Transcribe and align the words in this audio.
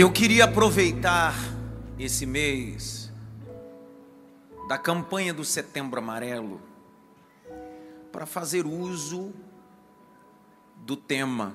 Eu 0.00 0.12
queria 0.12 0.44
aproveitar 0.44 1.34
esse 1.98 2.24
mês 2.24 3.12
da 4.68 4.78
campanha 4.78 5.34
do 5.34 5.44
Setembro 5.44 5.98
Amarelo 5.98 6.62
para 8.12 8.24
fazer 8.24 8.64
uso 8.64 9.34
do 10.76 10.96
tema 10.96 11.52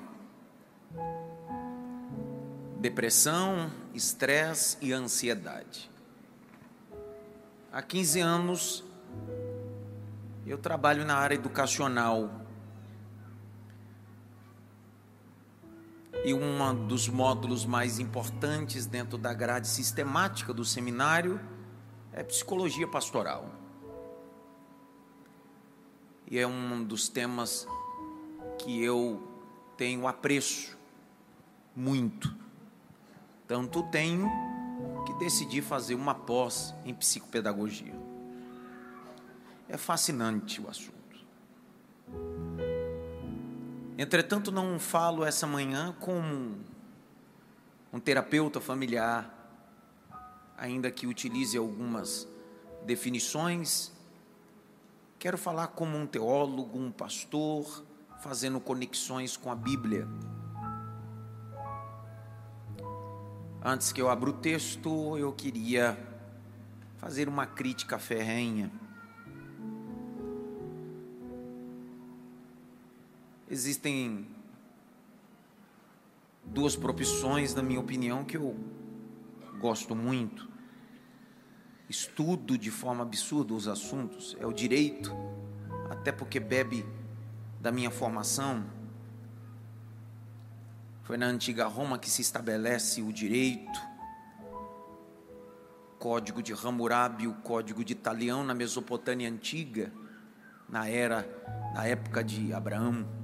depressão, 2.78 3.70
estresse 3.94 4.76
e 4.82 4.92
ansiedade. 4.92 5.90
Há 7.72 7.80
15 7.80 8.20
anos 8.20 8.84
eu 10.46 10.58
trabalho 10.58 11.02
na 11.06 11.16
área 11.16 11.34
educacional 11.34 12.43
e 16.24 16.32
um 16.32 16.86
dos 16.86 17.06
módulos 17.06 17.66
mais 17.66 17.98
importantes 17.98 18.86
dentro 18.86 19.18
da 19.18 19.34
grade 19.34 19.68
sistemática 19.68 20.54
do 20.54 20.64
seminário 20.64 21.38
é 22.12 22.22
psicologia 22.22 22.88
pastoral. 22.88 23.50
E 26.26 26.38
é 26.38 26.46
um 26.46 26.82
dos 26.82 27.08
temas 27.10 27.68
que 28.58 28.82
eu 28.82 29.22
tenho 29.76 30.08
apreço 30.08 30.78
muito. 31.76 32.34
Tanto 33.46 33.82
tenho 33.90 34.30
que 35.04 35.12
decidi 35.14 35.60
fazer 35.60 35.94
uma 35.94 36.14
pós 36.14 36.74
em 36.86 36.94
psicopedagogia. 36.94 37.94
É 39.68 39.76
fascinante 39.76 40.62
o 40.62 40.70
assunto. 40.70 40.94
Entretanto, 43.96 44.50
não 44.50 44.78
falo 44.80 45.24
essa 45.24 45.46
manhã 45.46 45.94
como 46.00 46.58
um 47.92 48.00
terapeuta 48.00 48.60
familiar, 48.60 49.32
ainda 50.58 50.90
que 50.90 51.06
utilize 51.06 51.56
algumas 51.56 52.26
definições. 52.84 53.92
Quero 55.16 55.38
falar 55.38 55.68
como 55.68 55.96
um 55.96 56.08
teólogo, 56.08 56.76
um 56.76 56.90
pastor, 56.90 57.84
fazendo 58.20 58.58
conexões 58.58 59.36
com 59.36 59.48
a 59.48 59.54
Bíblia. 59.54 60.08
Antes 63.62 63.92
que 63.92 64.02
eu 64.02 64.10
abra 64.10 64.28
o 64.28 64.32
texto, 64.32 65.16
eu 65.16 65.32
queria 65.32 65.96
fazer 66.96 67.28
uma 67.28 67.46
crítica 67.46 67.96
ferrenha 67.96 68.72
Existem 73.50 74.26
duas 76.42 76.74
profissões, 76.74 77.54
na 77.54 77.62
minha 77.62 77.78
opinião, 77.78 78.24
que 78.24 78.38
eu 78.38 78.56
gosto 79.60 79.94
muito. 79.94 80.48
Estudo 81.88 82.56
de 82.56 82.70
forma 82.70 83.02
absurda 83.02 83.52
os 83.52 83.68
assuntos, 83.68 84.34
é 84.40 84.46
o 84.46 84.52
direito, 84.52 85.14
até 85.90 86.10
porque 86.10 86.40
bebe 86.40 86.86
da 87.60 87.70
minha 87.70 87.90
formação. 87.90 88.64
Foi 91.02 91.18
na 91.18 91.26
antiga 91.26 91.66
Roma 91.66 91.98
que 91.98 92.08
se 92.08 92.22
estabelece 92.22 93.02
o 93.02 93.12
direito, 93.12 93.78
código 95.98 96.42
de 96.42 96.54
Hammurabi, 96.54 97.26
o 97.26 97.34
código 97.34 97.84
de 97.84 97.92
Italião 97.92 98.42
na 98.42 98.54
Mesopotâmia 98.54 99.28
antiga, 99.28 99.92
na 100.66 100.88
era, 100.88 101.28
na 101.74 101.84
época 101.86 102.24
de 102.24 102.50
Abraão 102.54 103.23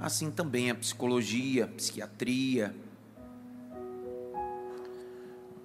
assim 0.00 0.30
também 0.30 0.70
a 0.70 0.74
psicologia, 0.74 1.64
a 1.64 1.68
psiquiatria. 1.68 2.74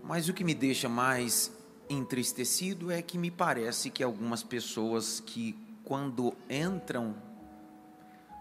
Mas 0.04 0.28
o 0.28 0.34
que 0.34 0.44
me 0.44 0.54
deixa 0.54 0.90
mais 0.90 1.52
entristecido 1.90 2.92
é 2.92 3.02
que 3.02 3.18
me 3.18 3.32
parece 3.32 3.90
que 3.90 4.04
algumas 4.04 4.44
pessoas 4.44 5.20
que, 5.20 5.58
quando 5.84 6.36
entram 6.50 7.16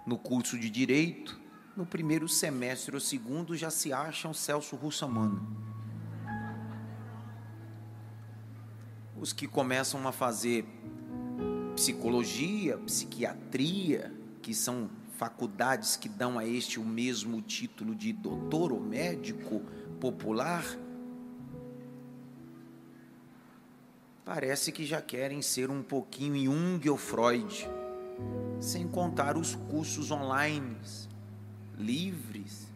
no 0.07 0.19
curso 0.19 0.59
de 0.59 0.69
direito, 0.69 1.41
no 1.77 1.87
primeiro 1.87 2.29
semestre 2.29 2.95
ou 2.95 3.01
segundo 3.01 3.57
já 3.57 3.71
se 3.71 3.93
acham 3.93 4.35
Celso 4.35 4.77
Russamano. 4.77 5.65
Os 9.17 9.33
que 9.33 9.47
começam 9.47 10.07
a 10.07 10.13
fazer 10.13 10.67
psicologia, 11.75 12.77
psiquiatria, 12.79 14.13
que 14.43 14.53
são 14.53 14.91
faculdades 15.25 15.97
que 15.97 16.07
dão 16.07 16.39
a 16.39 16.47
este 16.47 16.79
o 16.79 16.85
mesmo 16.85 17.41
título 17.41 17.95
de 17.95 18.13
doutor 18.13 18.71
ou 18.71 18.79
médico 18.79 19.63
popular, 19.99 20.63
parece 24.23 24.71
que 24.71 24.85
já 24.85 25.01
querem 25.01 25.41
ser 25.41 25.71
um 25.71 25.83
pouquinho 25.83 26.53
Jung 26.53 26.91
ou 26.91 26.99
Freud, 26.99 27.67
sem 28.61 28.87
contar 28.87 29.39
os 29.39 29.55
cursos 29.55 30.11
online, 30.11 30.77
livres, 31.79 32.69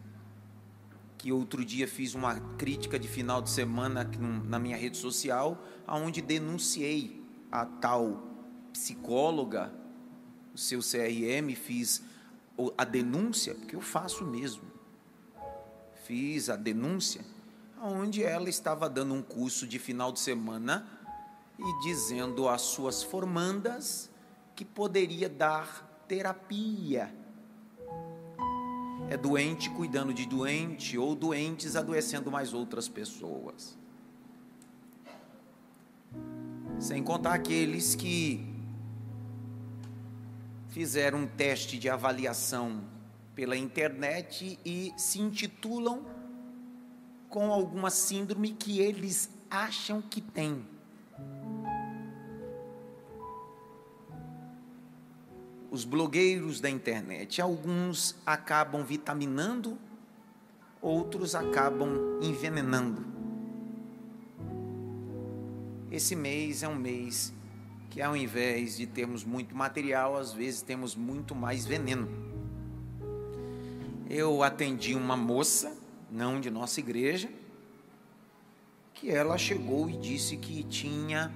que 1.19 1.31
outro 1.31 1.63
dia 1.63 1.87
fiz 1.87 2.15
uma 2.15 2.39
crítica 2.57 2.97
de 2.97 3.07
final 3.07 3.43
de 3.43 3.51
semana 3.51 4.09
na 4.43 4.57
minha 4.57 4.75
rede 4.75 4.97
social, 4.97 5.63
aonde 5.85 6.19
denunciei 6.19 7.23
a 7.51 7.63
tal 7.63 8.23
psicóloga, 8.73 9.71
o 10.51 10.57
seu 10.57 10.79
CRM, 10.79 11.53
fiz 11.55 12.08
a 12.77 12.83
denúncia, 12.83 13.55
porque 13.55 13.75
eu 13.75 13.81
faço 13.81 14.25
mesmo. 14.25 14.63
Fiz 16.05 16.49
a 16.49 16.55
denúncia, 16.55 17.23
onde 17.81 18.23
ela 18.23 18.49
estava 18.49 18.89
dando 18.89 19.13
um 19.13 19.21
curso 19.21 19.67
de 19.67 19.77
final 19.77 20.11
de 20.11 20.19
semana 20.19 20.87
e 21.57 21.83
dizendo 21.83 22.47
às 22.47 22.61
suas 22.61 23.03
formandas 23.03 24.09
que 24.55 24.65
poderia 24.65 25.29
dar 25.29 26.03
terapia. 26.07 27.13
É 29.09 29.17
doente 29.17 29.69
cuidando 29.69 30.13
de 30.13 30.25
doente 30.25 30.97
ou 30.97 31.15
doentes 31.15 31.75
adoecendo 31.75 32.31
mais 32.31 32.53
outras 32.53 32.87
pessoas. 32.87 33.77
Sem 36.79 37.03
contar 37.03 37.33
aqueles 37.33 37.95
que 37.95 38.48
fizeram 40.69 41.19
um 41.19 41.27
teste 41.27 41.77
de 41.77 41.89
avaliação 41.89 42.83
pela 43.35 43.57
internet 43.57 44.59
e 44.65 44.93
se 44.97 45.19
intitulam 45.19 46.05
com 47.27 47.51
alguma 47.51 47.89
síndrome 47.89 48.51
que 48.51 48.79
eles 48.79 49.29
acham 49.49 50.01
que 50.01 50.21
têm. 50.21 50.65
Os 55.71 55.85
blogueiros 55.85 56.59
da 56.59 56.69
internet, 56.69 57.41
alguns 57.41 58.15
acabam 58.25 58.83
vitaminando, 58.83 59.77
outros 60.81 61.35
acabam 61.35 62.19
envenenando. 62.21 63.05
Esse 65.91 66.15
mês 66.15 66.63
é 66.63 66.67
um 66.67 66.75
mês 66.75 67.33
que 67.89 68.01
ao 68.01 68.15
invés 68.15 68.77
de 68.77 68.85
termos 68.85 69.23
muito 69.23 69.55
material, 69.55 70.15
às 70.15 70.31
vezes 70.31 70.61
temos 70.61 70.95
muito 70.95 71.33
mais 71.33 71.65
veneno. 71.65 72.07
Eu 74.07 74.43
atendi 74.43 74.95
uma 74.95 75.17
moça, 75.17 75.75
não 76.11 76.39
de 76.39 76.49
nossa 76.49 76.79
igreja, 76.79 77.29
que 78.93 79.09
ela 79.09 79.37
chegou 79.37 79.89
e 79.89 79.97
disse 79.97 80.37
que 80.37 80.63
tinha 80.63 81.33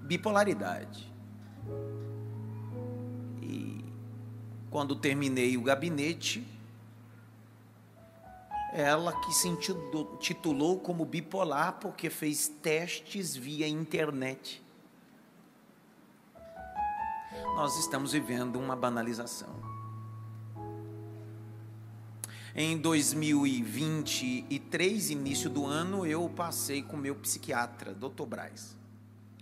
bipolaridade. 0.00 1.12
E 3.42 3.84
quando 4.70 4.96
terminei 4.96 5.56
o 5.56 5.62
gabinete, 5.62 6.46
ela 8.72 9.12
que 9.20 9.32
se 9.32 9.48
intitulou 9.48 10.80
como 10.80 11.04
bipolar 11.04 11.78
porque 11.78 12.08
fez 12.08 12.48
testes 12.48 13.36
via 13.36 13.68
internet 13.68 14.63
nós 17.54 17.78
estamos 17.78 18.12
vivendo 18.12 18.56
uma 18.56 18.74
banalização. 18.74 19.62
Em 22.52 22.76
2023, 22.76 25.10
início 25.10 25.48
do 25.48 25.64
ano, 25.64 26.04
eu 26.04 26.28
passei 26.28 26.82
com 26.82 26.96
meu 26.96 27.14
psiquiatra, 27.14 27.94
Dr. 27.94 28.24
Braz, 28.26 28.76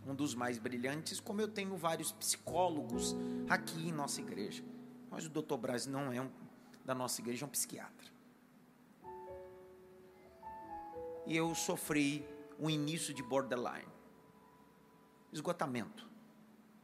um 0.07 0.15
dos 0.15 0.35
mais 0.35 0.59
brilhantes, 0.59 1.21
como 1.21 1.41
eu 1.41 1.49
tenho 1.49 1.75
vários 1.75 2.13
psicólogos 2.13 3.17
aqui 3.49 3.89
em 3.89 3.93
nossa 3.93 4.21
igreja. 4.21 4.63
Mas 5.11 5.25
o 5.25 5.31
Dr. 5.31 5.57
Braz 5.57 5.87
não 5.87 6.13
é 6.13 6.21
um, 6.21 6.29
da 6.85 6.95
nossa 6.95 7.19
igreja, 7.23 7.47
é 7.47 7.49
um 7.49 7.51
psiquiatra. 7.51 8.13
E 11.27 11.35
eu 11.35 11.55
sofri 11.55 12.29
um 12.61 12.69
início 12.69 13.15
de 13.15 13.23
borderline, 13.23 13.89
esgotamento. 15.33 16.12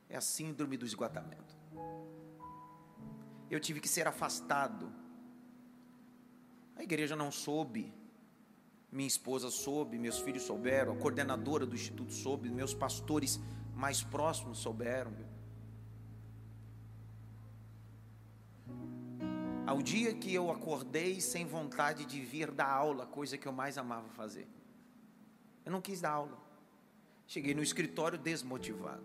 É 0.08 0.16
a 0.16 0.20
síndrome 0.20 0.76
do 0.76 0.86
esgotamento. 0.86 1.56
Eu 3.50 3.60
tive 3.60 3.80
que 3.80 3.88
ser 3.88 4.06
afastado. 4.06 4.92
Aí 6.76 6.84
igreja 6.84 7.16
não 7.16 7.30
soube, 7.30 7.92
minha 8.90 9.06
esposa 9.06 9.50
soube, 9.50 9.98
meus 9.98 10.18
filhos 10.18 10.42
souberam, 10.42 10.92
a 10.92 10.96
coordenadora 10.96 11.66
do 11.66 11.74
instituto 11.74 12.12
soube, 12.12 12.48
meus 12.48 12.72
pastores 12.72 13.38
mais 13.74 14.02
próximos 14.02 14.58
souberam. 14.58 15.12
Ao 19.66 19.82
dia 19.82 20.14
que 20.14 20.34
eu 20.34 20.50
acordei 20.50 21.20
sem 21.20 21.44
vontade 21.44 22.06
de 22.06 22.20
vir 22.22 22.50
dar 22.50 22.70
aula, 22.70 23.04
coisa 23.04 23.36
que 23.36 23.46
eu 23.46 23.52
mais 23.52 23.76
amava 23.76 24.08
fazer. 24.08 24.48
Eu 25.62 25.70
não 25.70 25.82
quis 25.82 26.00
dar 26.00 26.12
aula. 26.12 26.38
Cheguei 27.26 27.54
no 27.54 27.62
escritório 27.62 28.18
desmotivado. 28.18 29.04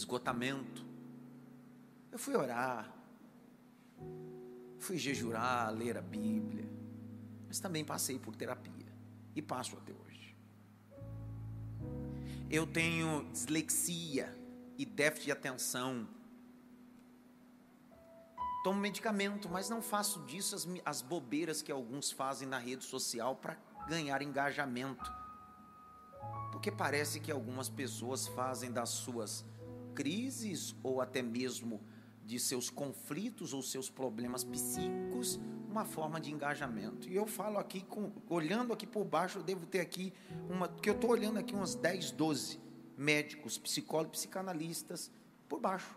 Esgotamento. 0.00 0.84
Eu 2.10 2.18
fui 2.18 2.34
orar. 2.34 2.92
Fui 4.78 4.96
jejuar, 4.96 5.70
ler 5.72 5.96
a 5.96 6.02
Bíblia. 6.02 6.68
Mas 7.46 7.60
também 7.60 7.84
passei 7.84 8.18
por 8.18 8.34
terapia. 8.34 8.92
E 9.34 9.42
passo 9.42 9.76
até 9.76 9.92
hoje. 9.92 10.36
Eu 12.48 12.66
tenho 12.66 13.30
dislexia 13.30 14.34
e 14.76 14.84
déficit 14.84 15.26
de 15.26 15.32
atenção 15.32 16.08
tomo 18.62 18.78
medicamento, 18.78 19.48
mas 19.48 19.68
não 19.68 19.80
faço 19.80 20.20
disso 20.24 20.54
as, 20.54 20.68
as 20.84 21.02
bobeiras 21.02 21.62
que 21.62 21.72
alguns 21.72 22.10
fazem 22.10 22.46
na 22.46 22.58
rede 22.58 22.84
social 22.84 23.36
para 23.36 23.56
ganhar 23.88 24.20
engajamento. 24.22 25.10
Porque 26.52 26.70
parece 26.70 27.20
que 27.20 27.30
algumas 27.30 27.68
pessoas 27.68 28.26
fazem 28.28 28.70
das 28.70 28.90
suas 28.90 29.44
crises 29.94 30.74
ou 30.82 31.00
até 31.00 31.22
mesmo 31.22 31.80
de 32.24 32.38
seus 32.38 32.70
conflitos 32.70 33.52
ou 33.52 33.62
seus 33.62 33.90
problemas 33.90 34.44
psíquicos 34.44 35.40
uma 35.68 35.84
forma 35.84 36.20
de 36.20 36.32
engajamento. 36.32 37.08
E 37.08 37.14
eu 37.14 37.26
falo 37.26 37.58
aqui, 37.58 37.82
com, 37.82 38.12
olhando 38.28 38.72
aqui 38.72 38.86
por 38.86 39.04
baixo, 39.04 39.38
eu 39.38 39.42
devo 39.42 39.66
ter 39.66 39.80
aqui 39.80 40.12
uma, 40.48 40.68
que 40.68 40.90
eu 40.90 40.94
estou 40.94 41.10
olhando 41.10 41.38
aqui 41.38 41.54
umas 41.54 41.74
10, 41.74 42.10
12 42.10 42.60
médicos, 42.96 43.56
psicólogos, 43.56 44.18
psicanalistas 44.18 45.10
por 45.48 45.60
baixo. 45.60 45.96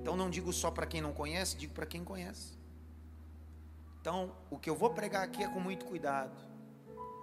Então 0.00 0.16
não 0.16 0.28
digo 0.28 0.52
só 0.52 0.70
para 0.70 0.86
quem 0.86 1.00
não 1.00 1.12
conhece, 1.12 1.56
digo 1.56 1.72
para 1.72 1.86
quem 1.86 2.04
conhece. 2.04 2.58
Então, 4.00 4.36
o 4.50 4.58
que 4.58 4.68
eu 4.68 4.76
vou 4.76 4.90
pregar 4.90 5.22
aqui 5.22 5.42
é 5.42 5.48
com 5.48 5.58
muito 5.58 5.86
cuidado. 5.86 6.36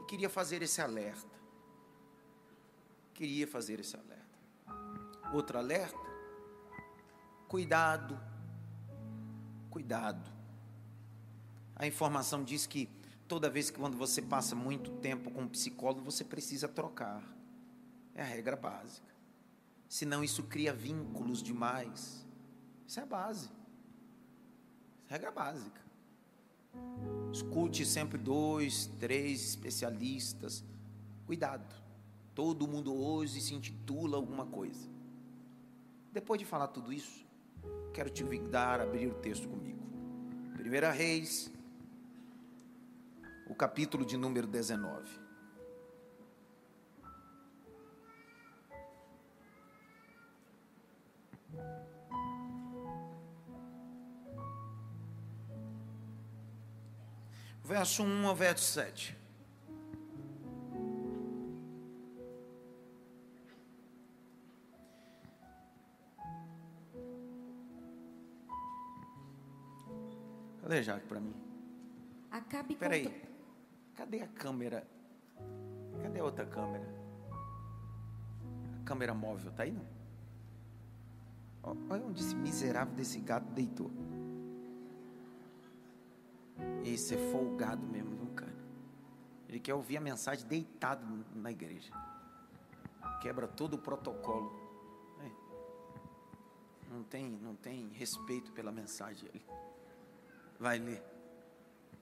E 0.01 0.05
queria 0.05 0.27
fazer 0.27 0.63
esse 0.63 0.81
alerta. 0.81 1.39
Queria 3.13 3.47
fazer 3.47 3.79
esse 3.79 3.95
alerta. 3.95 4.20
Outro 5.33 5.57
alerta: 5.57 5.97
cuidado. 7.47 8.19
Cuidado. 9.69 10.31
A 11.75 11.87
informação 11.87 12.43
diz 12.43 12.65
que 12.65 12.89
toda 13.27 13.49
vez 13.49 13.69
que 13.69 13.79
quando 13.79 13.97
você 13.97 14.21
passa 14.21 14.55
muito 14.55 14.91
tempo 14.97 15.31
com 15.31 15.41
um 15.41 15.47
psicólogo, 15.47 16.01
você 16.01 16.23
precisa 16.23 16.67
trocar. 16.67 17.23
É 18.13 18.21
a 18.21 18.25
regra 18.25 18.55
básica. 18.55 19.11
Senão 19.87 20.23
isso 20.23 20.43
cria 20.43 20.73
vínculos 20.73 21.41
demais 21.41 22.21
isso 22.91 22.99
é 22.99 23.03
a 23.03 23.05
base. 23.05 23.49
Regra 25.07 25.31
básica. 25.31 25.79
Escute 27.31 27.85
sempre 27.85 28.17
dois, 28.17 28.87
três 28.99 29.41
especialistas. 29.47 30.61
Cuidado. 31.25 31.73
Todo 32.35 32.67
mundo 32.67 32.93
hoje 32.93 33.39
se 33.39 33.55
intitula 33.55 34.17
alguma 34.17 34.45
coisa. 34.45 34.89
Depois 36.11 36.39
de 36.39 36.45
falar 36.45 36.67
tudo 36.67 36.91
isso, 36.91 37.25
quero 37.93 38.09
te 38.09 38.23
convidar 38.23 38.79
a 38.79 38.83
abrir 38.83 39.07
o 39.07 39.13
texto 39.13 39.47
comigo. 39.47 39.79
Primeira 40.57 40.91
Reis, 40.91 41.51
o 43.47 43.55
capítulo 43.55 44.05
de 44.05 44.17
número 44.17 44.45
19. 44.45 45.21
verso 57.63 58.03
1 58.03 58.27
ao 58.27 58.35
verso 58.35 58.65
7. 58.65 59.20
Cadê 70.71 70.83
Jaque 70.83 71.05
para 71.05 71.19
mim? 71.19 71.35
Acabe 72.31 72.75
Espera 72.75 72.95
aí. 72.95 73.29
Cadê 73.93 74.21
a 74.21 74.27
câmera? 74.27 74.87
Cadê 76.01 76.21
a 76.21 76.23
outra 76.23 76.45
câmera? 76.45 76.87
A 78.79 78.85
câmera 78.85 79.13
móvel, 79.13 79.51
tá 79.51 79.63
aí 79.63 79.73
não? 79.73 79.85
Olha 81.89 82.05
onde 82.05 82.21
esse 82.21 82.33
miserável 82.33 82.95
desse 82.95 83.19
gato 83.19 83.47
deitou. 83.51 83.91
Esse 86.85 87.15
é 87.15 87.31
folgado 87.33 87.85
mesmo, 87.85 88.15
viu, 88.15 88.33
cara? 88.33 88.55
Ele 89.49 89.59
quer 89.59 89.73
ouvir 89.73 89.97
a 89.97 90.01
mensagem 90.01 90.47
deitado 90.47 91.05
na 91.35 91.51
igreja. 91.51 91.91
Quebra 93.21 93.45
todo 93.45 93.73
o 93.73 93.77
protocolo. 93.77 94.57
É. 95.19 96.93
Não 96.93 97.03
tem, 97.03 97.29
não 97.29 97.57
tem 97.57 97.89
respeito 97.89 98.53
pela 98.53 98.71
mensagem. 98.71 99.27
Ele 99.33 99.45
vai 100.61 100.77
ler. 100.77 101.03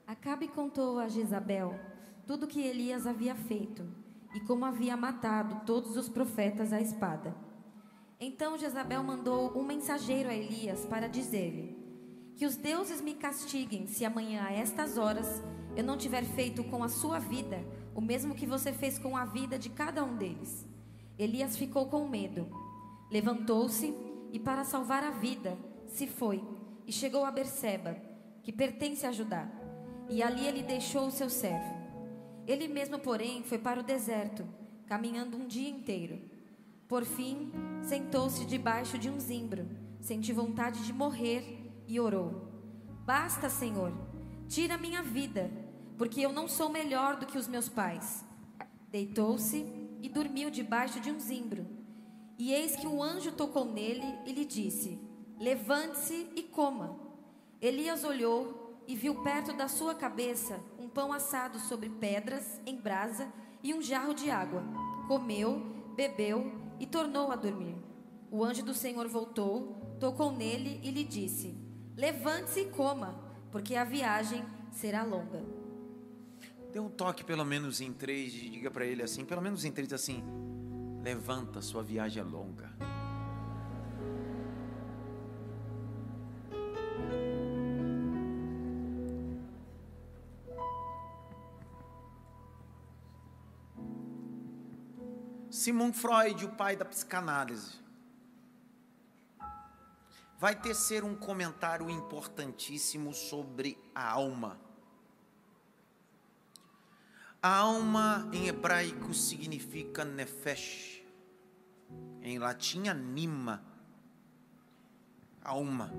Acabe 0.06 0.46
contou 0.46 0.98
a 0.98 1.08
Jezabel 1.08 1.74
tudo 2.26 2.46
que 2.46 2.60
Elias 2.60 3.06
havia 3.06 3.34
feito 3.34 3.88
e 4.34 4.40
como 4.40 4.66
havia 4.66 4.96
matado 4.96 5.64
todos 5.64 5.96
os 5.96 6.08
profetas 6.08 6.72
à 6.72 6.80
espada. 6.80 7.34
Então 8.20 8.58
Jezabel 8.58 9.02
mandou 9.02 9.58
um 9.58 9.64
mensageiro 9.64 10.28
a 10.28 10.34
Elias 10.34 10.84
para 10.84 11.08
dizer-lhe: 11.08 11.74
que 12.36 12.44
os 12.44 12.54
deuses 12.54 13.00
me 13.00 13.14
castiguem 13.14 13.86
se 13.86 14.04
amanhã 14.04 14.44
a 14.44 14.52
estas 14.52 14.98
horas 14.98 15.42
eu 15.74 15.82
não 15.82 15.96
tiver 15.96 16.24
feito 16.24 16.62
com 16.64 16.84
a 16.84 16.88
sua 16.88 17.18
vida 17.18 17.64
o 17.94 18.00
mesmo 18.00 18.34
que 18.34 18.46
você 18.46 18.72
fez 18.72 18.98
com 18.98 19.16
a 19.16 19.24
vida 19.24 19.58
de 19.58 19.70
cada 19.70 20.04
um 20.04 20.16
deles. 20.16 20.66
Elias 21.18 21.56
ficou 21.56 21.86
com 21.86 22.08
medo. 22.08 22.46
Levantou-se 23.10 23.94
e, 24.32 24.38
para 24.38 24.64
salvar 24.64 25.02
a 25.02 25.10
vida, 25.10 25.58
se 25.86 26.06
foi 26.06 26.44
e 26.86 26.92
chegou 26.92 27.24
a 27.24 27.30
Berseba, 27.30 28.09
que 28.42 28.52
pertence 28.52 29.06
a 29.06 29.12
Judá. 29.12 29.48
E 30.08 30.22
ali 30.22 30.46
ele 30.46 30.62
deixou 30.62 31.06
o 31.06 31.10
seu 31.10 31.30
servo. 31.30 31.80
Ele 32.46 32.66
mesmo, 32.66 32.98
porém, 32.98 33.42
foi 33.42 33.58
para 33.58 33.80
o 33.80 33.84
deserto, 33.84 34.44
caminhando 34.86 35.36
um 35.36 35.46
dia 35.46 35.68
inteiro. 35.68 36.20
Por 36.88 37.04
fim, 37.04 37.52
sentou-se 37.82 38.44
debaixo 38.44 38.98
de 38.98 39.08
um 39.08 39.20
zimbro, 39.20 39.68
senti 40.00 40.32
vontade 40.32 40.84
de 40.84 40.92
morrer 40.92 41.70
e 41.86 42.00
orou: 42.00 42.48
Basta, 43.06 43.48
Senhor, 43.48 43.92
tira 44.48 44.76
minha 44.76 45.02
vida, 45.02 45.50
porque 45.96 46.20
eu 46.20 46.32
não 46.32 46.48
sou 46.48 46.68
melhor 46.68 47.16
do 47.16 47.26
que 47.26 47.38
os 47.38 47.46
meus 47.46 47.68
pais. 47.68 48.24
Deitou-se 48.90 49.64
e 50.02 50.08
dormiu 50.08 50.50
debaixo 50.50 50.98
de 50.98 51.12
um 51.12 51.20
zimbro. 51.20 51.64
E 52.36 52.52
eis 52.52 52.74
que 52.74 52.86
um 52.86 53.02
anjo 53.02 53.32
tocou 53.32 53.64
nele 53.64 54.18
e 54.26 54.32
lhe 54.32 54.44
disse: 54.44 54.98
Levante-se 55.38 56.28
e 56.34 56.42
coma. 56.42 56.98
Elias 57.60 58.04
olhou 58.04 58.82
e 58.88 58.96
viu 58.96 59.22
perto 59.22 59.52
da 59.52 59.68
sua 59.68 59.94
cabeça 59.94 60.58
um 60.78 60.88
pão 60.88 61.12
assado 61.12 61.58
sobre 61.58 61.90
pedras 61.90 62.58
em 62.64 62.74
brasa 62.80 63.30
e 63.62 63.74
um 63.74 63.82
jarro 63.82 64.14
de 64.14 64.30
água. 64.30 64.64
Comeu, 65.06 65.60
bebeu 65.94 66.50
e 66.78 66.86
tornou 66.86 67.30
a 67.30 67.36
dormir. 67.36 67.76
O 68.30 68.42
anjo 68.42 68.64
do 68.64 68.72
Senhor 68.72 69.06
voltou, 69.08 69.96
tocou 70.00 70.32
nele 70.32 70.80
e 70.82 70.90
lhe 70.90 71.04
disse: 71.04 71.54
Levante-se 71.96 72.60
e 72.60 72.70
coma, 72.70 73.20
porque 73.52 73.76
a 73.76 73.84
viagem 73.84 74.42
será 74.72 75.02
longa. 75.02 75.44
Dê 76.72 76.80
um 76.80 76.88
toque 76.88 77.22
pelo 77.22 77.44
menos 77.44 77.82
em 77.82 77.92
três 77.92 78.32
diga 78.32 78.70
para 78.70 78.86
ele 78.86 79.02
assim, 79.02 79.24
pelo 79.24 79.42
menos 79.42 79.66
em 79.66 79.72
três 79.72 79.92
assim, 79.92 80.24
levanta, 81.02 81.60
sua 81.60 81.82
viagem 81.82 82.22
é 82.22 82.24
longa. 82.24 82.70
Sigmund 95.60 95.94
Freud, 95.94 96.42
o 96.46 96.48
pai 96.48 96.74
da 96.74 96.86
psicanálise, 96.86 97.74
vai 100.38 100.58
tecer 100.58 101.04
um 101.04 101.14
comentário 101.14 101.90
importantíssimo 101.90 103.12
sobre 103.12 103.76
a 103.94 104.10
alma. 104.10 104.58
A 107.42 107.56
alma 107.56 108.26
em 108.32 108.48
hebraico 108.48 109.12
significa 109.12 110.02
nefesh, 110.02 111.02
em 112.22 112.38
latim 112.38 112.88
anima, 112.88 113.62
alma. 115.44 115.92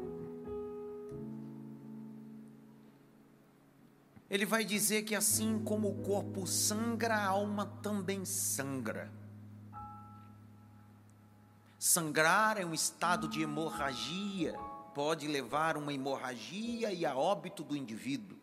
ele 4.28 4.46
vai 4.46 4.64
dizer 4.64 5.04
que 5.04 5.14
assim 5.14 5.62
como 5.64 5.90
o 5.90 6.02
corpo 6.02 6.48
sangra, 6.48 7.16
a 7.16 7.28
alma 7.28 7.66
também 7.84 8.26
sangra. 8.26 9.21
Sangrar 11.84 12.60
é 12.60 12.64
um 12.64 12.76
estado 12.76 13.28
de 13.28 13.42
hemorragia, 13.42 14.54
pode 14.94 15.28
levar 15.28 15.76
uma 15.76 15.92
hemorragia 15.92 16.94
e 16.94 17.08
a 17.08 17.18
óbito 17.18 17.64
do 17.64 17.76
indivíduo. 17.76 18.38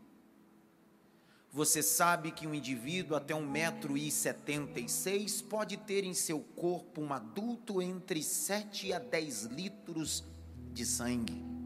Você 1.52 1.80
sabe 1.80 2.32
que 2.32 2.48
um 2.48 2.54
indivíduo 2.54 3.16
até 3.16 3.34
1,76m 3.34 5.44
pode 5.44 5.76
ter 5.76 6.02
em 6.02 6.14
seu 6.14 6.40
corpo 6.40 7.00
um 7.00 7.12
adulto 7.12 7.80
entre 7.80 8.24
7 8.24 8.92
a 8.92 8.98
10 8.98 9.44
litros 9.44 10.24
de 10.72 10.84
sangue. 10.84 11.57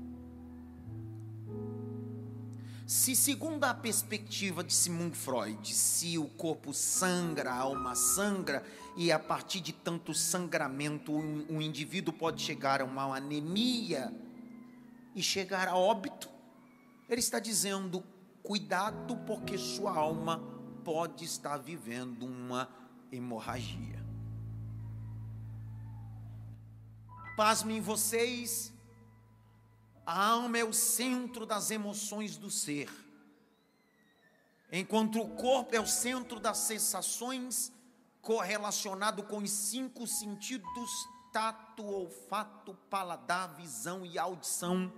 Se, 2.93 3.17
segundo 3.17 3.65
a 3.65 3.73
perspectiva 3.73 4.63
de 4.63 4.75
Sigmund 4.75 5.17
Freud, 5.17 5.75
se 5.75 6.19
o 6.19 6.27
corpo 6.27 6.75
sangra, 6.75 7.51
a 7.51 7.57
alma 7.57 7.95
sangra, 7.95 8.63
e 8.95 9.11
a 9.11 9.19
partir 9.19 9.61
de 9.61 9.73
tanto 9.73 10.13
sangramento, 10.13 11.11
um, 11.11 11.47
um 11.49 11.63
indivíduo 11.63 12.13
pode 12.13 12.43
chegar 12.43 12.83
a 12.83 12.85
uma 12.85 13.17
anemia 13.17 14.15
e 15.15 15.23
chegar 15.23 15.69
a 15.69 15.75
óbito, 15.75 16.29
ele 17.09 17.21
está 17.21 17.39
dizendo: 17.39 18.05
cuidado, 18.43 19.17
porque 19.27 19.57
sua 19.57 19.97
alma 19.97 20.43
pode 20.85 21.25
estar 21.25 21.57
vivendo 21.57 22.27
uma 22.27 22.69
hemorragia. 23.11 24.05
Pasmem 27.39 27.81
vocês, 27.81 28.71
a 30.05 30.27
alma 30.31 30.59
é 30.59 30.65
o 30.65 30.73
centro 30.73 31.47
das 31.47 31.71
emoções 31.71 32.37
do 32.37 32.51
ser, 32.51 32.91
enquanto 34.71 35.21
o 35.21 35.29
corpo 35.37 35.75
é 35.75 35.81
o 35.81 35.87
centro 35.87 36.41
das 36.41 36.59
sensações 36.59 37.73
correlacionado 38.21 39.23
com 39.23 39.39
os 39.39 39.51
cinco 39.51 40.07
sentidos: 40.07 40.91
tato, 41.33 41.85
olfato, 41.85 42.75
paladar, 42.89 43.55
visão 43.55 44.05
e 44.05 44.19
audição 44.19 44.93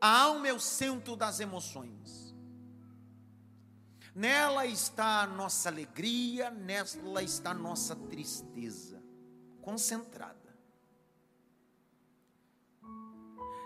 a 0.00 0.20
alma 0.22 0.48
é 0.48 0.52
o 0.52 0.60
centro 0.60 1.16
das 1.16 1.40
emoções. 1.40 2.34
Nela 4.14 4.66
está 4.66 5.22
a 5.22 5.26
nossa 5.26 5.68
alegria, 5.68 6.50
nela 6.50 7.22
está 7.22 7.50
a 7.50 7.54
nossa 7.54 7.96
tristeza, 7.96 9.02
concentrada. 9.60 10.47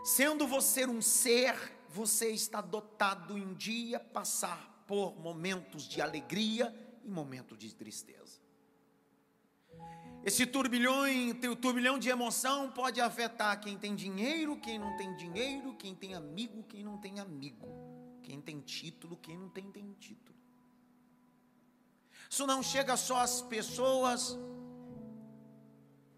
Sendo 0.03 0.49
você 0.49 0.85
um 0.85 1.01
ser, 1.01 1.55
você 1.89 2.31
está 2.33 2.61
dotado 2.61 3.39
em 3.39 3.55
dia 3.55 4.01
passar 4.01 4.83
por 4.85 5.17
momentos 5.17 5.85
de 5.85 6.03
alegria 6.03 6.75
e 7.05 7.09
momentos 7.09 7.57
de 7.57 7.73
tristeza. 7.73 8.43
Esse 10.25 10.45
turbilhão, 10.45 11.05
turbilhão 11.61 12.01
de 12.01 12.09
emoção 12.09 12.71
pode 12.73 13.01
afetar 13.01 13.61
quem 13.61 13.79
tem 13.79 13.95
dinheiro, 13.95 14.61
quem 14.61 14.77
não 14.77 14.97
tem 14.97 15.15
dinheiro, 15.15 15.75
quem 15.77 15.95
tem 15.95 16.15
amigo, 16.15 16.65
quem 16.65 16.83
não 16.83 16.99
tem 16.99 17.21
amigo, 17.21 17.69
quem 18.25 18.41
tem 18.41 18.61
título, 18.61 19.17
quem 19.17 19.39
não 19.39 19.49
tem, 19.49 19.71
tem 19.71 19.93
título. 20.01 20.37
Isso 22.29 22.45
não 22.45 22.61
chega 22.61 22.97
só 22.97 23.19
às 23.19 23.41
pessoas 23.41 24.37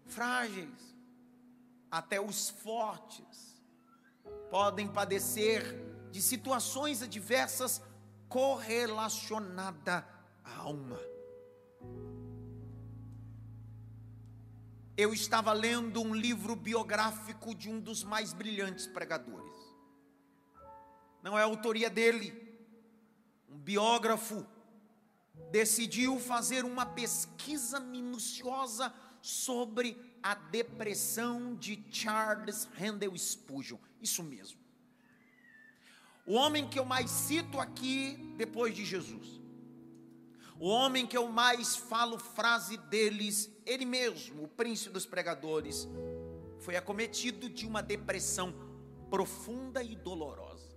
frágeis, 0.05 0.95
até 1.91 2.19
os 2.19 2.49
fortes 2.49 3.54
podem 4.55 4.87
padecer 4.87 5.63
de 6.11 6.21
situações 6.21 7.01
adversas 7.01 7.81
correlacionadas 8.29 10.01
à 10.45 10.55
alma. 10.59 10.97
eu 14.95 15.13
estava 15.13 15.51
lendo 15.51 16.01
um 16.01 16.15
livro 16.15 16.55
biográfico 16.55 17.53
de 17.53 17.69
um 17.69 17.81
dos 17.81 18.01
mais 18.01 18.31
brilhantes 18.31 18.87
pregadores. 18.87 19.53
Não 21.21 21.37
é 21.37 21.43
autoria 21.43 21.89
dele. 21.89 22.31
Um 23.49 23.57
biógrafo 23.57 24.47
decidiu 25.51 26.17
fazer 26.17 26.63
uma 26.63 26.85
pesquisa 26.85 27.77
minuciosa 27.81 28.93
sobre 29.21 29.97
a 30.23 30.33
depressão 30.33 31.55
de 31.55 31.83
Charles 31.91 32.69
Handel 32.79 33.17
Spurgeon. 33.17 33.77
Isso 34.07 34.21
mesmo. 34.23 34.59
O 36.27 36.33
homem 36.33 36.67
que 36.67 36.77
eu 36.77 36.85
mais 36.85 37.09
cito 37.09 37.59
aqui 37.59 37.97
depois 38.37 38.75
de 38.75 38.85
Jesus. 38.85 39.27
O 40.59 40.67
homem 40.67 41.07
que 41.07 41.17
eu 41.17 41.27
mais 41.27 41.75
falo 41.75 42.17
frase 42.19 42.77
deles, 42.77 43.49
ele 43.65 43.85
mesmo, 43.85 44.43
o 44.43 44.47
príncipe 44.47 44.93
dos 44.93 45.05
pregadores, 45.05 45.87
foi 46.59 46.75
acometido 46.75 47.49
de 47.49 47.65
uma 47.65 47.81
depressão 47.81 48.53
profunda 49.09 49.81
e 49.83 49.95
dolorosa. 49.95 50.69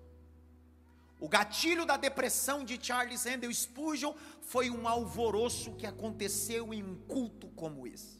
O 1.20 1.28
gatilho 1.28 1.84
da 1.84 1.96
depressão 1.96 2.64
de 2.64 2.78
Charles 2.82 3.26
Handel 3.26 3.52
Spurgeon 3.52 4.14
foi 4.40 4.70
um 4.70 4.88
alvoroço 4.88 5.74
que 5.74 5.86
aconteceu 5.86 6.72
em 6.72 6.82
um 6.82 6.96
culto 7.14 7.48
como 7.48 7.86
esse. 7.86 8.18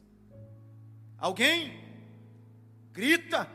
Alguém 1.17 1.89
grita, 2.93 3.49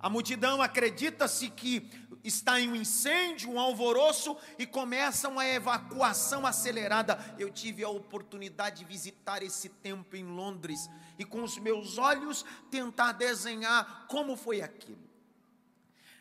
a 0.00 0.08
multidão 0.08 0.62
acredita-se 0.62 1.50
que 1.50 1.90
está 2.24 2.58
em 2.58 2.70
um 2.70 2.76
incêndio, 2.76 3.50
um 3.50 3.60
alvoroço 3.60 4.36
e 4.58 4.66
começa 4.66 5.28
uma 5.28 5.46
evacuação 5.46 6.46
acelerada. 6.46 7.18
Eu 7.38 7.50
tive 7.50 7.84
a 7.84 7.88
oportunidade 7.88 8.78
de 8.78 8.84
visitar 8.84 9.42
esse 9.42 9.68
templo 9.68 10.16
em 10.16 10.24
Londres 10.24 10.88
e 11.18 11.24
com 11.24 11.42
os 11.42 11.58
meus 11.58 11.98
olhos 11.98 12.44
tentar 12.70 13.12
desenhar 13.12 14.06
como 14.08 14.36
foi 14.36 14.62
aquilo. 14.62 15.10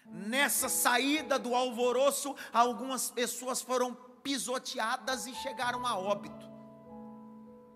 Nessa 0.06 0.68
saída 0.68 1.38
do 1.38 1.54
alvoroço, 1.54 2.36
algumas 2.52 3.10
pessoas 3.10 3.62
foram 3.62 3.94
pisoteadas 4.24 5.26
e 5.28 5.36
chegaram 5.36 5.86
a 5.86 5.98
óbito. 5.98 6.49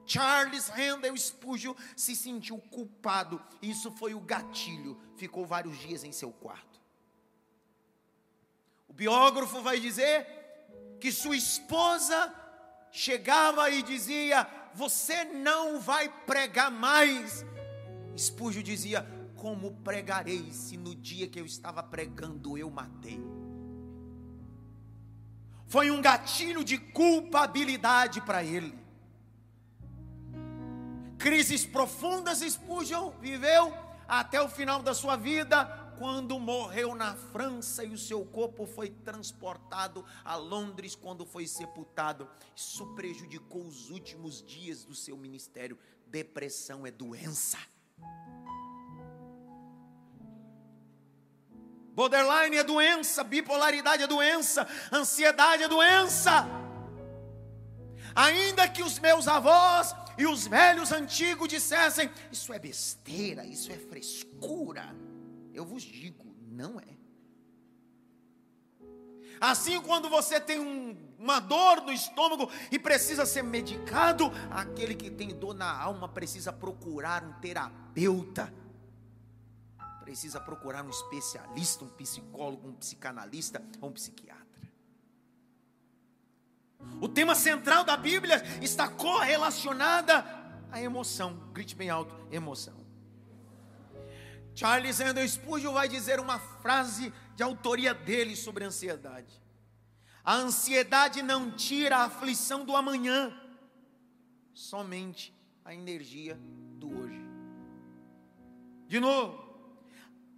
Charles 0.05 0.69
Handel 0.69 1.15
Spurgeon 1.17 1.73
se 1.95 2.15
sentiu 2.15 2.57
culpado. 2.57 3.41
Isso 3.61 3.91
foi 3.91 4.13
o 4.13 4.19
gatilho. 4.19 4.99
Ficou 5.15 5.45
vários 5.45 5.77
dias 5.77 6.03
em 6.03 6.11
seu 6.11 6.31
quarto. 6.31 6.81
O 8.87 8.93
biógrafo 8.93 9.61
vai 9.61 9.79
dizer 9.79 10.27
que 10.99 11.11
sua 11.11 11.35
esposa 11.35 12.33
chegava 12.91 13.69
e 13.69 13.81
dizia: 13.81 14.47
Você 14.73 15.23
não 15.23 15.79
vai 15.79 16.09
pregar 16.25 16.69
mais. 16.69 17.45
Espúgio 18.15 18.61
dizia: 18.61 19.07
Como 19.35 19.71
pregarei 19.77 20.51
se 20.51 20.77
no 20.77 20.93
dia 20.93 21.27
que 21.27 21.39
eu 21.39 21.45
estava 21.45 21.81
pregando 21.81 22.57
eu 22.57 22.69
matei? 22.69 23.19
Foi 25.65 25.89
um 25.89 26.01
gatilho 26.01 26.63
de 26.63 26.77
culpabilidade 26.77 28.21
para 28.21 28.43
ele. 28.43 28.82
Crises 31.17 31.65
profundas 31.65 32.39
Spurgeon 32.39 33.11
viveu 33.19 33.73
até 34.07 34.41
o 34.41 34.49
final 34.49 34.81
da 34.81 34.93
sua 34.93 35.15
vida, 35.15 35.65
quando 35.97 36.39
morreu 36.39 36.95
na 36.95 37.15
França 37.15 37.83
e 37.83 37.93
o 37.93 37.97
seu 37.97 38.25
corpo 38.25 38.65
foi 38.65 38.89
transportado 38.89 40.05
a 40.23 40.35
Londres 40.35 40.95
quando 40.95 41.25
foi 41.25 41.47
sepultado. 41.47 42.27
Isso 42.55 42.85
prejudicou 42.95 43.63
os 43.63 43.89
últimos 43.89 44.41
dias 44.41 44.83
do 44.83 44.93
seu 44.93 45.15
ministério. 45.15 45.77
Depressão 46.07 46.85
é 46.85 46.91
doença. 46.91 47.57
Borderline 51.93 52.57
é 52.57 52.63
doença, 52.63 53.23
bipolaridade 53.23 54.01
é 54.03 54.07
doença, 54.07 54.67
ansiedade 54.91 55.63
é 55.63 55.67
doença. 55.67 56.62
Ainda 58.15 58.67
que 58.67 58.83
os 58.83 58.99
meus 58.99 59.27
avós 59.27 59.95
e 60.17 60.25
os 60.25 60.47
velhos 60.47 60.91
antigos 60.91 61.47
dissessem: 61.47 62.09
Isso 62.31 62.53
é 62.53 62.59
besteira, 62.59 63.45
isso 63.45 63.71
é 63.71 63.77
frescura. 63.77 64.95
Eu 65.53 65.65
vos 65.65 65.83
digo, 65.83 66.35
não 66.47 66.79
é. 66.79 66.93
Assim, 69.39 69.79
quando 69.81 70.09
você 70.09 70.39
tem 70.39 70.57
um, 70.59 70.95
uma 71.19 71.39
dor 71.39 71.81
no 71.81 71.91
estômago 71.91 72.49
e 72.71 72.79
precisa 72.79 73.25
ser 73.25 73.43
medicado, 73.43 74.31
aquele 74.49 74.95
que 74.95 75.11
tem 75.11 75.29
dor 75.35 75.53
na 75.53 75.69
alma 75.69 76.07
precisa 76.07 76.53
procurar 76.53 77.23
um 77.25 77.33
terapeuta, 77.33 78.53
precisa 80.01 80.39
procurar 80.39 80.85
um 80.85 80.89
especialista, 80.89 81.83
um 81.83 81.89
psicólogo, 81.89 82.69
um 82.69 82.73
psicanalista 82.73 83.61
ou 83.81 83.89
um 83.89 83.91
psiquiatra. 83.91 84.42
O 87.01 87.07
tema 87.07 87.35
central 87.35 87.83
da 87.83 87.97
Bíblia 87.97 88.43
está 88.61 88.87
correlacionada 88.87 90.25
à 90.71 90.81
emoção. 90.81 91.37
Grite 91.53 91.75
bem 91.75 91.89
alto: 91.89 92.15
emoção. 92.31 92.83
Charles 94.55 95.01
Andrew 95.01 95.27
Spurgeon 95.27 95.73
vai 95.73 95.89
dizer 95.89 96.19
uma 96.19 96.39
frase 96.39 97.11
de 97.35 97.43
autoria 97.43 97.93
dele 97.93 98.35
sobre 98.35 98.63
ansiedade. 98.63 99.41
A 100.23 100.35
ansiedade 100.35 101.21
não 101.21 101.51
tira 101.51 101.97
a 101.97 102.03
aflição 102.05 102.63
do 102.63 102.75
amanhã, 102.75 103.33
somente 104.53 105.35
a 105.65 105.73
energia 105.73 106.39
do 106.77 106.97
hoje. 106.97 107.21
De 108.87 108.99
novo, 108.99 109.43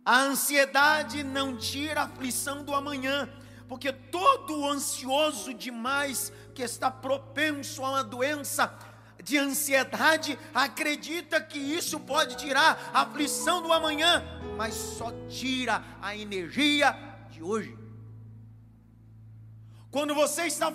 a 0.04 0.22
ansiedade 0.22 1.24
não 1.24 1.58
tira 1.58 2.02
a 2.02 2.06
aflição 2.06 2.64
do 2.64 2.74
amanhã, 2.74 3.30
porque 3.68 3.92
todo 3.92 4.68
ansioso 4.70 5.54
demais 5.54 6.32
que 6.54 6.62
está 6.62 6.90
propenso 6.92 7.84
a 7.84 7.90
uma 7.90 8.04
doença 8.04 8.78
de 9.24 9.38
ansiedade 9.38 10.38
acredita 10.54 11.42
que 11.42 11.58
isso 11.58 12.00
pode 12.00 12.36
tirar 12.38 12.92
a 12.94 13.02
aflição 13.02 13.62
do 13.62 13.74
amanhã, 13.74 14.24
mas 14.56 14.76
só 14.76 15.12
tira 15.28 15.84
a 16.02 16.16
energia 16.16 16.96
de 17.32 17.42
hoje. 17.42 17.76
Quando 19.90 20.14
você 20.14 20.44
está 20.44 20.72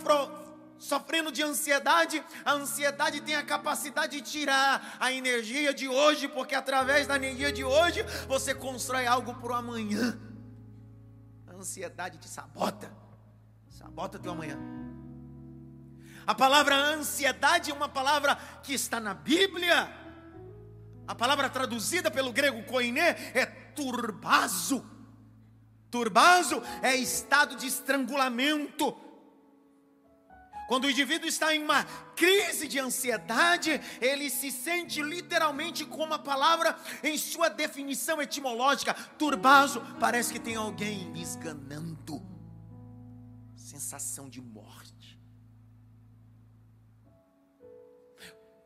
sofrendo 0.78 1.30
de 1.30 1.42
ansiedade, 1.42 2.24
a 2.44 2.54
ansiedade 2.54 3.20
tem 3.20 3.36
a 3.36 3.44
capacidade 3.44 4.20
de 4.20 4.28
tirar 4.28 4.96
a 4.98 5.12
energia 5.12 5.72
de 5.72 5.86
hoje, 5.86 6.26
porque 6.26 6.54
através 6.54 7.06
da 7.06 7.16
energia 7.16 7.52
de 7.52 7.62
hoje 7.62 8.02
você 8.26 8.54
constrói 8.54 9.06
algo 9.06 9.34
para 9.34 9.52
o 9.52 9.54
amanhã. 9.54 10.18
Ansiedade 11.60 12.16
te 12.16 12.26
sabota, 12.26 12.90
sabota 13.68 14.18
teu 14.18 14.32
amanhã. 14.32 14.58
A 16.26 16.34
palavra 16.34 16.74
ansiedade 16.74 17.70
é 17.70 17.74
uma 17.74 17.86
palavra 17.86 18.34
que 18.62 18.72
está 18.72 18.98
na 18.98 19.12
Bíblia. 19.12 19.94
A 21.06 21.14
palavra 21.14 21.50
traduzida 21.50 22.10
pelo 22.10 22.32
grego 22.32 22.62
koiné 22.64 23.10
é 23.34 23.44
turbazo. 23.44 24.82
Turbazo 25.90 26.62
é 26.80 26.96
estado 26.96 27.56
de 27.56 27.66
estrangulamento 27.66 28.92
quando 30.70 30.84
o 30.84 30.90
indivíduo 30.90 31.26
está 31.26 31.52
em 31.52 31.64
uma 31.64 31.82
crise 32.14 32.68
de 32.68 32.78
ansiedade, 32.78 33.80
ele 34.00 34.30
se 34.30 34.52
sente 34.52 35.02
literalmente 35.02 35.84
como 35.84 36.14
a 36.14 36.18
palavra 36.20 36.78
em 37.02 37.18
sua 37.18 37.48
definição 37.48 38.22
etimológica, 38.22 38.94
turbazo, 39.18 39.82
parece 39.98 40.32
que 40.32 40.38
tem 40.38 40.54
alguém 40.54 41.10
me 41.10 41.20
esganando. 41.20 42.22
Sensação 43.56 44.28
de 44.28 44.40
morte. 44.40 45.18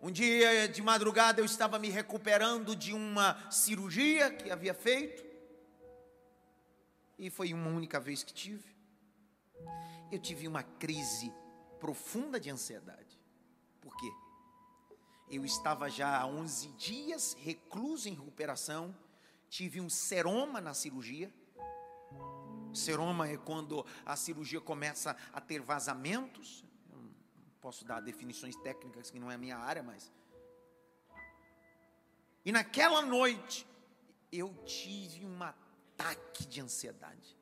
Um 0.03 0.11
dia 0.11 0.69
de 0.69 0.83
madrugada 0.83 1.41
eu 1.41 1.47
estava 1.47 1.79
me 1.79 1.89
recuperando 1.89 2.77
de 2.77 2.93
uma 2.93 3.51
cirurgia 3.51 4.31
que 4.31 4.51
havia 4.51 4.75
feito. 4.75 5.25
E 7.19 7.31
foi 7.31 7.55
uma 7.55 7.71
única 7.71 7.99
vez 7.99 8.23
que 8.23 8.35
tive. 8.35 8.77
Eu 10.13 10.19
tive 10.19 10.47
uma 10.47 10.63
crise 10.63 11.33
profunda 11.85 12.41
de 12.41 12.49
ansiedade. 12.49 13.21
Por 13.83 13.95
quê? 13.99 14.11
Eu 15.29 15.45
estava 15.45 15.91
já 15.91 16.19
há 16.19 16.27
11 16.27 16.69
dias 16.69 17.37
recluso 17.39 18.09
em 18.09 18.15
recuperação, 18.15 18.97
tive 19.51 19.83
um 19.83 19.91
seroma 19.91 20.63
na 20.63 20.73
cirurgia. 20.73 21.31
Seroma 22.73 23.29
é 23.29 23.37
quando 23.37 23.85
a 24.07 24.17
cirurgia 24.17 24.63
começa 24.63 25.15
a 25.31 25.43
ter 25.43 25.61
vazamentos. 25.61 26.65
Eu 26.91 27.03
posso 27.61 27.85
dar 27.85 28.01
definições 28.01 28.57
técnicas 28.57 29.11
que 29.11 29.21
não 29.21 29.31
é 29.31 29.35
a 29.35 29.39
minha 29.39 29.59
área, 29.59 29.83
mas. 29.83 30.11
E 32.47 32.51
naquela 32.51 33.03
noite 33.03 33.67
eu 34.33 34.55
tive 34.65 35.27
um 35.27 35.43
ataque 35.43 36.47
de 36.47 36.63
ansiedade. 36.63 37.37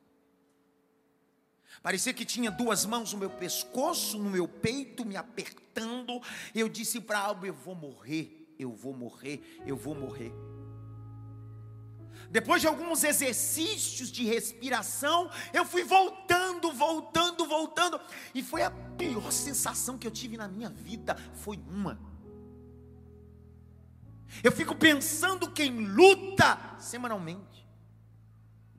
Parecia 1.83 2.13
que 2.13 2.23
tinha 2.23 2.49
duas 2.49 2.85
mãos 2.85 3.11
no 3.11 3.19
meu 3.19 3.29
pescoço, 3.29 4.17
no 4.17 4.29
meu 4.29 4.47
peito, 4.47 5.03
me 5.03 5.17
apertando. 5.17 6.21
Eu 6.55 6.69
disse 6.69 7.01
para 7.01 7.19
algo: 7.19 7.45
eu 7.45 7.53
vou 7.53 7.75
morrer, 7.75 8.55
eu 8.57 8.71
vou 8.71 8.95
morrer, 8.95 9.61
eu 9.65 9.75
vou 9.75 9.93
morrer. 9.93 10.31
Depois 12.31 12.61
de 12.61 12.67
alguns 12.67 13.03
exercícios 13.03 14.09
de 14.09 14.23
respiração, 14.23 15.29
eu 15.53 15.65
fui 15.65 15.83
voltando, 15.83 16.71
voltando, 16.71 17.45
voltando, 17.45 17.99
e 18.33 18.41
foi 18.41 18.63
a 18.63 18.71
pior 18.71 19.29
sensação 19.29 19.97
que 19.97 20.07
eu 20.07 20.11
tive 20.11 20.37
na 20.37 20.47
minha 20.47 20.69
vida, 20.69 21.15
foi 21.33 21.59
uma. 21.67 21.99
Eu 24.41 24.53
fico 24.53 24.73
pensando 24.73 25.51
quem 25.51 25.85
luta 25.85 26.77
semanalmente, 26.79 27.67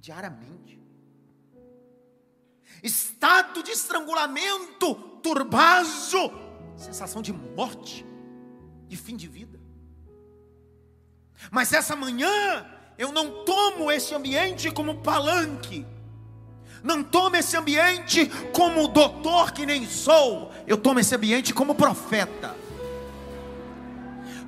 diariamente 0.00 0.83
estado 2.84 3.62
de 3.62 3.70
estrangulamento, 3.70 4.94
turbazo, 5.22 6.30
sensação 6.76 7.22
de 7.22 7.32
morte, 7.32 8.04
de 8.86 8.96
fim 8.96 9.16
de 9.16 9.26
vida. 9.26 9.58
Mas 11.50 11.72
essa 11.72 11.96
manhã 11.96 12.66
eu 12.98 13.10
não 13.10 13.42
tomo 13.44 13.90
esse 13.90 14.14
ambiente 14.14 14.70
como 14.70 14.96
palanque, 14.96 15.86
não 16.82 17.02
tomo 17.02 17.36
esse 17.36 17.56
ambiente 17.56 18.26
como 18.52 18.86
doutor 18.88 19.52
que 19.52 19.64
nem 19.64 19.88
sou, 19.88 20.52
eu 20.66 20.76
tomo 20.76 21.00
esse 21.00 21.14
ambiente 21.14 21.54
como 21.54 21.74
profeta. 21.74 22.54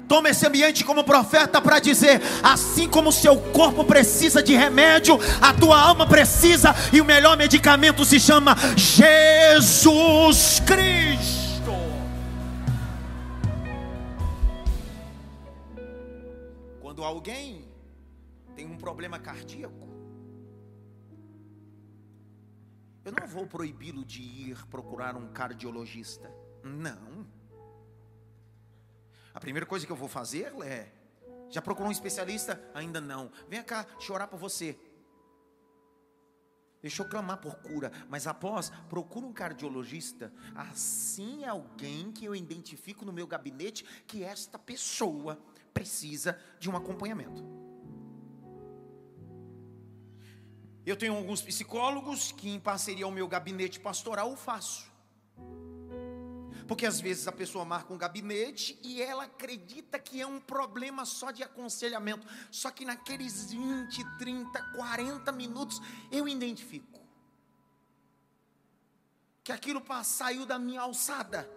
Toma 0.08 0.28
esse 0.28 0.46
ambiente 0.46 0.84
como 0.84 1.02
profeta 1.02 1.60
para 1.60 1.80
dizer: 1.80 2.20
assim 2.42 2.88
como 2.88 3.08
o 3.08 3.12
seu 3.12 3.36
corpo 3.52 3.84
precisa 3.84 4.42
de 4.42 4.54
remédio, 4.54 5.18
a 5.40 5.52
tua 5.52 5.80
alma 5.80 6.06
precisa, 6.06 6.74
e 6.92 7.00
o 7.00 7.04
melhor 7.04 7.36
medicamento 7.36 8.04
se 8.04 8.20
chama 8.20 8.54
Jesus 8.76 10.60
Cristo. 10.60 11.72
Quando 16.80 17.02
alguém 17.02 17.68
tem 18.54 18.66
um 18.66 18.76
problema 18.76 19.18
cardíaco, 19.18 19.86
eu 23.04 23.12
não 23.12 23.26
vou 23.26 23.46
proibi-lo 23.46 24.04
de 24.04 24.22
ir 24.22 24.66
procurar 24.68 25.16
um 25.16 25.28
cardiologista. 25.28 26.30
Não. 26.64 27.26
Primeira 29.46 29.64
coisa 29.64 29.86
que 29.86 29.92
eu 29.92 29.96
vou 29.96 30.08
fazer 30.08 30.52
é: 30.64 30.88
já 31.48 31.62
procurou 31.62 31.88
um 31.88 31.92
especialista? 31.92 32.60
Ainda 32.74 33.00
não. 33.00 33.30
Venha 33.48 33.62
cá 33.62 33.86
chorar 34.00 34.26
por 34.26 34.40
você. 34.40 34.76
Deixa 36.82 37.00
eu 37.00 37.08
clamar 37.08 37.38
por 37.38 37.54
cura, 37.58 37.92
mas 38.08 38.26
após, 38.26 38.70
procura 38.88 39.24
um 39.24 39.32
cardiologista. 39.32 40.32
Assim 40.52 41.44
é 41.44 41.48
alguém 41.48 42.10
que 42.10 42.24
eu 42.24 42.34
identifico 42.34 43.04
no 43.04 43.12
meu 43.12 43.24
gabinete 43.24 43.84
que 44.04 44.24
esta 44.24 44.58
pessoa 44.58 45.38
precisa 45.72 46.36
de 46.58 46.68
um 46.68 46.76
acompanhamento. 46.76 47.44
Eu 50.84 50.96
tenho 50.96 51.14
alguns 51.14 51.40
psicólogos 51.40 52.32
que, 52.32 52.48
em 52.48 52.58
parceria 52.58 53.04
ao 53.04 53.12
meu 53.12 53.28
gabinete 53.28 53.78
pastoral, 53.78 54.36
faço. 54.36 54.95
Porque 56.66 56.84
às 56.84 57.00
vezes 57.00 57.28
a 57.28 57.32
pessoa 57.32 57.64
marca 57.64 57.92
um 57.92 57.98
gabinete 57.98 58.78
e 58.82 59.00
ela 59.00 59.24
acredita 59.24 59.98
que 59.98 60.20
é 60.20 60.26
um 60.26 60.40
problema 60.40 61.04
só 61.04 61.30
de 61.30 61.42
aconselhamento. 61.42 62.26
Só 62.50 62.70
que 62.70 62.84
naqueles 62.84 63.50
20, 63.50 64.18
30, 64.18 64.62
40 64.74 65.32
minutos 65.32 65.80
eu 66.10 66.28
identifico 66.28 66.96
que 69.44 69.52
aquilo 69.52 69.80
saiu 70.02 70.44
da 70.44 70.58
minha 70.58 70.80
alçada. 70.80 71.48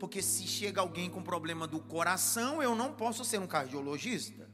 Porque 0.00 0.22
se 0.22 0.46
chega 0.46 0.80
alguém 0.80 1.10
com 1.10 1.22
problema 1.22 1.66
do 1.66 1.78
coração, 1.80 2.62
eu 2.62 2.74
não 2.74 2.94
posso 2.94 3.26
ser 3.26 3.38
um 3.38 3.46
cardiologista. 3.46 4.50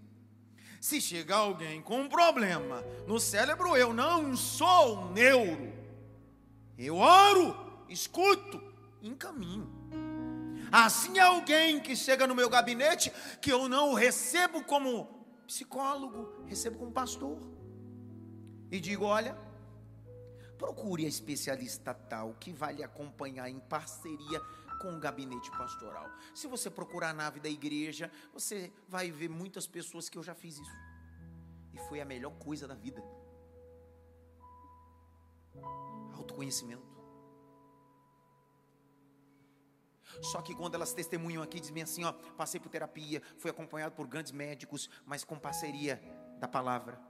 Se 0.80 1.00
chega 1.00 1.36
alguém 1.36 1.80
com 1.80 2.00
um 2.00 2.08
problema 2.08 2.82
no 3.06 3.20
cérebro, 3.20 3.76
eu 3.76 3.94
não 3.94 4.36
sou 4.36 4.98
um 4.98 5.12
neuro. 5.12 5.72
Eu 6.76 6.96
oro 6.96 7.67
escuto, 7.88 8.60
encaminho. 9.02 9.68
Assim 10.70 11.18
é 11.18 11.22
alguém 11.22 11.80
que 11.80 11.96
chega 11.96 12.26
no 12.26 12.34
meu 12.34 12.48
gabinete 12.48 13.12
que 13.40 13.50
eu 13.50 13.68
não 13.68 13.94
recebo 13.94 14.62
como 14.64 15.06
psicólogo, 15.46 16.44
recebo 16.46 16.78
como 16.78 16.92
pastor. 16.92 17.38
E 18.70 18.78
digo: 18.78 19.04
olha, 19.04 19.36
procure 20.58 21.06
a 21.06 21.08
especialista 21.08 21.94
tal 21.94 22.34
que 22.34 22.52
vai 22.52 22.74
lhe 22.74 22.84
acompanhar 22.84 23.48
em 23.48 23.58
parceria 23.58 24.40
com 24.80 24.94
o 24.94 25.00
gabinete 25.00 25.50
pastoral. 25.52 26.08
Se 26.34 26.46
você 26.46 26.70
procurar 26.70 27.10
a 27.10 27.14
nave 27.14 27.40
da 27.40 27.48
igreja, 27.48 28.10
você 28.32 28.72
vai 28.88 29.10
ver 29.10 29.28
muitas 29.28 29.66
pessoas 29.66 30.08
que 30.08 30.16
eu 30.16 30.22
já 30.22 30.34
fiz 30.34 30.58
isso. 30.58 30.76
E 31.72 31.78
foi 31.88 32.00
a 32.00 32.04
melhor 32.04 32.32
coisa 32.38 32.66
da 32.68 32.74
vida. 32.74 33.02
Autoconhecimento. 36.14 36.87
Só 40.20 40.42
que 40.42 40.54
quando 40.54 40.74
elas 40.74 40.92
testemunham 40.92 41.42
aqui, 41.42 41.60
dizem 41.60 41.82
assim: 41.82 42.04
ó, 42.04 42.12
passei 42.36 42.60
por 42.60 42.68
terapia, 42.68 43.22
fui 43.36 43.50
acompanhado 43.50 43.94
por 43.94 44.06
grandes 44.06 44.32
médicos, 44.32 44.88
mas 45.06 45.24
com 45.24 45.38
parceria 45.38 46.00
da 46.40 46.48
palavra, 46.48 47.00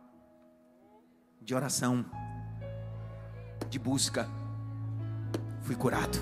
de 1.41 1.55
oração, 1.55 2.05
de 3.69 3.79
busca. 3.79 4.29
fui 5.63 5.77
curado. 5.77 6.19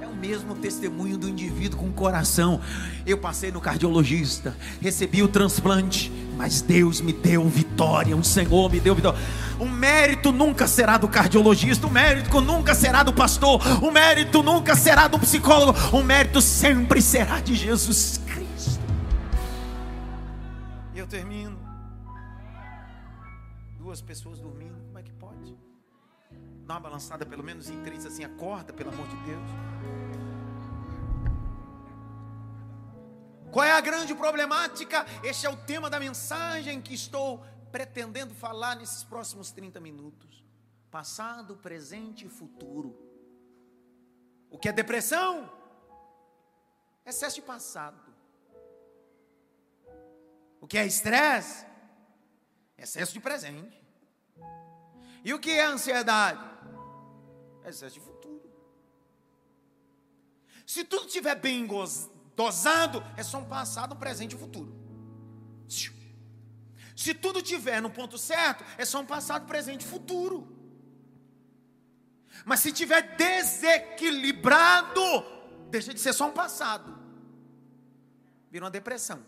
É 0.00 0.06
o 0.06 0.14
mesmo 0.14 0.54
testemunho 0.54 1.18
do 1.18 1.28
indivíduo 1.28 1.80
com 1.80 1.92
coração. 1.92 2.60
Eu 3.04 3.18
passei 3.18 3.50
no 3.50 3.60
cardiologista, 3.60 4.56
recebi 4.80 5.20
o 5.22 5.28
transplante, 5.28 6.12
mas 6.40 6.62
Deus 6.62 7.02
me 7.02 7.12
deu 7.12 7.46
vitória, 7.46 8.16
o 8.16 8.24
Senhor 8.24 8.72
me 8.72 8.80
deu 8.80 8.94
vitória. 8.94 9.20
O 9.58 9.66
mérito 9.66 10.32
nunca 10.32 10.66
será 10.66 10.96
do 10.96 11.06
cardiologista, 11.06 11.86
o 11.86 11.90
mérito 11.90 12.40
nunca 12.40 12.74
será 12.74 13.02
do 13.02 13.12
pastor, 13.12 13.60
o 13.84 13.90
mérito 13.90 14.42
nunca 14.42 14.74
será 14.74 15.06
do 15.06 15.18
psicólogo, 15.18 15.78
o 15.94 16.02
mérito 16.02 16.40
sempre 16.40 17.02
será 17.02 17.40
de 17.40 17.54
Jesus 17.54 18.22
Cristo. 18.26 18.80
E 20.94 20.98
eu 20.98 21.06
termino. 21.06 21.58
Duas 23.78 24.00
pessoas 24.00 24.38
dormindo, 24.38 24.82
como 24.86 24.98
é 24.98 25.02
que 25.02 25.12
pode? 25.12 25.54
Dá 26.66 26.72
uma 26.72 26.80
balançada 26.80 27.26
pelo 27.26 27.44
menos 27.44 27.68
em 27.68 27.82
três 27.82 28.06
assim, 28.06 28.24
acorda, 28.24 28.72
pelo 28.72 28.88
amor 28.88 29.06
de 29.08 29.16
Deus. 29.26 29.50
Qual 33.52 33.64
é 33.64 33.72
a 33.72 33.80
grande 33.80 34.14
problemática? 34.14 35.04
Este 35.24 35.44
é 35.44 35.50
o 35.50 35.56
tema 35.56 35.90
da 35.90 35.98
mensagem 35.98 36.80
que 36.80 36.94
estou 36.94 37.44
pretendendo 37.72 38.32
falar 38.32 38.76
nesses 38.76 39.02
próximos 39.02 39.50
30 39.50 39.80
minutos. 39.80 40.44
Passado, 40.88 41.56
presente 41.56 42.26
e 42.26 42.28
futuro. 42.28 42.96
O 44.48 44.58
que 44.58 44.68
é 44.68 44.72
depressão? 44.72 45.50
Excesso 47.04 47.36
de 47.36 47.42
passado. 47.42 48.14
O 50.60 50.66
que 50.68 50.78
é 50.78 50.86
estresse? 50.86 51.66
Excesso 52.78 53.12
de 53.12 53.20
presente. 53.20 53.80
E 55.24 55.34
o 55.34 55.40
que 55.40 55.50
é 55.50 55.64
ansiedade? 55.64 56.44
Excesso 57.64 57.94
de 57.94 58.00
futuro. 58.00 58.48
Se 60.64 60.84
tudo 60.84 61.06
estiver 61.06 61.34
bem 61.34 61.66
gozado, 61.66 62.19
dosado, 62.40 63.04
é 63.16 63.22
só 63.22 63.38
um 63.38 63.44
passado, 63.44 63.94
um 63.94 63.98
presente 64.04 64.32
e 64.32 64.36
um 64.36 64.38
futuro. 64.38 64.72
Se 66.96 67.12
tudo 67.14 67.42
tiver 67.42 67.80
no 67.82 67.90
ponto 67.90 68.16
certo, 68.16 68.64
é 68.78 68.84
só 68.84 69.00
um 69.00 69.06
passado, 69.06 69.46
presente 69.46 69.82
e 69.86 69.88
futuro. 69.88 70.38
Mas 72.44 72.60
se 72.60 72.72
tiver 72.72 73.02
desequilibrado, 73.16 75.02
deixa 75.70 75.92
de 75.92 76.00
ser 76.00 76.14
só 76.14 76.28
um 76.28 76.32
passado. 76.32 76.98
Vira 78.50 78.64
uma 78.64 78.70
depressão. 78.70 79.20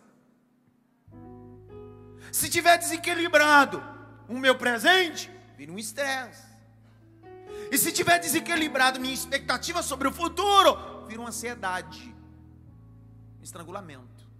Se 2.31 2.49
tiver 2.49 2.79
desequilibrado 2.79 3.83
o 4.29 4.39
meu 4.39 4.57
presente, 4.57 5.31
vira 5.57 5.73
um 5.73 5.79
estresse. 5.79 6.51
E 7.71 7.77
se 7.77 7.93
tiver 7.93 8.19
desequilibrado 8.19 8.99
minha 8.99 9.15
expectativa 9.15 9.83
sobre 9.83 10.09
o 10.09 10.13
futuro, 10.13 11.07
vira 11.07 11.21
uma 11.21 11.29
ansiedade 11.29 12.12
estrangulamento. 13.43 14.31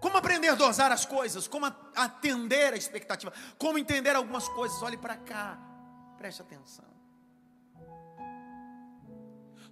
Como 0.00 0.16
aprender 0.18 0.48
a 0.48 0.54
dosar 0.54 0.92
as 0.92 1.06
coisas, 1.06 1.48
como 1.48 1.66
atender 1.96 2.74
a 2.74 2.76
expectativa, 2.76 3.32
como 3.58 3.78
entender 3.78 4.14
algumas 4.14 4.48
coisas. 4.48 4.82
Olhe 4.82 4.96
para 4.96 5.16
cá, 5.16 5.58
preste 6.18 6.42
atenção. 6.42 6.84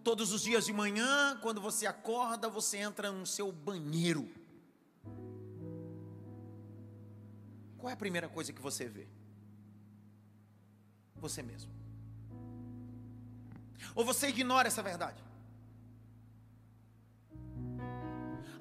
Todos 0.03 0.33
os 0.33 0.43
dias 0.43 0.65
de 0.65 0.73
manhã, 0.73 1.39
quando 1.41 1.61
você 1.61 1.87
acorda, 1.87 2.49
você 2.49 2.79
entra 2.79 3.13
no 3.13 3.27
seu 3.27 3.53
banheiro. 3.53 4.29
Qual 7.79 7.91
é 7.91 7.93
a 7.93 7.97
primeira 7.97 8.29
coisa 8.29 8.53
que 8.53 8.61
você 8.61 8.89
vê? 8.89 9.07
Você 11.17 11.43
mesmo. 11.43 11.71
Ou 13.95 14.05
você 14.05 14.29
ignora 14.29 14.67
essa 14.67 14.83
verdade? 14.83 15.23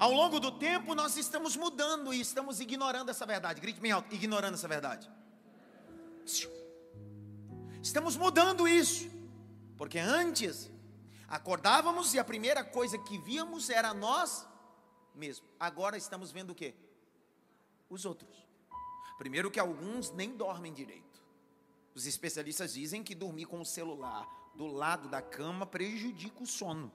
Ao 0.02 0.12
longo 0.12 0.40
do 0.40 0.52
tempo, 0.52 0.96
nós 0.96 1.16
estamos 1.16 1.56
mudando 1.56 2.12
e 2.12 2.20
estamos 2.20 2.60
ignorando 2.60 3.12
essa 3.12 3.24
verdade. 3.24 3.62
Grite 3.62 3.80
bem 3.80 3.92
alto: 3.92 4.16
ignorando 4.16 4.56
essa 4.56 4.68
verdade. 4.68 5.08
Estamos 7.84 8.16
mudando 8.16 8.68
isso, 8.68 9.08
porque 9.78 10.00
antes 10.00 10.72
acordávamos 11.28 12.16
e 12.16 12.20
a 12.20 12.24
primeira 12.24 12.64
coisa 12.64 12.98
que 12.98 13.20
víamos 13.20 13.70
era 13.70 13.94
nós 13.94 14.48
mesmos. 15.14 15.48
Agora 15.60 15.96
estamos 15.96 16.32
vendo 16.32 16.50
o 16.50 16.56
que? 16.56 16.74
Os 17.88 18.04
outros. 18.04 18.48
Primeiro, 19.20 19.52
que 19.52 19.60
alguns 19.60 20.10
nem 20.10 20.36
dormem 20.36 20.74
direito. 20.74 21.22
Os 21.94 22.08
especialistas 22.08 22.74
dizem 22.74 23.04
que 23.04 23.14
dormir 23.14 23.46
com 23.46 23.62
o 23.62 23.66
celular 23.66 24.28
do 24.56 24.66
lado 24.66 25.08
da 25.10 25.22
cama 25.22 25.64
prejudica 25.64 26.42
o 26.42 26.48
sono. 26.48 26.92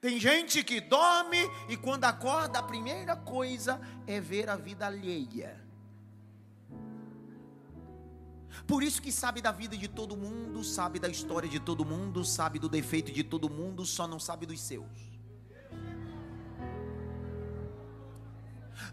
Tem 0.00 0.20
gente 0.20 0.62
que 0.62 0.80
dorme 0.80 1.38
e 1.68 1.76
quando 1.76 2.04
acorda, 2.04 2.60
a 2.60 2.62
primeira 2.62 3.16
coisa 3.16 3.80
é 4.06 4.20
ver 4.20 4.48
a 4.48 4.56
vida 4.56 4.86
alheia. 4.86 5.68
Por 8.66 8.82
isso 8.82 9.00
que 9.00 9.10
sabe 9.10 9.40
da 9.40 9.50
vida 9.50 9.76
de 9.76 9.88
todo 9.88 10.16
mundo, 10.16 10.62
sabe 10.62 10.98
da 10.98 11.08
história 11.08 11.48
de 11.48 11.58
todo 11.58 11.84
mundo, 11.84 12.24
sabe 12.24 12.58
do 12.58 12.68
defeito 12.68 13.10
de 13.10 13.24
todo 13.24 13.48
mundo, 13.48 13.84
só 13.84 14.06
não 14.06 14.20
sabe 14.20 14.46
dos 14.46 14.60
seus. 14.60 15.08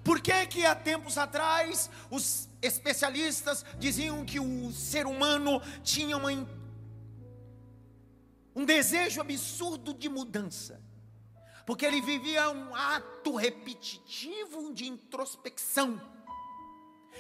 Por 0.04 0.22
que 0.22 0.46
que 0.48 0.66
há 0.66 0.76
tempos 0.76 1.18
atrás 1.18 1.90
os 2.10 2.48
especialistas 2.62 3.66
diziam 3.80 4.24
que 4.26 4.40
o 4.40 4.72
ser 4.72 5.06
humano 5.06 5.62
tinha 5.84 6.16
uma 6.18 6.32
um 8.56 8.64
desejo 8.64 9.20
absurdo 9.20 9.94
de 9.94 10.08
mudança, 10.08 10.82
porque 11.66 11.86
ele 11.86 12.02
vivia 12.02 12.50
um 12.50 12.74
ato 12.74 13.36
repetitivo 13.36 14.74
de 14.74 14.88
introspecção. 14.88 16.02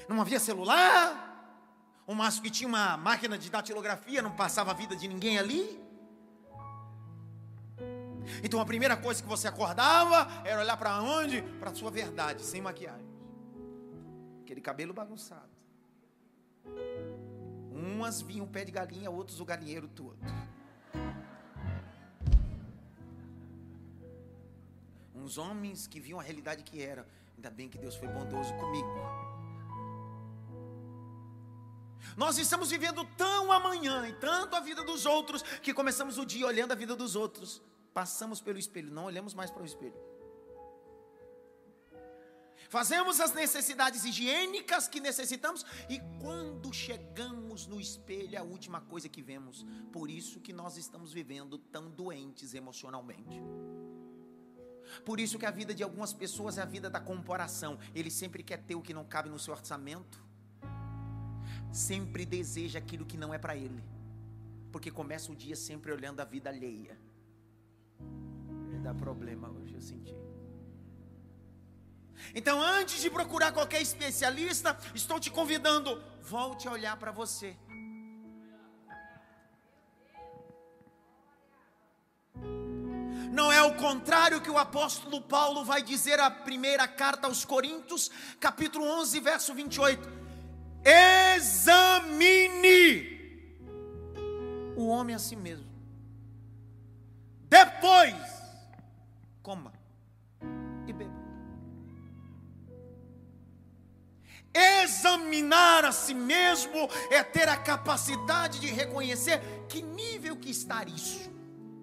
Não 0.07 0.21
havia 0.21 0.39
celular, 0.39 1.33
o 2.07 2.15
máximo 2.15 2.43
que 2.43 2.51
tinha 2.51 2.67
uma 2.67 2.95
máquina 2.95 3.37
de 3.37 3.49
datilografia, 3.49 4.21
não 4.21 4.35
passava 4.35 4.71
a 4.71 4.73
vida 4.73 4.95
de 4.95 5.07
ninguém 5.07 5.37
ali. 5.37 5.83
Então 8.43 8.59
a 8.59 8.65
primeira 8.65 8.95
coisa 8.95 9.21
que 9.21 9.27
você 9.27 9.47
acordava 9.47 10.27
era 10.45 10.59
olhar 10.61 10.77
para 10.77 11.01
onde? 11.01 11.41
Para 11.59 11.71
a 11.71 11.75
sua 11.75 11.91
verdade, 11.91 12.43
sem 12.43 12.61
maquiagem. 12.61 13.05
Aquele 14.43 14.61
cabelo 14.61 14.93
bagunçado. 14.93 15.49
Umas 17.71 18.21
vinham 18.21 18.45
o 18.45 18.49
pé 18.49 18.63
de 18.63 18.71
galinha, 18.71 19.11
outros 19.11 19.39
o 19.39 19.45
galinheiro 19.45 19.87
todo. 19.87 20.17
Uns 25.25 25.39
homens 25.39 25.87
que 25.87 25.99
viam 25.99 26.19
a 26.19 26.23
realidade 26.23 26.61
que 26.63 26.81
era. 26.81 27.07
Ainda 27.35 27.49
bem 27.49 27.67
que 27.67 27.79
Deus 27.79 27.95
foi 27.95 28.07
bondoso 28.07 28.53
comigo. 28.53 28.87
Nós 32.15 32.37
estamos 32.37 32.69
vivendo 32.69 33.03
tão 33.17 33.51
amanhã 33.51 34.07
e 34.07 34.13
tanto 34.13 34.55
a 34.55 34.59
vida 34.59 34.83
dos 34.83 35.05
outros 35.05 35.41
que 35.41 35.73
começamos 35.73 36.19
o 36.19 36.25
dia 36.25 36.45
olhando 36.45 36.71
a 36.71 36.75
vida 36.75 36.95
dos 36.95 37.15
outros. 37.15 37.61
Passamos 37.93 38.39
pelo 38.39 38.59
espelho, 38.59 38.91
não 38.91 39.05
olhamos 39.05 39.33
mais 39.33 39.49
para 39.49 39.63
o 39.63 39.65
espelho. 39.65 39.99
Fazemos 42.69 43.19
as 43.19 43.33
necessidades 43.33 44.05
higiênicas 44.05 44.87
que 44.87 44.99
necessitamos 44.99 45.65
e 45.89 45.99
quando 46.21 46.73
chegamos 46.73 47.67
no 47.67 47.79
espelho 47.81 48.35
é 48.35 48.37
a 48.37 48.43
última 48.43 48.81
coisa 48.81 49.09
que 49.09 49.21
vemos. 49.21 49.65
Por 49.91 50.09
isso 50.09 50.39
que 50.39 50.53
nós 50.53 50.77
estamos 50.77 51.11
vivendo 51.11 51.57
tão 51.57 51.89
doentes 51.89 52.53
emocionalmente. 52.53 53.41
Por 55.03 55.19
isso 55.19 55.37
que 55.37 55.45
a 55.45 55.51
vida 55.51 55.73
de 55.73 55.83
algumas 55.83 56.13
pessoas 56.13 56.57
é 56.57 56.61
a 56.61 56.65
vida 56.65 56.89
da 56.89 56.99
comparação. 56.99 57.77
Ele 57.93 58.11
sempre 58.11 58.43
quer 58.43 58.57
ter 58.57 58.75
o 58.75 58.81
que 58.81 58.93
não 58.93 59.03
cabe 59.03 59.29
no 59.29 59.39
seu 59.39 59.53
orçamento. 59.53 60.23
Sempre 61.71 62.25
deseja 62.25 62.79
aquilo 62.79 63.05
que 63.05 63.17
não 63.17 63.33
é 63.33 63.37
para 63.37 63.55
ele. 63.55 63.83
Porque 64.71 64.91
começa 64.91 65.31
o 65.31 65.35
dia 65.35 65.55
sempre 65.55 65.91
olhando 65.91 66.19
a 66.19 66.25
vida 66.25 66.49
alheia. 66.49 66.97
Ele 68.69 68.79
dá 68.79 68.93
problema 68.93 69.49
hoje, 69.49 69.73
eu 69.73 69.81
senti. 69.81 70.15
Então, 72.33 72.61
antes 72.61 73.01
de 73.01 73.09
procurar 73.09 73.51
qualquer 73.51 73.81
especialista, 73.81 74.77
estou 74.93 75.19
te 75.19 75.29
convidando, 75.29 76.01
volte 76.21 76.67
a 76.67 76.71
olhar 76.71 76.97
para 76.97 77.11
você. 77.11 77.55
Não 83.35 83.51
é 83.51 83.61
o 83.61 83.75
contrário 83.75 84.39
que 84.39 84.49
o 84.49 84.57
apóstolo 84.57 85.19
Paulo 85.19 85.65
vai 85.65 85.83
dizer 85.83 86.21
a 86.21 86.31
primeira 86.31 86.87
carta 86.87 87.27
aos 87.27 87.43
Coríntios, 87.43 88.09
capítulo 88.39 88.85
11, 88.85 89.19
verso 89.19 89.53
28. 89.53 90.09
Examine 91.35 92.63
o 94.77 94.87
homem 94.87 95.13
a 95.13 95.19
si 95.19 95.35
mesmo. 95.35 95.67
Depois, 97.49 98.15
coma 99.43 99.73
e 100.87 100.93
beba. 100.93 101.11
Examinar 104.53 105.83
a 105.83 105.91
si 105.91 106.13
mesmo 106.13 106.89
é 107.11 107.21
ter 107.21 107.49
a 107.49 107.57
capacidade 107.57 108.61
de 108.61 108.67
reconhecer 108.67 109.41
que 109.67 109.81
nível 109.81 110.37
que 110.37 110.51
está 110.51 110.85
isso. 110.85 111.34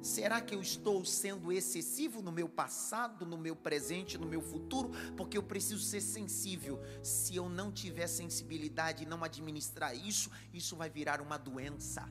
Será 0.03 0.41
que 0.41 0.55
eu 0.55 0.61
estou 0.61 1.05
sendo 1.05 1.53
excessivo 1.53 2.21
no 2.21 2.33
meu 2.33 2.49
passado, 2.49 3.25
no 3.25 3.38
meu 3.38 3.55
presente, 3.55 4.19
no 4.19 4.27
meu 4.27 4.43
futuro? 4.43 4.91
Porque 5.17 5.38
eu 5.38 5.43
preciso 5.43 5.83
ser 5.83 6.01
sensível. 6.01 6.81
Se 7.03 7.37
eu 7.37 7.49
não 7.49 7.71
tiver 7.71 8.09
sensibilidade 8.09 9.05
e 9.05 9.07
não 9.07 9.23
administrar 9.23 9.97
isso, 9.97 10.31
isso 10.53 10.75
vai 10.77 10.91
virar 10.91 11.21
uma 11.21 11.38
doença. 11.38 12.09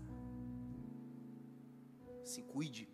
Se 2.24 2.42
cuide. 2.44 2.90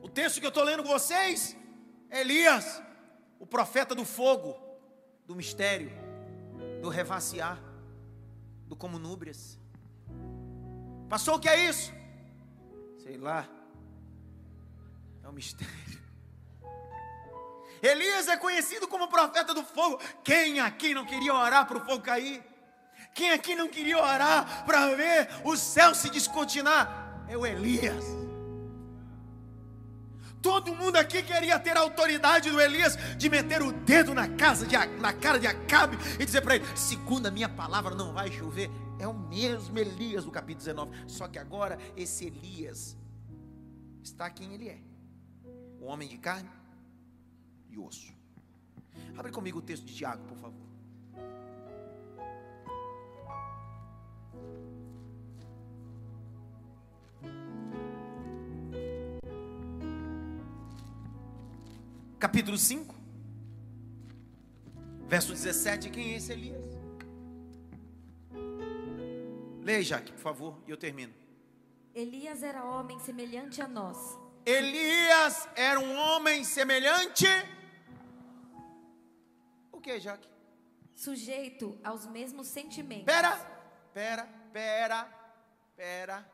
O 0.00 0.08
texto 0.08 0.38
que 0.38 0.46
eu 0.46 0.50
estou 0.50 0.62
lendo 0.62 0.82
com 0.84 0.88
vocês 0.88 1.56
Elias, 2.10 2.82
o 3.38 3.46
profeta 3.46 3.94
do 3.94 4.04
fogo, 4.04 4.56
do 5.26 5.34
mistério, 5.34 5.90
do 6.80 6.88
revaciar, 6.88 7.60
do 8.66 8.76
comunúbrias. 8.76 9.58
Passou 11.08 11.36
o 11.36 11.40
que 11.40 11.48
é 11.48 11.68
isso? 11.68 11.92
Sei 13.02 13.16
lá. 13.16 13.46
É 15.22 15.28
um 15.28 15.32
mistério. 15.32 15.74
Elias 17.82 18.28
é 18.28 18.36
conhecido 18.36 18.88
como 18.88 19.08
profeta 19.08 19.54
do 19.54 19.62
fogo. 19.62 20.00
Quem 20.24 20.60
aqui 20.60 20.94
não 20.94 21.04
queria 21.04 21.34
orar 21.34 21.66
para 21.66 21.78
o 21.78 21.84
fogo 21.84 22.02
cair? 22.02 22.42
Quem 23.14 23.30
aqui 23.30 23.54
não 23.54 23.68
queria 23.68 23.98
orar 23.98 24.64
para 24.66 24.94
ver 24.94 25.28
o 25.44 25.56
céu 25.56 25.94
se 25.94 26.10
descortinar? 26.10 27.24
É 27.28 27.36
o 27.36 27.46
Elias. 27.46 28.04
Todo 30.42 30.74
mundo 30.74 30.96
aqui 30.96 31.22
queria 31.22 31.58
ter 31.58 31.76
a 31.76 31.80
autoridade 31.80 32.50
do 32.50 32.60
Elias 32.60 32.96
de 33.16 33.28
meter 33.28 33.62
o 33.62 33.72
dedo 33.72 34.14
na 34.14 34.28
casa 34.28 34.66
de, 34.66 34.76
na 35.00 35.12
cara 35.12 35.40
de 35.40 35.46
Acabe 35.46 35.98
e 36.20 36.24
dizer 36.24 36.40
para 36.40 36.56
ele: 36.56 36.66
segundo 36.76 37.26
a 37.26 37.30
minha 37.30 37.48
palavra, 37.48 37.94
não 37.94 38.12
vai 38.12 38.30
chover. 38.30 38.70
É 38.98 39.06
o 39.06 39.14
mesmo 39.14 39.78
Elias 39.78 40.24
do 40.24 40.30
capítulo 40.30 40.64
19. 40.64 41.10
Só 41.10 41.28
que 41.28 41.38
agora 41.38 41.78
esse 41.96 42.26
Elias 42.26 42.96
está 44.02 44.30
quem 44.30 44.54
ele 44.54 44.68
é: 44.68 44.80
o 45.80 45.84
homem 45.84 46.08
de 46.08 46.18
carne 46.18 46.50
e 47.68 47.78
osso. 47.78 48.14
Abre 49.16 49.30
comigo 49.32 49.58
o 49.58 49.62
texto 49.62 49.84
de 49.84 49.94
Tiago, 49.94 50.24
por 50.24 50.38
favor. 50.38 50.66
Capítulo 62.18 62.56
5, 62.56 62.94
verso 65.06 65.32
17. 65.32 65.90
Quem 65.90 66.14
é 66.14 66.16
esse 66.16 66.32
Elias? 66.32 66.75
Leia, 69.66 69.82
Jaque, 69.82 70.12
por 70.12 70.20
favor, 70.20 70.62
e 70.64 70.70
eu 70.70 70.76
termino. 70.76 71.12
Elias 71.92 72.44
era 72.44 72.64
homem 72.64 73.00
semelhante 73.00 73.60
a 73.60 73.66
nós. 73.66 74.16
Elias 74.44 75.48
era 75.56 75.80
um 75.80 75.98
homem 75.98 76.44
semelhante. 76.44 77.26
O 79.72 79.80
que, 79.80 79.98
Jaque? 79.98 80.28
Sujeito 80.94 81.76
aos 81.82 82.06
mesmos 82.06 82.46
sentimentos. 82.46 83.06
Pera, 83.06 83.36
pera, 83.92 84.28
pera, 84.52 85.04
pera, 85.74 86.32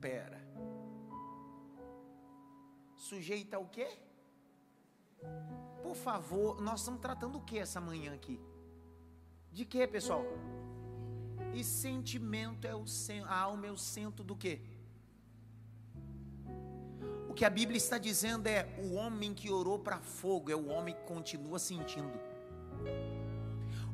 pera. 0.00 0.40
Sujeito 2.96 3.54
ao 3.54 3.66
quê? 3.66 3.88
Por 5.80 5.94
favor, 5.94 6.60
nós 6.60 6.80
estamos 6.80 7.00
tratando 7.00 7.38
o 7.38 7.44
que 7.44 7.56
essa 7.56 7.80
manhã 7.80 8.12
aqui? 8.12 8.40
De 9.52 9.64
que, 9.64 9.86
pessoal? 9.86 10.24
E 11.54 11.62
sentimento 11.62 12.66
é 12.66 12.74
o 12.74 12.84
a 13.26 13.38
alma 13.38 13.66
é 13.66 13.70
o 13.70 13.76
centro 13.76 14.24
do 14.24 14.34
quê? 14.34 14.60
O 17.28 17.34
que 17.34 17.44
a 17.44 17.50
Bíblia 17.50 17.76
está 17.76 17.98
dizendo 17.98 18.46
é: 18.46 18.68
o 18.78 18.94
homem 18.94 19.32
que 19.32 19.50
orou 19.50 19.78
para 19.78 19.98
fogo 19.98 20.50
é 20.50 20.54
o 20.54 20.68
homem 20.68 20.94
que 20.94 21.02
continua 21.02 21.58
sentindo. 21.58 22.18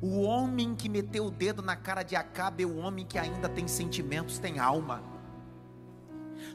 O 0.01 0.21
homem 0.21 0.75
que 0.75 0.87
meteu 0.87 1.25
o 1.25 1.31
dedo 1.31 1.61
na 1.61 1.75
cara 1.75 2.03
de 2.03 2.15
Acabe 2.15 2.63
é 2.63 2.65
o 2.65 2.77
homem 2.77 3.05
que 3.05 3.17
ainda 3.17 3.49
tem 3.49 3.67
sentimentos, 3.67 4.39
tem 4.39 4.59
alma. 4.59 5.03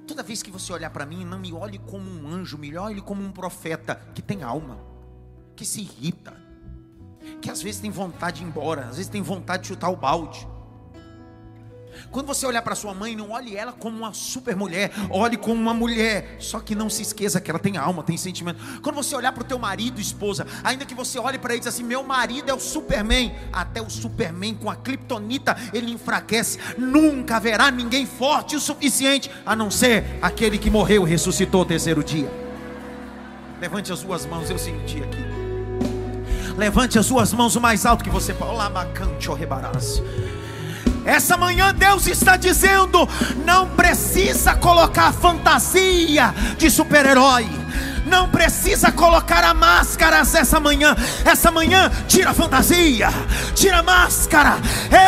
Toda 0.06 0.22
vez 0.22 0.42
que 0.42 0.50
você 0.50 0.72
olhar 0.72 0.90
para 0.90 1.04
mim, 1.04 1.24
não 1.24 1.38
me 1.38 1.52
olhe 1.52 1.78
como 1.78 2.10
um 2.10 2.26
anjo, 2.26 2.56
me 2.56 2.74
olhe 2.76 3.02
como 3.02 3.22
um 3.22 3.30
profeta 3.30 3.96
que 4.14 4.22
tem 4.22 4.42
alma, 4.42 4.78
que 5.54 5.64
se 5.64 5.82
irrita, 5.82 6.34
que 7.42 7.50
às 7.50 7.62
vezes 7.62 7.80
tem 7.80 7.90
vontade 7.90 8.38
de 8.38 8.44
ir 8.44 8.46
embora, 8.46 8.86
às 8.86 8.96
vezes 8.96 9.10
tem 9.10 9.20
vontade 9.20 9.62
de 9.62 9.68
chutar 9.68 9.90
o 9.90 9.96
balde. 9.96 10.46
Quando 12.10 12.26
você 12.26 12.46
olhar 12.46 12.62
para 12.62 12.74
sua 12.74 12.94
mãe, 12.94 13.16
não 13.16 13.30
olhe 13.30 13.56
ela 13.56 13.72
como 13.72 13.96
uma 13.96 14.12
super 14.12 14.56
mulher, 14.56 14.92
olhe 15.10 15.36
como 15.36 15.60
uma 15.60 15.74
mulher. 15.74 16.36
Só 16.38 16.60
que 16.60 16.74
não 16.74 16.90
se 16.90 17.02
esqueça 17.02 17.40
que 17.40 17.50
ela 17.50 17.58
tem 17.58 17.76
alma, 17.76 18.02
tem 18.02 18.16
sentimento. 18.16 18.60
Quando 18.82 18.96
você 18.96 19.14
olhar 19.14 19.32
para 19.32 19.42
o 19.42 19.46
teu 19.46 19.58
marido, 19.58 20.00
esposa, 20.00 20.46
ainda 20.62 20.84
que 20.84 20.94
você 20.94 21.18
olhe 21.18 21.38
para 21.38 21.54
ele 21.54 21.64
e 21.64 21.68
assim: 21.68 21.82
meu 21.82 22.02
marido 22.02 22.50
é 22.50 22.54
o 22.54 22.60
Superman, 22.60 23.34
até 23.52 23.80
o 23.80 23.90
Superman 23.90 24.54
com 24.54 24.70
a 24.70 24.76
criptonita 24.76 25.56
ele 25.72 25.90
enfraquece. 25.90 26.58
Nunca 26.78 27.36
haverá 27.36 27.70
ninguém 27.70 28.06
forte 28.06 28.56
o 28.56 28.60
suficiente, 28.60 29.30
a 29.44 29.54
não 29.54 29.70
ser 29.70 30.18
aquele 30.20 30.58
que 30.58 30.70
morreu 30.70 31.06
e 31.06 31.10
ressuscitou 31.10 31.62
o 31.62 31.64
terceiro 31.64 32.02
dia. 32.02 32.30
Levante 33.60 33.92
as 33.92 33.98
suas 33.98 34.26
mãos, 34.26 34.50
eu 34.50 34.58
senti 34.58 35.02
aqui. 35.02 35.24
Levante 36.56 36.98
as 36.98 37.06
suas 37.06 37.32
mãos 37.32 37.56
o 37.56 37.60
mais 37.60 37.84
alto 37.84 38.04
que 38.04 38.10
você 38.10 38.32
pode. 38.32 38.52
Olá, 38.52 38.70
macante, 38.70 39.28
oh, 39.30 39.34
essa 41.04 41.36
manhã 41.36 41.74
Deus 41.74 42.06
está 42.06 42.36
dizendo: 42.36 43.08
não 43.44 43.68
precisa 43.68 44.54
colocar 44.54 45.12
fantasia 45.12 46.34
de 46.56 46.70
super-herói. 46.70 47.48
Não 48.06 48.28
precisa 48.28 48.92
colocar 48.92 49.42
a 49.44 49.54
máscara 49.54 50.18
essa 50.18 50.60
manhã. 50.60 50.94
Essa 51.24 51.50
manhã, 51.50 51.90
tira 52.06 52.30
a 52.30 52.34
fantasia, 52.34 53.08
tira 53.54 53.78
a 53.78 53.82
máscara. 53.82 54.58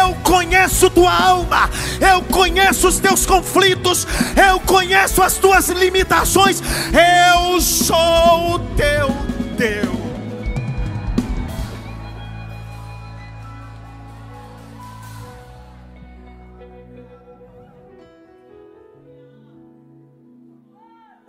Eu 0.01 0.15
conheço 0.23 0.89
tua 0.89 1.13
alma, 1.13 1.69
eu 2.01 2.23
conheço 2.23 2.89
os 2.89 2.99
teus 2.99 3.27
conflitos, 3.27 4.07
eu 4.49 4.59
conheço 4.61 5.23
as 5.23 5.35
tuas 5.35 5.69
limitações. 5.69 6.63
Eu 6.93 7.61
sou 7.61 8.55
o 8.55 8.59
teu 8.77 9.15
Deus. 9.57 9.96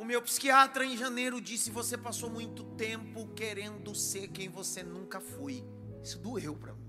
Meu 0.08 0.22
psiquiatra 0.22 0.86
em 0.86 0.96
janeiro 0.96 1.42
disse: 1.42 1.70
Você 1.70 1.98
passou 1.98 2.30
muito 2.30 2.64
tempo 2.76 3.28
querendo 3.36 3.94
ser 3.94 4.30
quem 4.30 4.48
você 4.48 4.82
nunca 4.82 5.20
foi. 5.20 5.66
Isso 6.02 6.18
doeu 6.18 6.56
para 6.56 6.74
mim. 6.74 6.88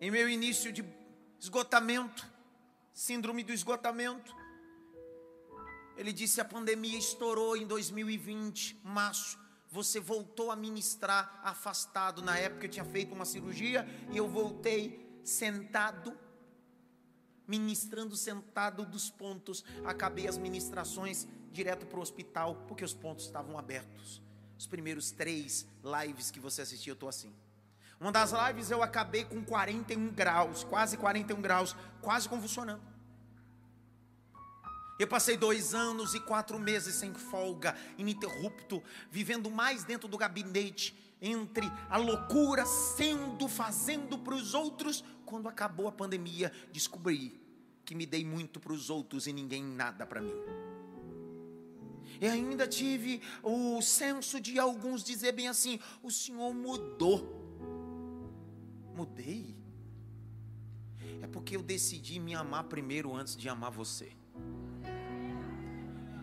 Em 0.00 0.10
meu 0.10 0.28
início 0.28 0.72
de 0.72 0.84
esgotamento, 1.40 2.24
síndrome 2.94 3.42
do 3.42 3.52
esgotamento, 3.52 4.32
ele 5.96 6.12
disse: 6.12 6.40
A 6.40 6.44
pandemia 6.44 6.96
estourou 6.96 7.56
em 7.56 7.66
2020, 7.66 8.80
março. 8.84 9.36
Você 9.68 9.98
voltou 9.98 10.52
a 10.52 10.56
ministrar 10.56 11.40
afastado. 11.42 12.22
Na 12.22 12.38
época 12.38 12.66
eu 12.66 12.70
tinha 12.70 12.84
feito 12.84 13.14
uma 13.14 13.24
cirurgia 13.24 13.84
e 14.12 14.16
eu 14.16 14.28
voltei 14.28 15.20
sentado 15.24 16.16
ministrando 17.46 18.16
sentado 18.16 18.84
dos 18.84 19.10
pontos. 19.10 19.64
Acabei 19.84 20.28
as 20.28 20.38
ministrações 20.38 21.26
direto 21.52 21.86
para 21.86 21.98
o 21.98 22.02
hospital, 22.02 22.56
porque 22.66 22.84
os 22.84 22.94
pontos 22.94 23.26
estavam 23.26 23.58
abertos. 23.58 24.22
Os 24.58 24.66
primeiros 24.66 25.10
três 25.10 25.66
lives 25.82 26.30
que 26.30 26.40
você 26.40 26.62
assistiu, 26.62 26.92
eu 26.92 26.94
estou 26.94 27.08
assim. 27.08 27.32
Uma 28.00 28.10
das 28.10 28.32
lives 28.32 28.70
eu 28.70 28.82
acabei 28.82 29.24
com 29.24 29.44
41 29.44 30.10
graus, 30.10 30.64
quase 30.64 30.96
41 30.96 31.40
graus, 31.40 31.76
quase 32.00 32.28
convulsionando. 32.28 32.82
Eu 34.98 35.08
passei 35.08 35.36
dois 35.36 35.74
anos 35.74 36.14
e 36.14 36.20
quatro 36.20 36.58
meses 36.58 36.94
sem 36.94 37.12
folga, 37.14 37.76
ininterrupto, 37.98 38.82
vivendo 39.10 39.50
mais 39.50 39.84
dentro 39.84 40.08
do 40.08 40.16
gabinete, 40.16 40.96
entre 41.22 41.70
a 41.88 41.96
loucura, 41.96 42.66
sendo, 42.66 43.48
fazendo 43.48 44.18
para 44.18 44.34
os 44.34 44.52
outros. 44.52 45.04
Quando 45.24 45.48
acabou 45.48 45.86
a 45.86 45.92
pandemia, 45.92 46.52
descobri 46.72 47.40
que 47.84 47.94
me 47.94 48.04
dei 48.04 48.24
muito 48.24 48.58
para 48.58 48.72
os 48.72 48.90
outros 48.90 49.26
e 49.26 49.32
ninguém 49.32 49.62
nada 49.62 50.04
para 50.04 50.20
mim. 50.20 50.34
E 52.20 52.26
ainda 52.26 52.66
tive 52.66 53.22
o 53.42 53.80
senso 53.80 54.40
de 54.40 54.58
alguns 54.58 55.02
dizer 55.02 55.32
bem 55.32 55.48
assim: 55.48 55.78
o 56.02 56.10
Senhor 56.10 56.52
mudou. 56.52 57.40
Mudei. 58.94 59.56
É 61.22 61.26
porque 61.26 61.56
eu 61.56 61.62
decidi 61.62 62.18
me 62.18 62.34
amar 62.34 62.64
primeiro 62.64 63.14
antes 63.14 63.36
de 63.36 63.48
amar 63.48 63.70
você. 63.70 64.12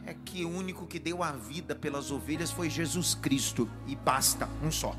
É 0.10 0.14
que 0.26 0.44
o 0.44 0.50
único 0.50 0.88
que 0.88 0.98
deu 0.98 1.22
a 1.22 1.32
vida 1.32 1.76
pelas 1.76 2.10
ovelhas 2.10 2.52
foi 2.52 2.68
Jesus 2.68 3.14
Cristo 3.14 3.70
e 3.86 3.96
basta, 3.96 4.48
um 4.64 4.72
só. 4.72 4.96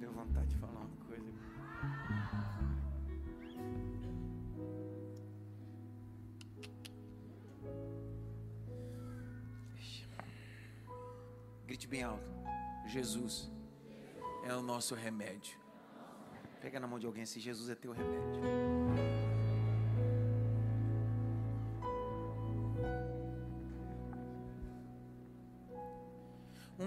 Deu 0.00 0.12
vontade 0.12 0.48
de 0.48 0.56
falar 0.56 0.80
uma 0.80 1.06
coisa. 1.06 1.32
Grite 11.66 11.86
bem 11.86 12.02
alto. 12.02 12.26
Jesus 12.86 13.48
é 14.44 14.52
o 14.52 14.62
nosso 14.62 14.96
remédio. 14.96 15.56
Pega 16.60 16.80
na 16.80 16.88
mão 16.88 16.98
de 16.98 17.06
alguém 17.06 17.24
se 17.24 17.38
Jesus 17.38 17.70
é 17.70 17.74
teu 17.76 17.92
remédio. 17.92 18.63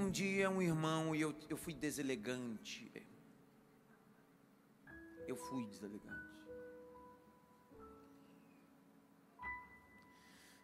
Um 0.07 0.09
dia 0.09 0.49
um 0.49 0.61
irmão 0.61 1.13
e 1.13 1.19
eu, 1.19 1.35
eu 1.49 1.57
fui 1.57 1.73
deselegante. 1.73 2.89
Eu 5.27 5.35
fui 5.35 5.65
deselegante. 5.65 6.15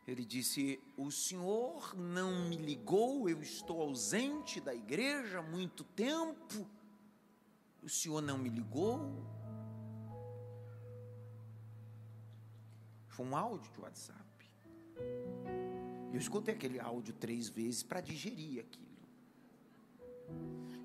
Ele 0.07 0.23
disse: 0.23 0.79
O 0.95 1.11
senhor 1.11 1.93
não 1.93 2.47
me 2.47 2.55
ligou, 2.55 3.27
eu 3.27 3.41
estou 3.41 3.81
ausente 3.81 4.61
da 4.61 4.73
igreja 4.73 5.39
há 5.39 5.41
muito 5.41 5.83
tempo. 5.83 6.65
O 7.81 7.89
senhor 7.89 8.21
não 8.21 8.37
me 8.37 8.47
ligou? 8.47 9.27
Foi 13.09 13.25
um 13.25 13.35
áudio 13.35 13.69
de 13.73 13.81
WhatsApp. 13.81 14.49
Eu 16.13 16.17
escutei 16.17 16.55
aquele 16.55 16.79
áudio 16.79 17.13
três 17.13 17.49
vezes 17.49 17.83
para 17.83 17.99
digerir 17.99 18.61
aquilo. 18.61 18.92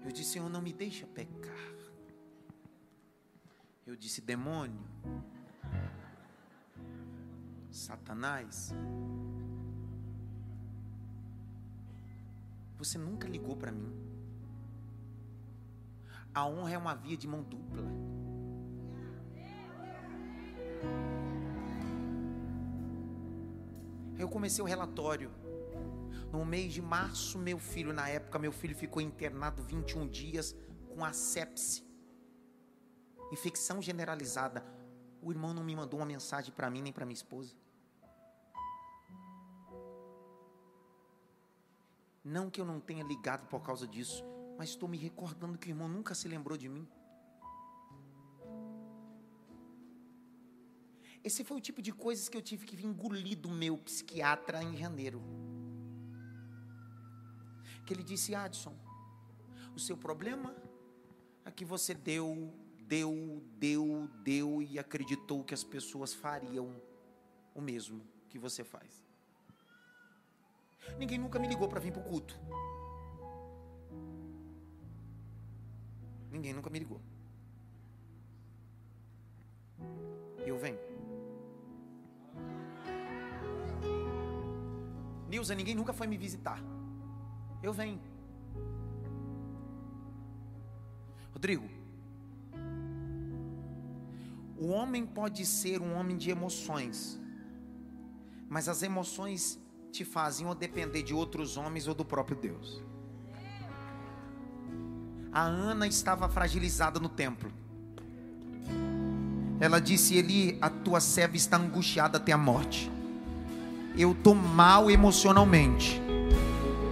Eu 0.04 0.12
disse: 0.12 0.32
Senhor, 0.32 0.48
não 0.48 0.62
me 0.62 0.72
deixa 0.72 1.06
pecar. 1.06 1.74
Eu 3.86 3.96
disse: 3.96 4.20
Demônio, 4.20 4.80
Satanás, 7.70 8.74
você 12.76 12.96
nunca 12.98 13.28
ligou 13.28 13.56
para 13.56 13.72
mim. 13.72 13.92
A 16.34 16.46
honra 16.46 16.72
é 16.72 16.78
uma 16.78 16.94
via 16.94 17.16
de 17.16 17.26
mão 17.26 17.42
dupla. 17.42 17.84
Eu 24.18 24.28
comecei 24.28 24.62
o 24.62 24.66
relatório. 24.66 25.30
No 26.32 26.44
mês 26.44 26.72
de 26.74 26.82
março, 26.82 27.38
meu 27.38 27.58
filho, 27.58 27.92
na 27.92 28.08
época, 28.08 28.38
meu 28.38 28.52
filho 28.52 28.76
ficou 28.76 29.00
internado 29.00 29.62
21 29.62 30.06
dias 30.08 30.54
com 30.88 31.02
asepse, 31.04 31.84
infecção 33.32 33.80
generalizada. 33.80 34.62
O 35.22 35.32
irmão 35.32 35.54
não 35.54 35.64
me 35.64 35.74
mandou 35.74 36.00
uma 36.00 36.06
mensagem 36.06 36.52
para 36.52 36.70
mim 36.70 36.82
nem 36.82 36.92
para 36.92 37.06
minha 37.06 37.14
esposa. 37.14 37.56
Não 42.22 42.50
que 42.50 42.60
eu 42.60 42.64
não 42.64 42.78
tenha 42.78 43.02
ligado 43.02 43.46
por 43.48 43.62
causa 43.62 43.86
disso, 43.86 44.22
mas 44.58 44.68
estou 44.68 44.86
me 44.88 44.98
recordando 44.98 45.56
que 45.56 45.68
o 45.68 45.70
irmão 45.70 45.88
nunca 45.88 46.14
se 46.14 46.28
lembrou 46.28 46.58
de 46.58 46.68
mim. 46.68 46.86
Esse 51.24 51.42
foi 51.42 51.56
o 51.56 51.60
tipo 51.60 51.80
de 51.80 51.92
coisas 51.92 52.28
que 52.28 52.36
eu 52.36 52.42
tive 52.42 52.66
que 52.66 52.86
engolir 52.86 53.38
do 53.38 53.48
meu 53.48 53.78
psiquiatra 53.78 54.62
em 54.62 54.76
janeiro. 54.76 55.22
Que 57.88 57.94
ele 57.94 58.02
disse: 58.02 58.34
Adson, 58.34 58.76
o 59.74 59.80
seu 59.80 59.96
problema 59.96 60.54
é 61.42 61.50
que 61.50 61.64
você 61.64 61.94
deu, 61.94 62.52
deu, 62.86 63.42
deu, 63.58 64.10
deu 64.22 64.60
e 64.60 64.78
acreditou 64.78 65.42
que 65.42 65.54
as 65.54 65.64
pessoas 65.64 66.12
fariam 66.12 66.68
o 67.54 67.62
mesmo 67.62 68.02
que 68.28 68.38
você 68.38 68.62
faz. 68.62 69.02
Ninguém 70.98 71.16
nunca 71.16 71.38
me 71.38 71.48
ligou 71.48 71.66
para 71.66 71.80
vir 71.80 71.90
para 71.90 72.02
o 72.02 72.04
culto. 72.04 72.38
Ninguém 76.30 76.52
nunca 76.52 76.68
me 76.68 76.78
ligou. 76.78 77.00
Eu 80.44 80.58
venho. 80.58 80.78
Nilza, 85.26 85.54
ninguém 85.54 85.74
nunca 85.74 85.94
foi 85.94 86.06
me 86.06 86.18
visitar. 86.18 86.62
Eu 87.62 87.72
venho. 87.72 88.00
Rodrigo, 91.32 91.68
o 94.58 94.68
homem 94.68 95.06
pode 95.06 95.46
ser 95.46 95.80
um 95.80 95.94
homem 95.94 96.16
de 96.16 96.30
emoções, 96.30 97.20
mas 98.48 98.68
as 98.68 98.82
emoções 98.82 99.60
te 99.92 100.04
fazem 100.04 100.46
ou 100.46 100.54
depender 100.54 101.02
de 101.02 101.14
outros 101.14 101.56
homens 101.56 101.86
ou 101.86 101.94
do 101.94 102.04
próprio 102.04 102.36
Deus. 102.36 102.82
A 105.32 105.42
Ana 105.42 105.86
estava 105.86 106.28
fragilizada 106.28 106.98
no 106.98 107.08
templo. 107.08 107.52
Ela 109.60 109.80
disse: 109.80 110.16
Eli, 110.16 110.58
a 110.60 110.70
tua 110.70 111.00
serva 111.00 111.36
está 111.36 111.56
angustiada 111.56 112.18
até 112.18 112.32
a 112.32 112.38
morte. 112.38 112.90
Eu 113.96 114.12
estou 114.12 114.34
mal 114.34 114.90
emocionalmente, 114.90 116.00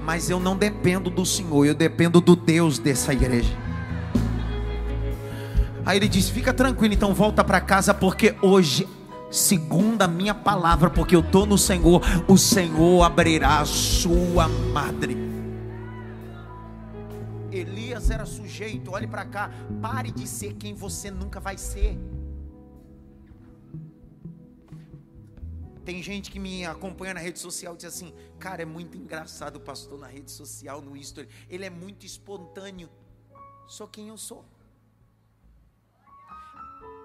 mas 0.06 0.30
eu 0.30 0.38
não 0.38 0.56
dependo 0.56 1.10
do 1.10 1.26
Senhor, 1.26 1.66
eu 1.66 1.74
dependo 1.74 2.20
do 2.20 2.36
Deus 2.36 2.78
dessa 2.78 3.12
igreja. 3.12 3.52
Aí 5.84 5.98
ele 5.98 6.06
diz: 6.06 6.28
Fica 6.28 6.54
tranquilo, 6.54 6.94
então 6.94 7.12
volta 7.12 7.42
para 7.42 7.60
casa, 7.60 7.92
porque 7.92 8.36
hoje, 8.40 8.86
segundo 9.32 10.02
a 10.02 10.06
minha 10.06 10.32
palavra, 10.32 10.88
porque 10.88 11.16
eu 11.16 11.20
estou 11.20 11.44
no 11.44 11.58
Senhor, 11.58 12.00
o 12.28 12.38
Senhor 12.38 13.02
abrirá 13.02 13.58
a 13.58 13.64
sua 13.64 14.46
madre. 14.46 15.16
Elias 17.50 18.08
era 18.08 18.24
sujeito, 18.24 18.92
olhe 18.92 19.08
para 19.08 19.24
cá, 19.24 19.50
pare 19.82 20.12
de 20.12 20.28
ser 20.28 20.54
quem 20.54 20.72
você 20.72 21.10
nunca 21.10 21.40
vai 21.40 21.58
ser. 21.58 21.98
Tem 25.86 26.02
gente 26.02 26.32
que 26.32 26.40
me 26.40 26.66
acompanha 26.66 27.14
na 27.14 27.20
rede 27.20 27.38
social 27.38 27.74
e 27.74 27.76
diz 27.76 27.86
assim: 27.86 28.12
Cara, 28.40 28.60
é 28.60 28.64
muito 28.64 28.98
engraçado 28.98 29.56
o 29.56 29.60
pastor 29.60 29.96
na 29.96 30.08
rede 30.08 30.32
social, 30.32 30.82
no 30.82 30.96
history. 30.96 31.28
Ele 31.48 31.64
é 31.64 31.70
muito 31.70 32.04
espontâneo. 32.04 32.90
Sou 33.68 33.86
quem 33.86 34.08
eu 34.08 34.18
sou. 34.18 34.44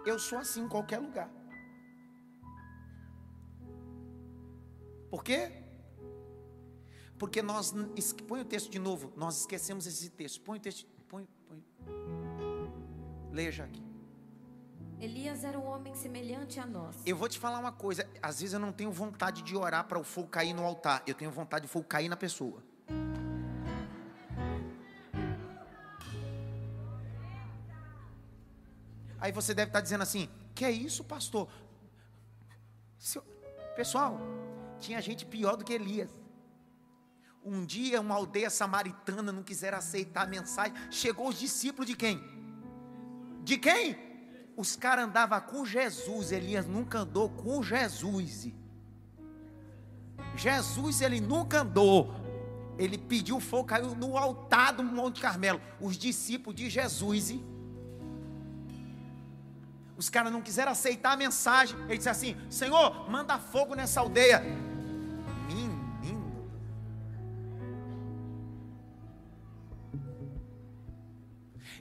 Eu 0.03 0.17
sou 0.17 0.39
assim 0.39 0.63
em 0.63 0.67
qualquer 0.67 0.97
lugar. 0.97 1.29
Por 5.11 5.23
quê? 5.23 5.51
Porque 7.19 7.39
nós. 7.43 7.71
Põe 8.27 8.41
o 8.41 8.45
texto 8.45 8.71
de 8.71 8.79
novo. 8.79 9.13
Nós 9.15 9.41
esquecemos 9.41 9.85
esse 9.85 10.09
texto. 10.09 10.41
Põe 10.41 10.57
o 10.57 10.61
texto. 10.61 10.87
Põe, 11.07 11.27
põe. 11.47 11.63
Leia 13.31 13.51
já 13.51 13.65
aqui. 13.65 13.90
Elias 15.01 15.43
era 15.43 15.57
um 15.57 15.65
homem 15.65 15.95
semelhante 15.95 16.59
a 16.59 16.65
nós. 16.67 16.95
Eu 17.07 17.17
vou 17.17 17.27
te 17.27 17.39
falar 17.39 17.57
uma 17.57 17.71
coisa. 17.71 18.07
Às 18.21 18.39
vezes 18.39 18.53
eu 18.53 18.59
não 18.59 18.71
tenho 18.71 18.91
vontade 18.91 19.41
de 19.41 19.55
orar 19.55 19.83
para 19.85 19.97
o 19.97 20.03
fogo 20.03 20.27
cair 20.27 20.53
no 20.53 20.63
altar. 20.63 21.01
Eu 21.07 21.15
tenho 21.15 21.31
vontade 21.31 21.65
de 21.65 21.71
fogo 21.71 21.87
cair 21.87 22.07
na 22.07 22.15
pessoa. 22.15 22.63
Aí 29.19 29.31
você 29.31 29.55
deve 29.55 29.69
estar 29.69 29.81
dizendo 29.81 30.03
assim: 30.03 30.29
Que 30.53 30.65
é 30.65 30.71
isso, 30.71 31.03
pastor? 31.03 31.49
Pessoal, 33.75 34.19
tinha 34.79 35.01
gente 35.01 35.25
pior 35.25 35.57
do 35.57 35.65
que 35.65 35.73
Elias. 35.73 36.11
Um 37.43 37.65
dia, 37.65 37.99
uma 37.99 38.13
aldeia 38.13 38.51
samaritana 38.51 39.31
não 39.31 39.41
quiser 39.41 39.73
aceitar 39.73 40.25
a 40.25 40.27
mensagem. 40.27 40.75
Chegou 40.91 41.27
os 41.27 41.39
discípulos 41.39 41.87
de 41.87 41.95
quem? 41.95 42.21
De 43.43 43.57
quem? 43.57 44.10
Os 44.55 44.75
caras 44.75 45.05
andavam 45.05 45.39
com 45.41 45.65
Jesus. 45.65 46.31
Elias 46.31 46.65
nunca 46.65 46.99
andou 46.99 47.29
com 47.29 47.63
Jesus. 47.63 48.49
Jesus, 50.35 51.01
ele 51.01 51.19
nunca 51.19 51.61
andou. 51.61 52.13
Ele 52.77 52.97
pediu 52.97 53.39
fogo, 53.39 53.65
caiu 53.65 53.95
no 53.95 54.17
altar 54.17 54.73
do 54.73 54.83
Monte 54.83 55.21
Carmelo. 55.21 55.61
Os 55.79 55.97
discípulos 55.97 56.55
de 56.55 56.69
Jesus. 56.69 57.35
Os 59.97 60.09
caras 60.09 60.31
não 60.31 60.41
quiseram 60.41 60.71
aceitar 60.71 61.11
a 61.11 61.17
mensagem. 61.17 61.77
Ele 61.85 61.97
disse 61.97 62.09
assim: 62.09 62.35
Senhor, 62.49 63.09
manda 63.09 63.37
fogo 63.37 63.75
nessa 63.75 63.99
aldeia. 63.99 64.41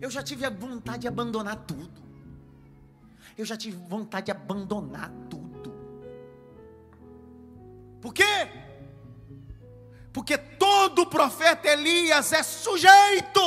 Eu 0.01 0.11
já 0.11 0.23
tive 0.23 0.47
a 0.47 0.51
vontade 0.51 1.01
de 1.01 1.09
abandonar 1.09 1.57
tudo. 1.57 2.10
Eu 3.41 3.47
já 3.47 3.57
tive 3.57 3.79
vontade 3.89 4.27
de 4.27 4.33
abandonar 4.33 5.11
tudo. 5.31 5.73
Por 7.99 8.13
quê? 8.13 8.23
Porque 10.13 10.37
todo 10.37 11.07
profeta 11.07 11.67
Elias 11.67 12.35
é 12.35 12.43
sujeito 12.43 13.41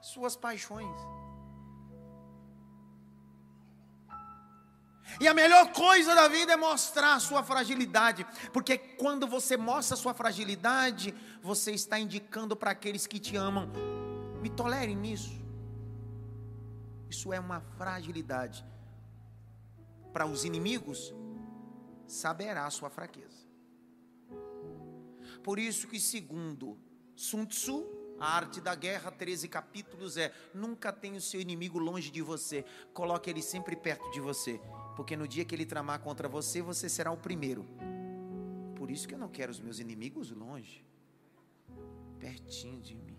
suas 0.00 0.36
paixões. 0.36 0.96
E 5.20 5.26
a 5.26 5.34
melhor 5.34 5.72
coisa 5.72 6.14
da 6.14 6.28
vida 6.28 6.52
é 6.52 6.56
mostrar 6.56 7.14
a 7.14 7.20
sua 7.20 7.42
fragilidade, 7.42 8.24
porque 8.52 8.78
quando 8.78 9.26
você 9.26 9.56
mostra 9.56 9.94
a 9.94 9.98
sua 9.98 10.14
fragilidade, 10.14 11.12
você 11.42 11.72
está 11.72 11.98
indicando 11.98 12.54
para 12.54 12.70
aqueles 12.70 13.08
que 13.08 13.18
te 13.18 13.34
amam: 13.34 13.68
me 14.40 14.48
tolerem 14.48 14.94
nisso. 14.94 15.47
Isso 17.08 17.32
é 17.32 17.40
uma 17.40 17.60
fragilidade. 17.60 18.64
Para 20.12 20.26
os 20.26 20.44
inimigos, 20.44 21.14
saberá 22.06 22.66
a 22.66 22.70
sua 22.70 22.90
fraqueza. 22.90 23.46
Por 25.42 25.58
isso 25.58 25.86
que 25.86 26.00
segundo 26.00 26.78
Sun 27.14 27.44
Tzu, 27.46 27.86
a 28.18 28.34
arte 28.34 28.60
da 28.60 28.74
guerra, 28.74 29.10
13 29.10 29.48
capítulos 29.48 30.16
é: 30.16 30.32
nunca 30.52 30.92
tenha 30.92 31.18
o 31.18 31.20
seu 31.20 31.40
inimigo 31.40 31.78
longe 31.78 32.10
de 32.10 32.22
você, 32.22 32.64
coloque 32.92 33.30
ele 33.30 33.42
sempre 33.42 33.76
perto 33.76 34.10
de 34.10 34.20
você 34.20 34.60
porque 34.98 35.16
no 35.16 35.28
dia 35.28 35.44
que 35.44 35.54
ele 35.54 35.64
tramar 35.64 36.00
contra 36.00 36.28
você, 36.28 36.60
você 36.60 36.88
será 36.88 37.12
o 37.12 37.16
primeiro. 37.16 37.64
Por 38.74 38.90
isso 38.90 39.06
que 39.06 39.14
eu 39.14 39.18
não 39.18 39.28
quero 39.28 39.52
os 39.52 39.60
meus 39.60 39.78
inimigos 39.78 40.32
longe, 40.32 40.84
pertinho 42.18 42.80
de 42.80 42.96
mim. 42.96 43.16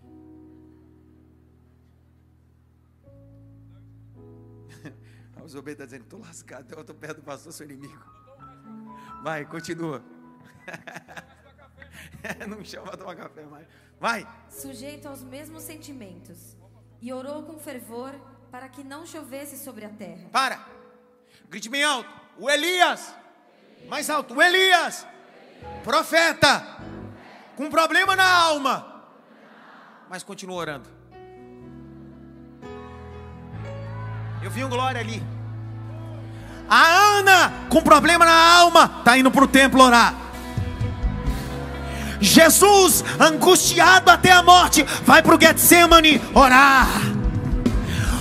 O 5.42 5.48
Zobei 5.48 5.72
está 5.72 5.84
dizendo: 5.84 6.02
estou 6.04 6.20
lascado, 6.20 6.70
eu 6.74 6.80
estou 6.80 6.94
perto 6.94 7.16
do 7.16 7.22
pastor, 7.22 7.52
seu 7.52 7.64
inimigo. 7.64 8.04
Vai, 9.22 9.44
continua. 9.46 10.02
não 12.48 12.64
chama 12.64 12.96
tomar 12.96 13.16
café 13.16 13.44
mais. 13.44 13.66
Vai. 13.98 14.28
Sujeito 14.50 15.08
aos 15.08 15.22
mesmos 15.22 15.62
sentimentos. 15.62 16.56
E 17.00 17.12
orou 17.12 17.42
com 17.42 17.58
fervor 17.58 18.14
para 18.50 18.68
que 18.68 18.84
não 18.84 19.06
chovesse 19.06 19.56
sobre 19.56 19.84
a 19.84 19.88
terra. 19.88 20.28
Para. 20.30 20.66
Grite 21.48 21.68
bem 21.68 21.82
alto. 21.82 22.08
O 22.38 22.48
Elias. 22.48 23.14
Mais 23.88 24.10
alto. 24.10 24.34
O 24.34 24.42
Elias. 24.42 25.06
Profeta. 25.82 26.62
Com 27.56 27.70
problema 27.70 28.14
na 28.14 28.30
alma. 28.30 29.06
Mas 30.08 30.22
continua 30.22 30.56
orando. 30.56 30.99
Eu 34.42 34.50
vi 34.50 34.64
um 34.64 34.68
glória 34.68 35.00
ali. 35.00 35.22
A 36.68 36.84
Ana, 37.18 37.52
com 37.68 37.80
problema 37.82 38.24
na 38.24 38.58
alma, 38.58 38.90
está 38.98 39.16
indo 39.18 39.30
para 39.30 39.44
o 39.44 39.48
templo 39.48 39.82
orar. 39.82 40.14
Jesus, 42.20 43.02
angustiado 43.18 44.10
até 44.10 44.30
a 44.30 44.42
morte, 44.42 44.84
vai 45.04 45.22
para 45.22 45.34
o 45.34 45.40
Getsemane 45.40 46.20
orar. 46.34 46.86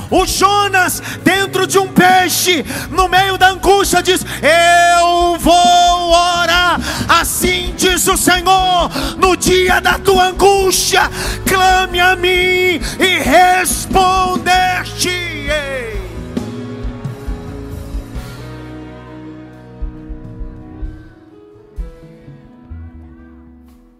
O 0.10 0.26
Jonas, 0.26 1.02
dentro 1.24 1.68
de 1.68 1.78
um 1.78 1.88
peixe, 1.88 2.66
no 2.90 3.08
meio 3.08 3.38
da 3.38 3.52
angústia, 3.52 4.02
diz: 4.02 4.26
Eu 4.42 5.38
vou 5.38 6.10
orar. 6.10 6.80
Assim 7.08 7.76
diz 7.78 8.08
o 8.08 8.18
Senhor: 8.18 8.90
No 9.18 9.38
dia 9.38 9.80
da 9.80 10.00
tua 10.00 10.30
angústia, 10.30 11.04
clame 11.46 12.00
a 12.00 12.16
mim 12.16 12.82
e 13.00 13.20
responder-te-ei. 13.24 15.99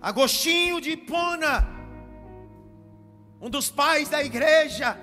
Agostinho 0.02 0.80
de 0.80 0.92
Hipona, 0.92 1.68
um 3.42 3.50
dos 3.50 3.70
pais 3.70 4.08
da 4.08 4.24
igreja, 4.24 4.98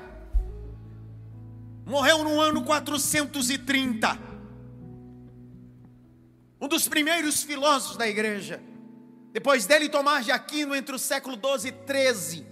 morreu 1.84 2.24
no 2.24 2.40
ano 2.40 2.64
430. 2.64 4.18
Um 6.58 6.68
dos 6.68 6.88
primeiros 6.88 7.42
filósofos 7.42 7.98
da 7.98 8.08
igreja. 8.08 8.62
Depois 9.32 9.66
dele, 9.66 9.90
Tomás 9.90 10.24
de 10.24 10.32
Aquino, 10.32 10.74
entre 10.74 10.94
o 10.94 10.98
século 10.98 11.36
12 11.36 11.68
e 11.68 11.72
13. 11.72 12.46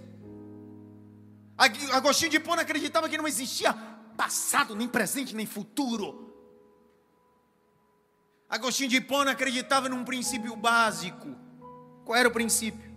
Agostinho 1.91 2.29
de 2.29 2.37
Hipona 2.37 2.61
acreditava 2.61 3.09
que 3.09 3.17
não 3.17 3.27
existia 3.27 3.73
passado, 4.15 4.75
nem 4.75 4.87
presente, 4.87 5.35
nem 5.35 5.47
futuro. 5.47 6.25
Agostinho 8.47 8.89
de 8.89 8.97
Hipona 8.97 9.31
acreditava 9.31 9.89
num 9.89 10.03
princípio 10.03 10.55
básico. 10.55 11.44
Qual 12.05 12.17
era 12.17 12.29
o 12.29 12.31
princípio? 12.31 12.95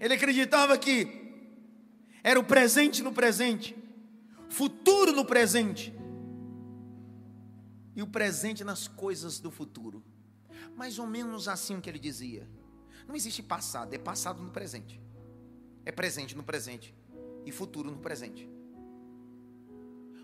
Ele 0.00 0.14
acreditava 0.14 0.76
que 0.76 1.24
era 2.24 2.40
o 2.40 2.44
presente 2.44 3.02
no 3.02 3.12
presente 3.12 3.76
futuro 4.48 5.12
no 5.12 5.24
presente 5.24 5.94
e 7.94 8.02
o 8.02 8.06
presente 8.06 8.62
nas 8.64 8.86
coisas 8.88 9.38
do 9.38 9.50
futuro. 9.50 10.02
Mais 10.74 10.98
ou 10.98 11.06
menos 11.06 11.48
assim 11.48 11.80
que 11.80 11.88
ele 11.88 11.98
dizia. 11.98 12.48
Não 13.06 13.14
existe 13.14 13.42
passado, 13.42 13.94
é 13.94 13.98
passado 13.98 14.42
no 14.42 14.50
presente. 14.50 15.00
É 15.84 15.92
presente 15.92 16.36
no 16.36 16.42
presente 16.42 16.94
e 17.44 17.52
futuro 17.52 17.90
no 17.90 17.98
presente. 17.98 18.48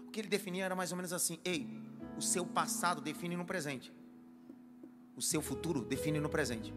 O 0.06 0.10
que 0.10 0.20
ele 0.20 0.28
definia 0.28 0.64
era 0.64 0.74
mais 0.74 0.90
ou 0.90 0.96
menos 0.96 1.12
assim: 1.12 1.38
ei, 1.44 1.66
o 2.16 2.22
seu 2.22 2.44
passado 2.44 3.00
define 3.00 3.36
no 3.36 3.44
presente, 3.44 3.92
o 5.16 5.22
seu 5.22 5.40
futuro 5.40 5.82
define 5.82 6.20
no 6.20 6.28
presente. 6.28 6.74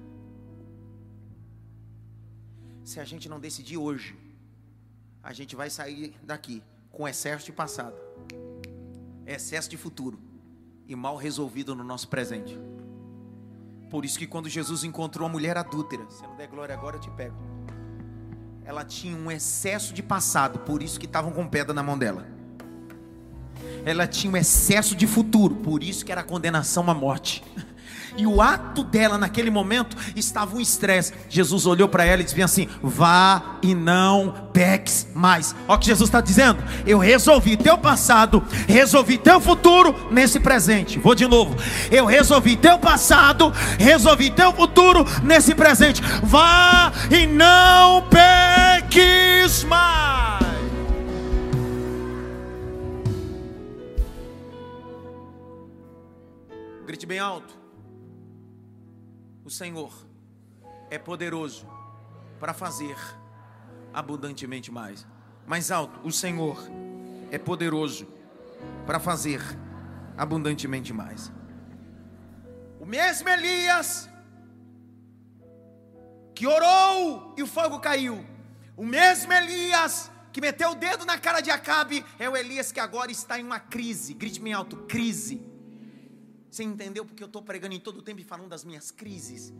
Se 2.85 2.99
a 2.99 3.03
gente 3.03 3.27
não 3.27 3.39
decidir 3.39 3.77
hoje, 3.77 4.15
a 5.23 5.33
gente 5.33 5.55
vai 5.55 5.71
sair 5.71 6.15
daqui 6.21 6.61
com 6.91 7.07
excesso 7.07 7.47
de 7.47 7.51
passado, 7.51 7.95
excesso 9.25 9.67
de 9.67 9.75
futuro 9.75 10.19
e 10.87 10.95
mal 10.95 11.17
resolvido 11.17 11.73
no 11.73 11.83
nosso 11.83 12.07
presente. 12.07 12.55
Por 13.89 14.05
isso 14.05 14.19
que 14.19 14.27
quando 14.27 14.47
Jesus 14.47 14.83
encontrou 14.83 15.27
a 15.27 15.31
mulher 15.31 15.57
adúltera, 15.57 16.07
se 16.11 16.21
não 16.21 16.35
der 16.35 16.47
glória 16.47 16.75
agora 16.75 16.97
eu 16.97 17.01
te 17.01 17.09
pego. 17.09 17.35
Ela 18.63 18.85
tinha 18.85 19.17
um 19.17 19.31
excesso 19.31 19.91
de 19.91 20.03
passado, 20.03 20.59
por 20.59 20.83
isso 20.83 20.99
que 20.99 21.07
estavam 21.07 21.31
com 21.31 21.47
pedra 21.47 21.73
na 21.73 21.81
mão 21.81 21.97
dela. 21.97 22.27
Ela 23.83 24.07
tinha 24.07 24.31
um 24.31 24.37
excesso 24.37 24.95
de 24.95 25.07
futuro, 25.07 25.55
por 25.55 25.81
isso 25.81 26.05
que 26.05 26.11
era 26.11 26.23
condenação 26.23 26.87
à 26.87 26.93
morte. 26.93 27.43
E 28.17 28.25
o 28.25 28.41
ato 28.41 28.83
dela 28.83 29.17
naquele 29.17 29.49
momento 29.49 29.97
estava 30.15 30.55
um 30.55 30.59
estresse. 30.59 31.13
Jesus 31.29 31.65
olhou 31.65 31.89
para 31.89 32.05
ela 32.05 32.21
e 32.21 32.25
disse 32.25 32.41
assim: 32.41 32.67
Vá 32.81 33.57
e 33.61 33.73
não 33.73 34.49
peques 34.53 35.07
mais. 35.13 35.55
Olha 35.67 35.75
o 35.75 35.79
que 35.79 35.87
Jesus 35.87 36.07
está 36.07 36.21
dizendo. 36.21 36.63
Eu 36.85 36.97
resolvi 36.97 37.57
teu 37.57 37.77
passado, 37.77 38.43
resolvi 38.67 39.17
teu 39.17 39.39
futuro 39.39 39.93
nesse 40.11 40.39
presente. 40.39 40.99
Vou 40.99 41.15
de 41.15 41.27
novo. 41.27 41.55
Eu 41.91 42.05
resolvi 42.05 42.55
teu 42.55 42.79
passado, 42.79 43.51
resolvi 43.77 44.29
teu 44.29 44.53
futuro 44.53 45.05
nesse 45.23 45.53
presente. 45.53 46.01
Vá 46.23 46.91
e 47.11 47.25
não 47.25 48.03
peques 48.03 49.63
mais. 49.63 50.45
Grite 56.85 57.05
bem 57.05 57.19
alto. 57.19 57.64
O 59.45 59.49
Senhor 59.51 59.93
é 60.89 60.97
poderoso 60.97 61.67
para 62.39 62.51
fazer 62.51 62.97
abundantemente 63.93 64.71
mais. 64.71 65.05
Mais 65.45 65.69
alto, 65.69 65.99
o 66.03 66.11
Senhor 66.11 66.57
é 67.29 67.37
poderoso 67.37 68.07
para 68.87 68.99
fazer 68.99 69.39
abundantemente 70.17 70.91
mais. 70.91 71.31
O 72.79 72.87
mesmo 72.87 73.29
Elias 73.29 74.09
que 76.33 76.47
orou 76.47 77.35
e 77.37 77.43
o 77.43 77.47
fogo 77.47 77.79
caiu. 77.79 78.25
O 78.75 78.83
mesmo 78.83 79.31
Elias 79.31 80.09
que 80.33 80.41
meteu 80.41 80.71
o 80.71 80.75
dedo 80.75 81.05
na 81.05 81.19
cara 81.19 81.39
de 81.39 81.51
Acabe 81.51 82.03
é 82.17 82.27
o 82.27 82.35
Elias 82.35 82.71
que 82.71 82.79
agora 82.79 83.11
está 83.11 83.39
em 83.39 83.43
uma 83.43 83.59
crise. 83.59 84.15
Grite 84.15 84.41
bem 84.41 84.53
alto, 84.53 84.75
crise. 84.87 85.54
Você 86.55 86.63
entendeu 86.63 87.03
porque 87.03 87.21
eu 87.21 87.27
estou 87.27 87.41
pregando 87.41 87.75
em 87.75 87.81
todo 87.81 87.97
o 87.97 88.01
tempo 88.01 88.21
e 88.21 88.23
falando 88.23 88.47
das 88.47 88.63
minhas 88.63 88.89
crises? 88.89 89.53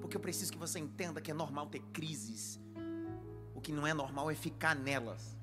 Porque 0.00 0.16
eu 0.16 0.20
preciso 0.20 0.50
que 0.50 0.58
você 0.58 0.80
entenda 0.80 1.20
que 1.20 1.30
é 1.30 1.34
normal 1.34 1.68
ter 1.68 1.78
crises. 1.92 2.58
O 3.54 3.60
que 3.60 3.70
não 3.70 3.86
é 3.86 3.94
normal 3.94 4.28
é 4.32 4.34
ficar 4.34 4.74
nelas. 4.74 5.38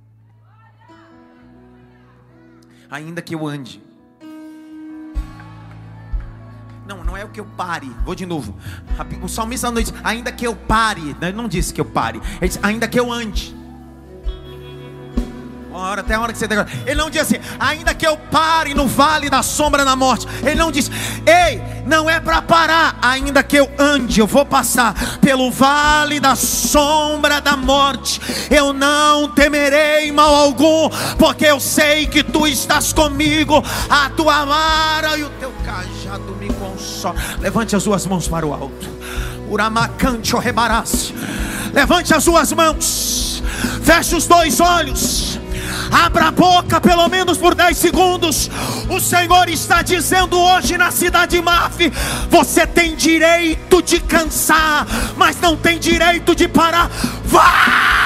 Ainda 2.89 3.21
que 3.21 3.33
eu 3.33 3.47
ande. 3.47 3.81
Não, 6.85 7.05
não 7.05 7.15
é 7.15 7.23
o 7.23 7.29
que 7.29 7.39
eu 7.39 7.45
pare. 7.45 7.87
Vou 8.03 8.13
de 8.13 8.25
novo. 8.25 8.53
O 9.23 9.29
salmista 9.29 9.71
não 9.71 9.81
diz, 9.81 9.93
ainda 10.03 10.29
que 10.29 10.45
eu 10.45 10.57
pare. 10.57 11.15
Ele 11.21 11.31
não 11.31 11.47
disse 11.47 11.73
que 11.73 11.79
eu 11.79 11.85
pare. 11.85 12.19
Ele 12.41 12.49
disse, 12.49 12.59
ainda 12.61 12.85
que 12.85 12.99
eu 12.99 13.09
ande. 13.09 13.56
Ora, 15.87 16.01
até 16.01 16.15
a 16.15 16.19
hora 16.19 16.33
que 16.33 16.39
você 16.39 16.47
declara. 16.47 16.69
Ele 16.85 16.95
não 16.95 17.09
diz 17.09 17.21
assim, 17.21 17.37
ainda 17.57 17.93
que 17.93 18.05
eu 18.05 18.17
pare 18.17 18.73
no 18.73 18.87
vale 18.87 19.29
da 19.29 19.41
sombra 19.41 19.85
da 19.85 19.95
morte. 19.95 20.27
Ele 20.43 20.55
não 20.55 20.69
diz, 20.69 20.91
ei, 21.25 21.61
não 21.85 22.09
é 22.09 22.19
para 22.19 22.41
parar, 22.41 22.97
ainda 23.01 23.41
que 23.41 23.55
eu 23.55 23.71
ande, 23.79 24.19
eu 24.19 24.27
vou 24.27 24.45
passar 24.45 24.93
pelo 25.19 25.49
vale 25.49 26.19
da 26.19 26.35
sombra 26.35 27.39
da 27.39 27.55
morte. 27.55 28.19
Eu 28.49 28.73
não 28.73 29.29
temerei 29.29 30.11
mal 30.11 30.35
algum, 30.35 30.89
porque 31.17 31.45
eu 31.45 31.59
sei 31.59 32.05
que 32.05 32.21
tu 32.21 32.45
estás 32.45 32.91
comigo, 32.91 33.63
a 33.89 34.09
tua 34.09 34.43
vara 34.43 35.17
e 35.17 35.23
o 35.23 35.29
teu 35.39 35.53
cajado 35.65 36.35
me 36.37 36.49
consola. 36.49 37.15
Levante 37.39 37.75
as 37.75 37.83
suas 37.83 38.05
mãos 38.05 38.27
para 38.27 38.45
o 38.45 38.53
alto. 38.53 38.89
Uramacante 39.49 40.35
o 40.35 40.39
rebarasse. 40.39 41.13
Levante 41.73 42.13
as 42.13 42.23
suas 42.23 42.51
mãos. 42.51 43.41
Feche 43.83 44.15
os 44.15 44.27
dois 44.27 44.59
olhos. 44.59 45.26
Abra 45.91 46.27
a 46.27 46.31
boca 46.31 46.79
pelo 46.79 47.07
menos 47.07 47.37
por 47.37 47.55
10 47.55 47.77
segundos. 47.77 48.49
O 48.89 48.99
Senhor 48.99 49.49
está 49.49 49.81
dizendo 49.81 50.39
hoje 50.39 50.77
na 50.77 50.91
cidade 50.91 51.37
de 51.37 51.41
Maf: 51.41 51.91
você 52.29 52.65
tem 52.65 52.95
direito 52.95 53.81
de 53.81 53.99
cansar, 53.99 54.85
mas 55.15 55.39
não 55.39 55.55
tem 55.55 55.79
direito 55.79 56.35
de 56.35 56.47
parar. 56.47 56.89
Vai! 57.25 57.96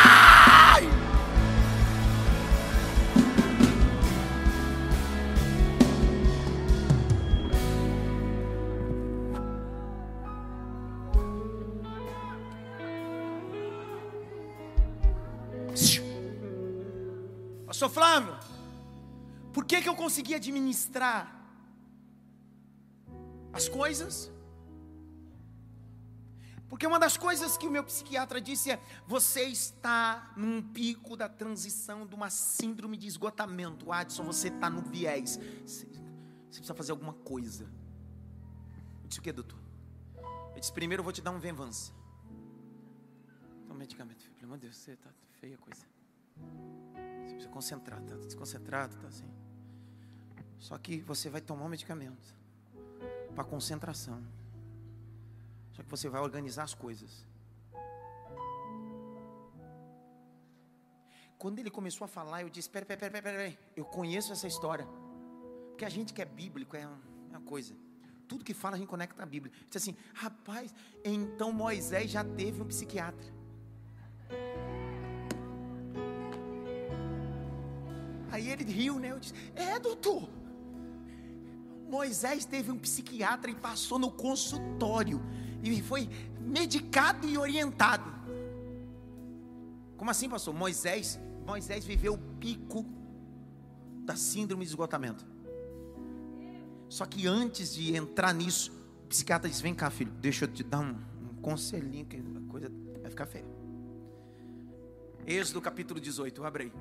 Flávio, 17.91 18.33
por 19.53 19.65
que, 19.65 19.81
que 19.81 19.89
eu 19.89 19.95
consegui 19.95 20.33
administrar 20.33 21.39
as 23.53 23.67
coisas? 23.67 24.31
Porque 26.69 26.87
uma 26.87 26.97
das 26.97 27.17
coisas 27.17 27.57
que 27.57 27.67
o 27.67 27.69
meu 27.69 27.83
psiquiatra 27.83 28.39
disse 28.39 28.71
é: 28.71 28.81
você 29.05 29.41
está 29.41 30.31
num 30.37 30.61
pico 30.61 31.17
da 31.17 31.27
transição 31.27 32.07
de 32.07 32.15
uma 32.15 32.29
síndrome 32.29 32.95
de 32.95 33.07
esgotamento. 33.07 33.91
Adson, 33.91 34.23
você 34.23 34.47
está 34.47 34.69
no 34.69 34.81
viés. 34.81 35.37
Você, 35.65 35.85
precisa 36.47 36.73
fazer 36.73 36.93
alguma 36.93 37.13
coisa. 37.13 37.69
Eu 39.03 39.07
disse 39.09 39.19
o 39.19 39.21
que, 39.21 39.33
doutor? 39.33 39.59
Eu 40.53 40.59
disse: 40.61 40.71
primeiro 40.71 41.01
eu 41.01 41.03
vou 41.03 41.11
te 41.11 41.21
dar 41.21 41.31
um 41.31 41.39
venvança. 41.39 41.91
Toma 43.67 43.79
medicamento, 43.79 44.23
filho. 44.23 44.35
Pelo 44.37 44.53
de 44.53 44.61
Deus, 44.61 44.77
você 44.77 44.93
está 44.93 45.09
feia 45.41 45.57
coisa. 45.57 45.85
Precisa 47.41 47.49
concentrar, 47.49 47.99
está 48.03 48.15
desconcentrado, 48.17 48.95
está 48.95 49.07
assim. 49.07 49.29
Só 50.59 50.77
que 50.77 51.01
você 51.01 51.27
vai 51.27 51.41
tomar 51.41 51.65
um 51.65 51.69
medicamento 51.69 52.35
para 53.33 53.43
concentração. 53.43 54.21
Só 55.73 55.81
que 55.81 55.89
você 55.89 56.07
vai 56.07 56.21
organizar 56.21 56.63
as 56.63 56.75
coisas. 56.75 57.25
Quando 61.39 61.57
ele 61.57 61.71
começou 61.71 62.05
a 62.05 62.07
falar, 62.07 62.43
eu 62.43 62.49
disse: 62.49 62.69
Peraí, 62.69 62.85
peraí, 62.85 63.09
peraí, 63.09 63.21
peraí, 63.21 63.59
eu 63.75 63.85
conheço 63.85 64.31
essa 64.31 64.47
história. 64.47 64.85
Porque 65.69 65.83
a 65.83 65.89
gente 65.89 66.13
que 66.13 66.21
é 66.21 66.25
bíblico 66.25 66.75
é 66.75 66.87
uma 67.29 67.41
coisa. 67.41 67.75
Tudo 68.27 68.45
que 68.45 68.53
fala 68.53 68.75
a 68.75 68.77
gente 68.77 68.87
conecta 68.87 69.23
a 69.23 69.25
Bíblia. 69.25 69.51
Diz 69.67 69.81
assim: 69.81 69.97
Rapaz, 70.13 70.71
então 71.03 71.51
Moisés 71.51 72.11
já 72.11 72.23
teve 72.23 72.61
um 72.61 72.67
psiquiatra. 72.67 73.33
Aí 78.31 78.49
ele 78.49 78.63
riu, 78.63 78.99
né? 78.99 79.11
Eu 79.11 79.19
disse: 79.19 79.33
É, 79.55 79.77
doutor. 79.77 80.29
Moisés 81.89 82.45
teve 82.45 82.71
um 82.71 82.79
psiquiatra 82.79 83.51
e 83.51 83.55
passou 83.55 83.99
no 83.99 84.09
consultório 84.09 85.21
e 85.61 85.81
foi 85.81 86.09
medicado 86.39 87.27
e 87.27 87.37
orientado. 87.37 88.09
Como 89.97 90.09
assim, 90.09 90.29
pastor? 90.29 90.53
Moisés, 90.53 91.19
Moisés 91.45 91.83
viveu 91.83 92.13
o 92.13 92.17
pico 92.39 92.85
da 94.05 94.15
síndrome 94.15 94.63
de 94.63 94.69
esgotamento. 94.69 95.25
Só 96.87 97.05
que 97.05 97.27
antes 97.27 97.75
de 97.75 97.95
entrar 97.95 98.33
nisso, 98.33 98.71
o 99.03 99.07
psiquiatra 99.07 99.49
disse: 99.49 99.61
Vem 99.61 99.75
cá, 99.75 99.89
filho, 99.89 100.11
deixa 100.13 100.45
eu 100.45 100.47
te 100.49 100.63
dar 100.63 100.79
um, 100.79 100.95
um 101.21 101.41
conselhinho 101.41 102.05
que 102.05 102.15
a 102.15 102.51
coisa 102.51 102.71
vai 103.01 103.11
ficar 103.11 103.25
feia. 103.25 103.45
Êxodo 105.27 105.61
capítulo 105.61 105.99
18, 105.99 106.43
abre 106.43 106.63
aí. 106.63 106.71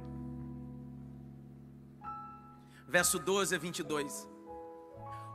Verso 2.90 3.20
12 3.20 3.54
a 3.54 3.58
22. 3.58 4.28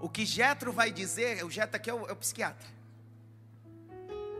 O 0.02 0.10
que 0.10 0.26
Jetro 0.26 0.74
vai 0.74 0.92
dizer, 0.92 1.44
o 1.46 1.50
Jetro 1.50 1.78
aqui 1.78 1.90
é 1.90 1.94
o, 1.94 2.06
é 2.06 2.12
o 2.12 2.16
psiquiatra. 2.18 2.68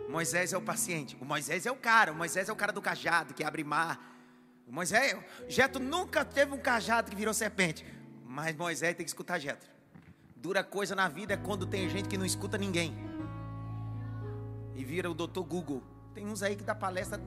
Moisés 0.10 0.52
é 0.52 0.58
o 0.58 0.62
paciente. 0.62 1.18
O 1.22 1.26
Moisés 1.26 1.66
é 1.66 1.72
o 1.72 1.78
cara. 1.78 2.12
O 2.12 2.16
Moisés 2.16 2.50
é 2.50 2.52
o 2.52 2.56
cara 2.58 2.74
do 2.74 2.82
cajado 2.82 3.34
que 3.34 3.42
abre 3.42 3.64
mar. 3.64 4.14
O 4.68 4.72
Moisés, 4.72 5.18
Jetro 5.48 5.82
nunca 5.82 6.26
teve 6.26 6.54
um 6.54 6.58
cajado 6.58 7.10
que 7.10 7.16
virou 7.16 7.34
serpente. 7.34 7.86
Mas 8.26 8.54
Moisés 8.54 8.94
tem 8.96 9.06
que 9.06 9.10
escutar 9.10 9.40
Jetro. 9.40 9.70
Dura 10.36 10.62
coisa 10.62 10.94
na 10.94 11.08
vida 11.08 11.36
é 11.36 11.38
quando 11.38 11.66
tem 11.66 11.90
gente 11.90 12.10
que 12.10 12.18
não 12.18 12.26
escuta 12.26 12.58
ninguém. 12.58 12.94
E 14.76 14.84
vira 14.84 15.10
o 15.10 15.14
doutor 15.14 15.46
Google. 15.46 15.82
Tem 16.14 16.28
uns 16.28 16.44
aí 16.44 16.58
que 16.58 16.64
dá 16.64 16.76
palestra, 16.76 17.22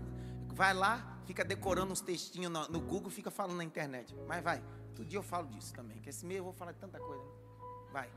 vai 0.49 0.75
lá, 0.75 1.19
fica 1.25 1.43
decorando 1.45 1.93
uns 1.93 2.03
textinhos 2.03 2.53
no, 2.53 2.69
no 2.69 2.81
Google, 2.81 3.11
fica 3.11 3.31
falando 3.31 3.57
na 3.57 3.65
internet. 3.65 4.15
Mas 4.27 4.45
vai. 4.45 4.63
Outro 4.99 5.05
dia 5.05 5.19
eu 5.21 5.23
falo 5.23 5.47
disso 5.47 5.73
também, 5.73 5.97
que 6.01 6.09
esse 6.09 6.27
mês 6.27 6.39
eu 6.39 6.45
vou 6.45 6.53
falar 6.53 6.73
de 6.73 6.79
tanta 6.81 6.99
coisa. 6.99 7.25
Vai. 7.93 8.11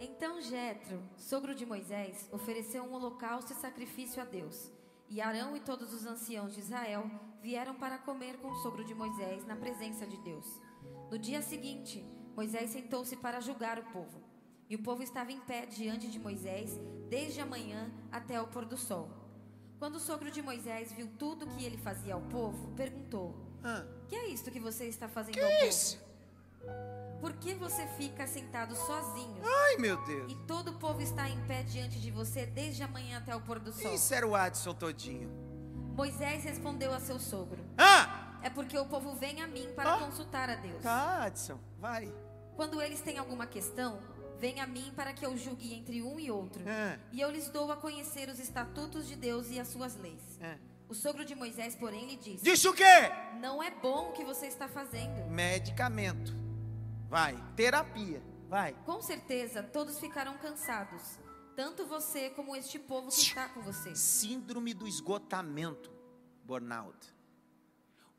Então 0.00 0.40
Jetro, 0.40 1.00
sogro 1.16 1.54
de 1.54 1.64
Moisés, 1.64 2.28
ofereceu 2.32 2.82
um 2.82 2.92
holocausto 2.94 3.52
e 3.52 3.56
sacrifício 3.56 4.20
a 4.20 4.24
Deus. 4.24 4.70
E 5.08 5.20
Arão 5.20 5.56
e 5.56 5.60
todos 5.60 5.94
os 5.94 6.04
anciãos 6.04 6.52
de 6.52 6.60
Israel 6.60 7.08
vieram 7.40 7.76
para 7.76 7.96
comer 7.96 8.38
com 8.38 8.48
o 8.50 8.56
sogro 8.56 8.84
de 8.84 8.92
Moisés 8.92 9.46
na 9.46 9.54
presença 9.54 10.04
de 10.04 10.16
Deus. 10.18 10.60
No 11.12 11.16
dia 11.16 11.40
seguinte, 11.40 12.04
Moisés 12.34 12.70
sentou-se 12.70 13.14
para 13.16 13.38
julgar 13.40 13.78
o 13.78 13.84
povo. 13.92 14.20
E 14.68 14.74
o 14.74 14.82
povo 14.82 15.04
estava 15.04 15.30
em 15.30 15.38
pé 15.40 15.64
diante 15.64 16.08
de 16.10 16.18
Moisés 16.18 16.76
desde 17.08 17.40
a 17.40 17.46
manhã 17.46 17.88
até 18.10 18.42
o 18.42 18.48
pôr 18.48 18.64
do 18.64 18.76
sol. 18.76 19.08
Quando 19.78 19.94
o 19.94 20.00
sogro 20.00 20.28
de 20.28 20.42
Moisés 20.42 20.90
viu 20.90 21.06
tudo 21.16 21.44
o 21.44 21.48
que 21.50 21.64
ele 21.64 21.76
fazia 21.78 22.14
ao 22.14 22.22
povo, 22.22 22.72
perguntou: 22.74 23.32
Ah, 23.62 23.86
Que 24.08 24.16
é 24.16 24.28
isto 24.28 24.50
que 24.50 24.58
você 24.58 24.86
está 24.86 25.06
fazendo 25.08 25.34
que 25.34 25.40
ao 25.40 25.48
é 25.48 25.54
povo? 25.58 25.68
isso? 25.68 26.05
Por 27.20 27.32
que 27.34 27.54
você 27.54 27.86
fica 27.96 28.26
sentado 28.26 28.74
sozinho? 28.76 29.40
Ai, 29.42 29.76
meu 29.78 29.96
Deus. 30.04 30.30
E 30.30 30.34
todo 30.46 30.68
o 30.72 30.74
povo 30.74 31.00
está 31.00 31.28
em 31.28 31.40
pé 31.46 31.62
diante 31.62 31.98
de 31.98 32.10
você 32.10 32.44
desde 32.46 32.82
a 32.82 32.88
manhã 32.88 33.18
até 33.18 33.34
o 33.34 33.40
pôr 33.40 33.58
do 33.58 33.72
sol. 33.72 33.94
Isso 33.94 34.12
era 34.14 34.26
o 34.26 34.34
Adson 34.34 34.74
todinho. 34.74 35.30
Moisés 35.96 36.44
respondeu 36.44 36.92
a 36.92 37.00
seu 37.00 37.18
sogro: 37.18 37.64
Ah! 37.78 38.38
É 38.42 38.50
porque 38.50 38.78
o 38.78 38.84
povo 38.86 39.14
vem 39.14 39.40
a 39.40 39.46
mim 39.46 39.68
para 39.74 39.94
Ah. 39.94 39.98
consultar 39.98 40.50
a 40.50 40.54
Deus. 40.56 40.82
Tá, 40.82 41.24
Adson, 41.24 41.58
vai. 41.80 42.12
Quando 42.54 42.80
eles 42.82 43.00
têm 43.00 43.18
alguma 43.18 43.46
questão, 43.46 43.98
vem 44.38 44.60
a 44.60 44.66
mim 44.66 44.92
para 44.94 45.12
que 45.14 45.24
eu 45.24 45.36
julgue 45.36 45.74
entre 45.74 46.02
um 46.02 46.20
e 46.20 46.30
outro. 46.30 46.62
Ah. 46.68 46.98
E 47.12 47.20
eu 47.20 47.30
lhes 47.30 47.48
dou 47.48 47.72
a 47.72 47.76
conhecer 47.76 48.28
os 48.28 48.38
estatutos 48.38 49.08
de 49.08 49.16
Deus 49.16 49.50
e 49.50 49.58
as 49.58 49.68
suas 49.68 49.96
leis. 49.96 50.20
Ah. 50.40 50.56
O 50.88 50.94
sogro 50.94 51.24
de 51.24 51.34
Moisés, 51.34 51.74
porém, 51.74 52.06
lhe 52.06 52.16
disse: 52.16 52.44
Disse 52.44 52.68
o 52.68 52.74
quê? 52.74 52.84
Não 53.40 53.60
é 53.62 53.70
bom 53.70 54.10
o 54.10 54.12
que 54.12 54.22
você 54.22 54.46
está 54.46 54.68
fazendo. 54.68 55.28
Medicamento. 55.30 56.36
Vai. 57.08 57.36
Terapia. 57.54 58.22
Vai. 58.48 58.74
Com 58.84 59.00
certeza, 59.00 59.62
todos 59.62 59.98
ficarão 59.98 60.38
cansados. 60.38 61.18
Tanto 61.56 61.86
você 61.86 62.30
como 62.30 62.54
este 62.54 62.78
povo 62.78 63.08
que 63.08 63.20
está 63.20 63.48
com 63.48 63.62
você. 63.62 63.94
Síndrome 63.94 64.74
do 64.74 64.86
esgotamento. 64.86 65.90
Burnout. 66.44 67.14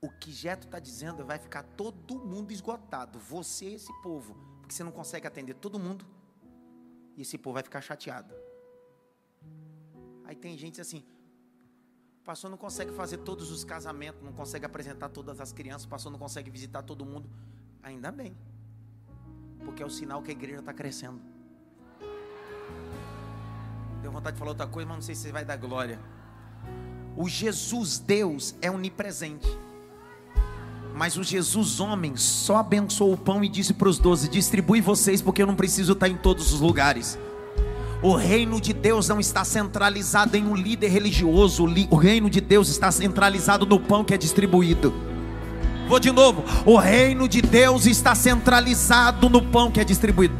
O 0.01 0.09
que 0.09 0.31
Jeto 0.31 0.65
está 0.67 0.79
dizendo 0.79 1.21
é 1.21 1.25
vai 1.25 1.39
ficar 1.39 1.63
todo 1.63 2.19
mundo 2.19 2.51
esgotado. 2.51 3.19
Você 3.19 3.69
e 3.69 3.73
esse 3.75 3.93
povo. 4.01 4.35
Porque 4.59 4.73
você 4.73 4.83
não 4.83 4.91
consegue 4.91 5.27
atender 5.27 5.53
todo 5.55 5.79
mundo. 5.79 6.05
E 7.15 7.21
esse 7.21 7.37
povo 7.37 7.55
vai 7.55 7.63
ficar 7.63 7.81
chateado. 7.81 8.33
Aí 10.25 10.35
tem 10.35 10.57
gente 10.57 10.81
assim. 10.81 11.05
O 12.21 12.23
pastor 12.23 12.49
não 12.51 12.57
consegue 12.57 12.91
fazer 12.91 13.19
todos 13.19 13.49
os 13.49 13.63
casamentos, 13.63 14.21
não 14.21 14.33
consegue 14.33 14.65
apresentar 14.65 15.07
todas 15.09 15.39
as 15.39 15.53
crianças, 15.53 15.85
o 15.85 15.87
pastor 15.87 16.11
não 16.11 16.19
consegue 16.19 16.51
visitar 16.51 16.83
todo 16.83 17.05
mundo. 17.05 17.29
Ainda 17.81 18.11
bem. 18.11 18.35
Porque 19.67 19.83
é 19.83 19.85
o 19.85 19.89
sinal 19.89 20.23
que 20.23 20.31
a 20.31 20.33
igreja 20.33 20.59
está 20.59 20.73
crescendo. 20.73 21.19
Deu 24.01 24.11
vontade 24.11 24.35
de 24.35 24.39
falar 24.39 24.51
outra 24.51 24.65
coisa, 24.65 24.87
mas 24.87 24.97
não 24.97 25.01
sei 25.03 25.13
se 25.13 25.31
vai 25.31 25.43
dar 25.43 25.57
glória. 25.57 25.99
O 27.15 27.27
Jesus 27.27 27.99
Deus 27.99 28.55
é 28.61 28.71
onipresente. 28.71 29.47
Mas 30.95 31.17
o 31.17 31.23
Jesus 31.23 31.79
homem 31.79 32.15
só 32.15 32.57
abençoou 32.57 33.13
o 33.13 33.17
pão 33.17 33.43
e 33.43 33.49
disse 33.49 33.73
para 33.73 33.89
os 33.89 33.99
doze: 33.99 34.29
distribui 34.29 34.81
vocês, 34.81 35.21
porque 35.21 35.43
eu 35.43 35.47
não 35.47 35.55
preciso 35.55 35.91
estar 35.93 36.07
em 36.07 36.15
todos 36.17 36.53
os 36.53 36.61
lugares. 36.61 37.19
O 38.01 38.15
reino 38.15 38.61
de 38.61 38.73
Deus 38.73 39.07
não 39.09 39.19
está 39.19 39.43
centralizado 39.43 40.37
em 40.37 40.45
um 40.45 40.55
líder 40.55 40.87
religioso, 40.87 41.63
o 41.63 41.67
li- 41.67 41.87
o 41.91 41.95
reino 41.95 42.29
de 42.29 42.39
Deus 42.39 42.69
está 42.69 42.91
centralizado 42.91 43.65
no 43.65 43.79
pão 43.79 44.03
que 44.05 44.13
é 44.13 44.17
distribuído. 44.17 44.93
Vou 45.87 45.99
de 46.01 46.11
novo. 46.11 46.43
O 46.65 46.77
reino 46.77 47.29
de 47.29 47.41
Deus 47.41 47.85
está 47.85 48.13
centralizado 48.13 49.29
no 49.29 49.41
pão 49.41 49.71
que 49.71 49.79
é 49.79 49.85
distribuído. 49.85 50.35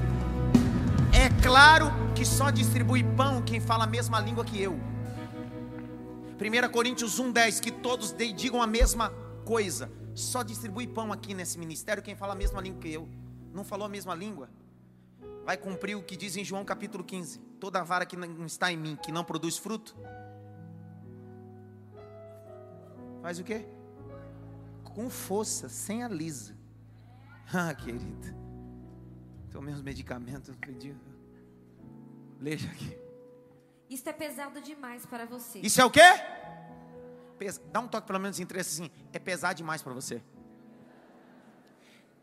É 1.14 1.30
claro 1.42 1.90
que 2.14 2.26
só 2.26 2.52
distribui 2.52 3.02
pão 3.02 3.42
quem 3.42 3.62
fala 3.62 3.86
a 3.86 3.88
mesma 3.88 4.20
língua 4.20 4.44
que 4.44 4.62
eu. 4.62 4.74
1 4.74 6.70
Coríntios 6.70 7.18
1,10: 7.18 7.62
Que 7.62 7.72
todos 7.72 8.14
digam 8.36 8.62
a 8.62 8.68
mesma 8.68 9.10
coisa. 9.46 9.90
Só 10.14 10.44
distribui 10.44 10.86
pão 10.86 11.14
aqui 11.14 11.34
nesse 11.34 11.58
ministério 11.58 12.04
quem 12.04 12.16
fala 12.16 12.34
a 12.34 12.36
mesma 12.36 12.60
língua 12.60 12.82
que 12.82 12.92
eu. 12.92 13.08
Não 13.54 13.64
falou 13.64 13.86
a 13.86 13.90
mesma 13.90 14.14
língua? 14.14 14.50
Vai 15.46 15.56
cumprir 15.56 15.96
o 15.96 16.04
que 16.04 16.18
diz 16.18 16.36
em 16.36 16.44
João 16.44 16.66
capítulo 16.66 17.06
15: 17.06 17.40
Toda 17.58 17.82
vara 17.86 18.06
que 18.06 18.18
não 18.18 18.46
está 18.46 18.70
em 18.70 18.76
mim, 18.76 18.98
que 19.02 19.14
não 19.14 19.24
produz 19.24 19.58
fruto, 19.58 19.96
faz 23.22 23.40
o 23.40 23.46
quê? 23.46 23.66
Com 24.98 25.12
força, 25.12 25.70
sem 25.70 26.04
a 26.04 26.08
lisa. 26.08 26.58
Ah, 27.54 27.72
querida. 27.72 28.36
Tomei 29.52 29.72
os 29.72 29.84
medicamentos, 29.84 30.56
pedi. 30.56 30.96
Leia 32.40 32.56
aqui. 32.56 32.98
Isto 33.88 34.10
é 34.10 34.14
pesado 34.14 34.60
demais 34.60 35.06
para 35.06 35.28
você. 35.28 35.60
Isso 35.60 35.80
é 35.80 35.86
o 35.86 35.92
quê? 35.92 36.02
Dá 37.72 37.80
um 37.80 37.88
toque 37.88 38.08
pelo 38.08 38.20
menos 38.20 38.40
em 38.40 38.46
três 38.48 38.66
assim. 38.66 38.90
É 39.14 39.20
pesado 39.20 39.54
demais 39.54 39.84
para 39.84 39.94
você. 39.94 40.20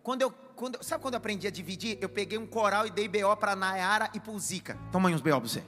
Quando 0.03 0.23
eu, 0.23 0.33
quando, 0.33 0.83
sabe 0.83 1.01
quando 1.01 1.15
eu 1.15 1.19
aprendi 1.19 1.47
a 1.47 1.53
dividir? 1.53 1.97
Eu 2.01 2.09
peguei 2.09 2.39
um 2.39 2.47
coral 2.47 2.89
e 2.89 2.91
dei 2.91 3.07
BO 3.07 3.37
para 3.37 3.55
Nayara 3.55 4.11
e 4.13 4.19
para 4.19 4.37
Zica. 4.37 4.77
Toma 4.91 5.09
aí 5.09 5.15
uns 5.15 5.21
BO 5.21 5.31
para 5.31 5.39
você. 5.39 5.65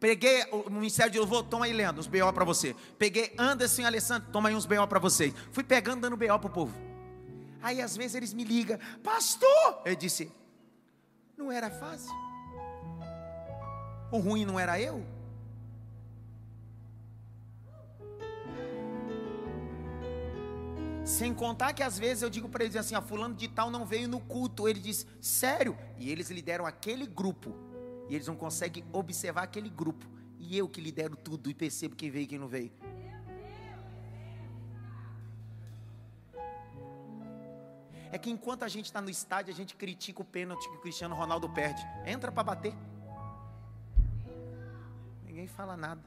Peguei 0.00 0.44
o 0.50 0.70
Ministério 0.70 1.12
de 1.12 1.18
Louvor, 1.18 1.44
toma 1.44 1.66
aí, 1.66 1.74
Leandro, 1.74 2.00
uns 2.00 2.06
BO 2.06 2.32
para 2.32 2.44
você. 2.44 2.74
Peguei 2.98 3.34
Anderson 3.38 3.82
e 3.82 3.84
Alessandro, 3.84 4.30
toma 4.32 4.48
aí 4.48 4.54
uns 4.54 4.64
BO 4.64 4.86
para 4.88 4.98
vocês. 4.98 5.34
Fui 5.52 5.62
pegando, 5.62 6.00
dando 6.00 6.16
BO 6.16 6.26
para 6.26 6.46
o 6.46 6.50
povo. 6.50 6.74
Aí 7.62 7.82
às 7.82 7.94
vezes 7.94 8.14
eles 8.14 8.32
me 8.32 8.42
ligam, 8.42 8.78
pastor. 9.04 9.82
Eu 9.84 9.94
disse, 9.94 10.32
não 11.36 11.52
era 11.52 11.70
fácil. 11.70 12.10
O 14.10 14.18
ruim 14.18 14.46
não 14.46 14.58
era 14.58 14.80
eu? 14.80 15.04
Sem 21.04 21.34
contar 21.34 21.74
que 21.74 21.82
às 21.82 21.98
vezes 21.98 22.22
eu 22.22 22.30
digo 22.30 22.48
para 22.48 22.64
eles 22.64 22.76
assim: 22.76 22.94
a 22.94 23.02
fulano 23.02 23.34
de 23.34 23.48
tal 23.48 23.70
não 23.70 23.84
veio 23.84 24.08
no 24.08 24.20
culto. 24.20 24.66
Ele 24.66 24.80
diz, 24.80 25.06
sério? 25.20 25.76
E 25.98 26.10
eles 26.10 26.30
lideram 26.30 26.64
aquele 26.64 27.06
grupo. 27.06 27.54
E 28.10 28.14
eles 28.16 28.26
não 28.26 28.34
conseguem 28.34 28.84
observar 28.92 29.44
aquele 29.44 29.70
grupo. 29.70 30.04
E 30.36 30.58
eu 30.58 30.68
que 30.68 30.80
lidero 30.80 31.14
tudo 31.14 31.48
e 31.48 31.54
percebo 31.54 31.94
quem 31.94 32.10
veio 32.10 32.24
e 32.24 32.26
quem 32.26 32.38
não 32.40 32.48
veio. 32.48 32.72
É 38.10 38.18
que 38.18 38.28
enquanto 38.28 38.64
a 38.64 38.68
gente 38.68 38.86
está 38.86 39.00
no 39.00 39.08
estádio, 39.08 39.54
a 39.54 39.56
gente 39.56 39.76
critica 39.76 40.20
o 40.20 40.24
pênalti 40.24 40.68
que 40.68 40.74
o 40.74 40.80
Cristiano 40.80 41.14
Ronaldo 41.14 41.48
perde. 41.48 41.80
Entra 42.04 42.32
para 42.32 42.42
bater. 42.42 42.74
Ninguém 45.24 45.46
fala 45.46 45.76
nada. 45.76 46.02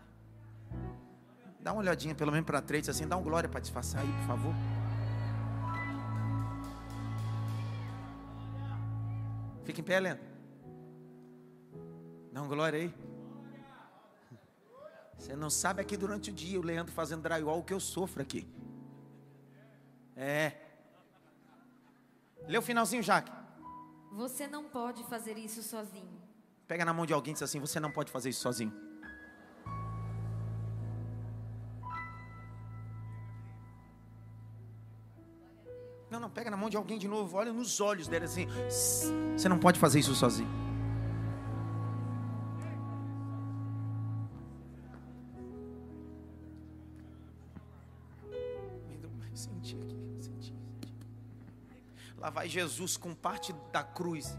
Dá 1.61 1.71
uma 1.71 1.79
olhadinha 1.79 2.13
pelo 2.13 2.33
menos 2.33 2.45
para 2.45 2.61
três, 2.61 2.89
assim, 2.89 3.07
dá 3.07 3.15
um 3.15 3.23
glória 3.23 3.47
para 3.47 3.61
disfarçar 3.61 4.01
aí, 4.01 4.11
por 4.11 4.27
favor. 4.27 4.53
Fica 9.63 9.79
em 9.79 9.83
pé, 9.85 9.95
Helena. 9.95 10.32
Dá 12.33 12.41
um 12.41 12.47
glória 12.47 12.79
aí. 12.79 12.93
Você 15.15 15.35
não 15.35 15.51
sabe 15.51 15.81
aqui 15.81 15.95
durante 15.95 16.31
o 16.31 16.33
dia, 16.33 16.59
o 16.59 16.63
Leandro 16.63 16.91
fazendo 16.91 17.21
drywall, 17.21 17.59
o 17.59 17.63
que 17.63 17.73
eu 17.73 17.79
sofro 17.79 18.23
aqui. 18.23 18.47
É. 20.17 20.53
Lê 22.47 22.57
o 22.57 22.61
finalzinho, 22.61 23.03
Jaque. 23.03 23.31
Você 24.13 24.47
não 24.47 24.63
pode 24.63 25.03
fazer 25.03 25.37
isso 25.37 25.61
sozinho. 25.61 26.09
Pega 26.67 26.83
na 26.83 26.91
mão 26.91 27.05
de 27.05 27.13
alguém 27.13 27.31
e 27.31 27.33
diz 27.35 27.43
assim: 27.43 27.59
Você 27.59 27.79
não 27.79 27.91
pode 27.91 28.11
fazer 28.11 28.29
isso 28.29 28.41
sozinho. 28.41 28.73
Não, 36.09 36.19
não, 36.19 36.29
pega 36.29 36.49
na 36.49 36.57
mão 36.57 36.69
de 36.69 36.77
alguém 36.77 36.97
de 36.97 37.07
novo, 37.07 37.37
olha 37.37 37.53
nos 37.53 37.79
olhos 37.79 38.07
dele 38.07 38.25
assim. 38.25 38.47
Você 39.35 39.47
não 39.47 39.59
pode 39.59 39.79
fazer 39.79 39.99
isso 39.99 40.15
sozinho. 40.15 40.62
Vai 52.43 52.49
Jesus 52.49 52.97
com 52.97 53.13
parte 53.13 53.55
da 53.71 53.83
cruz. 53.83 54.37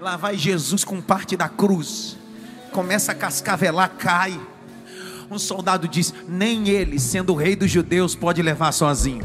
Lá 0.00 0.16
vai 0.16 0.38
Jesus 0.38 0.82
com 0.82 0.98
parte 0.98 1.36
da 1.36 1.46
cruz. 1.46 2.16
Começa 2.72 3.12
a 3.12 3.14
cascavelar, 3.14 3.90
cai. 3.98 4.40
Um 5.30 5.38
soldado 5.38 5.86
diz: 5.86 6.14
Nem 6.26 6.70
ele, 6.70 6.98
sendo 6.98 7.34
o 7.34 7.36
rei 7.36 7.54
dos 7.54 7.70
judeus, 7.70 8.14
pode 8.14 8.40
levar 8.40 8.72
sozinho. 8.72 9.22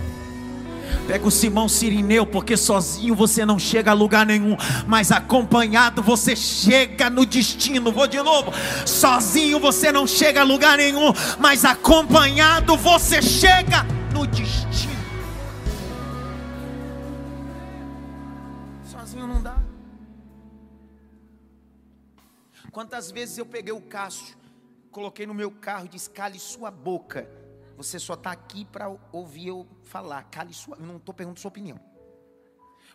Pega 1.07 1.26
o 1.26 1.32
Simão 1.32 1.70
Sirineu, 1.70 2.26
porque 2.26 2.57
sozinho 2.57 3.15
você 3.15 3.45
não 3.45 3.57
chega 3.57 3.91
a 3.91 3.93
lugar 3.93 4.26
nenhum, 4.26 4.57
mas 4.86 5.13
acompanhado 5.13 6.03
você 6.03 6.36
chega 6.36 7.09
no 7.09 7.26
destino. 7.26 7.89
Vou 7.89 8.05
de 8.05 8.22
novo: 8.22 8.51
sozinho 8.86 9.61
você 9.61 9.93
não 9.93 10.05
chega 10.05 10.41
a 10.41 10.43
lugar 10.43 10.78
nenhum, 10.78 11.13
mas 11.39 11.63
acompanhado 11.63 12.76
você 12.76 13.22
chega 13.22 13.97
no 14.20 14.28
destino. 14.28 14.93
Sozinho 18.84 19.26
não 19.26 19.41
dá. 19.41 19.55
Quantas 22.72 23.11
vezes 23.11 23.38
eu 23.38 23.45
peguei 23.45 23.74
o 23.74 23.82
Cássio 23.82 24.38
coloquei 24.91 25.26
no 25.26 25.34
meu 25.34 25.51
carro 25.51 25.86
e 25.86 25.89
disse: 25.89 26.09
cale 26.09 26.38
sua 26.38 26.70
boca. 26.70 27.30
Você 27.78 27.97
só 27.97 28.15
está 28.15 28.32
aqui 28.32 28.65
para 28.65 28.89
ouvir 29.13 29.47
eu 29.47 29.67
falar. 29.84 30.24
Cale 30.24 30.53
sua. 30.53 30.76
Eu 30.76 30.86
não 30.86 30.97
estou 30.97 31.13
perguntando 31.13 31.39
sua 31.39 31.49
opinião. 31.49 31.80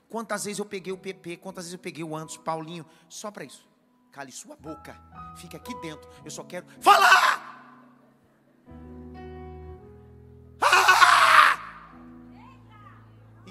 Quantas 0.08 0.44
vezes 0.44 0.58
eu 0.58 0.66
peguei 0.66 0.92
o 0.92 0.98
PP, 0.98 1.38
quantas 1.38 1.64
vezes 1.64 1.72
eu 1.72 1.78
peguei 1.78 2.04
o 2.04 2.14
Anderson, 2.14 2.42
Paulinho, 2.42 2.84
só 3.08 3.30
para 3.30 3.44
isso. 3.44 3.66
Cale 4.12 4.30
sua 4.30 4.56
boca. 4.56 4.94
Fica 5.38 5.56
aqui 5.56 5.74
dentro. 5.80 6.08
Eu 6.22 6.30
só 6.30 6.44
quero 6.44 6.66
falar. 6.80 7.53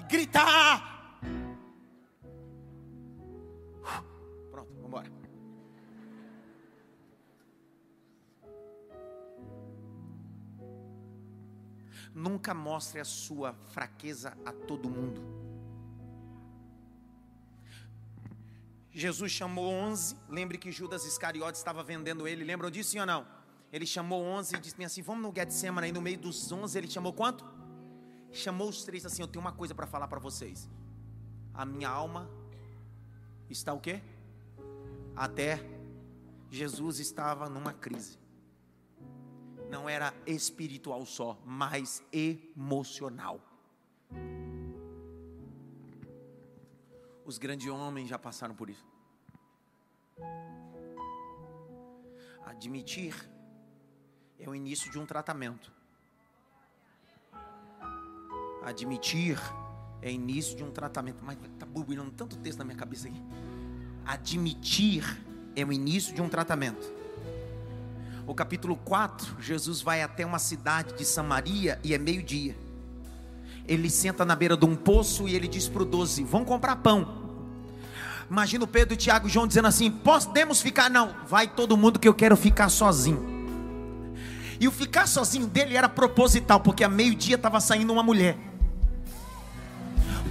E 0.04 0.08
gritar. 0.08 0.94
Nunca 12.14 12.54
mostre 12.54 13.00
a 13.00 13.04
sua 13.04 13.52
fraqueza 13.72 14.38
a 14.46 14.52
todo 14.52 14.88
mundo. 14.88 15.20
Jesus 18.92 19.32
chamou 19.32 19.66
onze. 19.66 20.16
Lembre 20.28 20.56
que 20.56 20.70
Judas 20.70 21.04
Iscariotes 21.04 21.60
estava 21.60 21.82
vendendo 21.82 22.28
ele. 22.28 22.44
Lembram 22.44 22.70
disso, 22.70 22.90
sim 22.90 23.00
ou 23.00 23.06
não? 23.06 23.26
Ele 23.72 23.84
chamou 23.84 24.22
onze 24.22 24.54
e 24.54 24.60
disse 24.60 24.82
assim: 24.84 25.02
Vamos 25.02 25.22
no 25.24 25.34
Getsemane. 25.34 25.88
Aí 25.88 25.92
no 25.92 26.00
meio 26.00 26.16
dos 26.16 26.52
onze, 26.52 26.78
ele 26.78 26.88
chamou 26.88 27.12
quanto? 27.12 27.44
Chamou 28.34 28.68
os 28.68 28.84
três 28.84 29.06
assim: 29.06 29.22
Eu 29.22 29.28
tenho 29.28 29.42
uma 29.42 29.52
coisa 29.52 29.74
para 29.74 29.86
falar 29.86 30.08
para 30.08 30.20
vocês. 30.20 30.68
A 31.54 31.64
minha 31.64 31.88
alma 31.88 32.28
está 33.48 33.72
o 33.72 33.80
quê? 33.80 34.02
Até 35.16 35.60
Jesus 36.50 36.98
estava 36.98 37.48
numa 37.48 37.72
crise 37.72 38.18
não 39.74 39.88
era 39.88 40.14
espiritual 40.24 41.04
só, 41.04 41.36
mas 41.44 42.00
emocional. 42.12 43.40
Os 47.24 47.38
grandes 47.38 47.66
homens 47.66 48.08
já 48.08 48.16
passaram 48.16 48.54
por 48.54 48.70
isso. 48.70 48.86
Admitir 52.44 53.12
é 54.38 54.48
o 54.48 54.54
início 54.54 54.88
de 54.92 54.98
um 54.98 55.04
tratamento. 55.04 55.73
Admitir 58.64 59.38
é 60.00 60.10
início 60.10 60.56
de 60.56 60.64
um 60.64 60.70
tratamento. 60.70 61.22
Mas 61.22 61.38
está 61.52 61.66
burbulhando 61.66 62.10
tanto 62.10 62.36
texto 62.36 62.58
na 62.58 62.64
minha 62.64 62.76
cabeça 62.76 63.08
aqui. 63.08 63.22
Admitir 64.04 65.04
é 65.54 65.64
o 65.64 65.72
início 65.72 66.14
de 66.14 66.20
um 66.20 66.28
tratamento 66.28 67.04
o 68.26 68.34
capítulo 68.34 68.76
4, 68.76 69.36
Jesus 69.40 69.82
vai 69.82 70.02
até 70.02 70.24
uma 70.24 70.38
cidade 70.38 70.94
de 70.94 71.04
Samaria 71.04 71.78
e 71.84 71.92
é 71.92 71.98
meio-dia. 71.98 72.56
Ele 73.66 73.90
senta 73.90 74.24
na 74.24 74.34
beira 74.34 74.56
de 74.56 74.64
um 74.64 74.74
poço 74.74 75.28
e 75.28 75.34
ele 75.34 75.46
diz 75.46 75.68
para 75.68 75.82
o 75.82 75.84
doze: 75.84 76.24
Vão 76.24 76.44
comprar 76.44 76.76
pão. 76.76 77.22
Imagina 78.30 78.64
o 78.64 78.66
Pedro, 78.66 78.96
Tiago 78.96 79.26
e 79.26 79.30
João 79.30 79.46
dizendo 79.46 79.68
assim: 79.68 79.90
Podemos 79.90 80.62
ficar? 80.62 80.90
Não, 80.90 81.14
vai 81.26 81.46
todo 81.46 81.76
mundo 81.76 81.98
que 81.98 82.08
eu 82.08 82.14
quero 82.14 82.36
ficar 82.36 82.68
sozinho. 82.68 83.34
E 84.58 84.68
o 84.68 84.72
ficar 84.72 85.06
sozinho 85.06 85.46
dele 85.46 85.76
era 85.76 85.88
proposital, 85.88 86.60
porque 86.60 86.84
a 86.84 86.88
meio-dia 86.88 87.36
estava 87.36 87.60
saindo 87.60 87.92
uma 87.92 88.02
mulher 88.02 88.38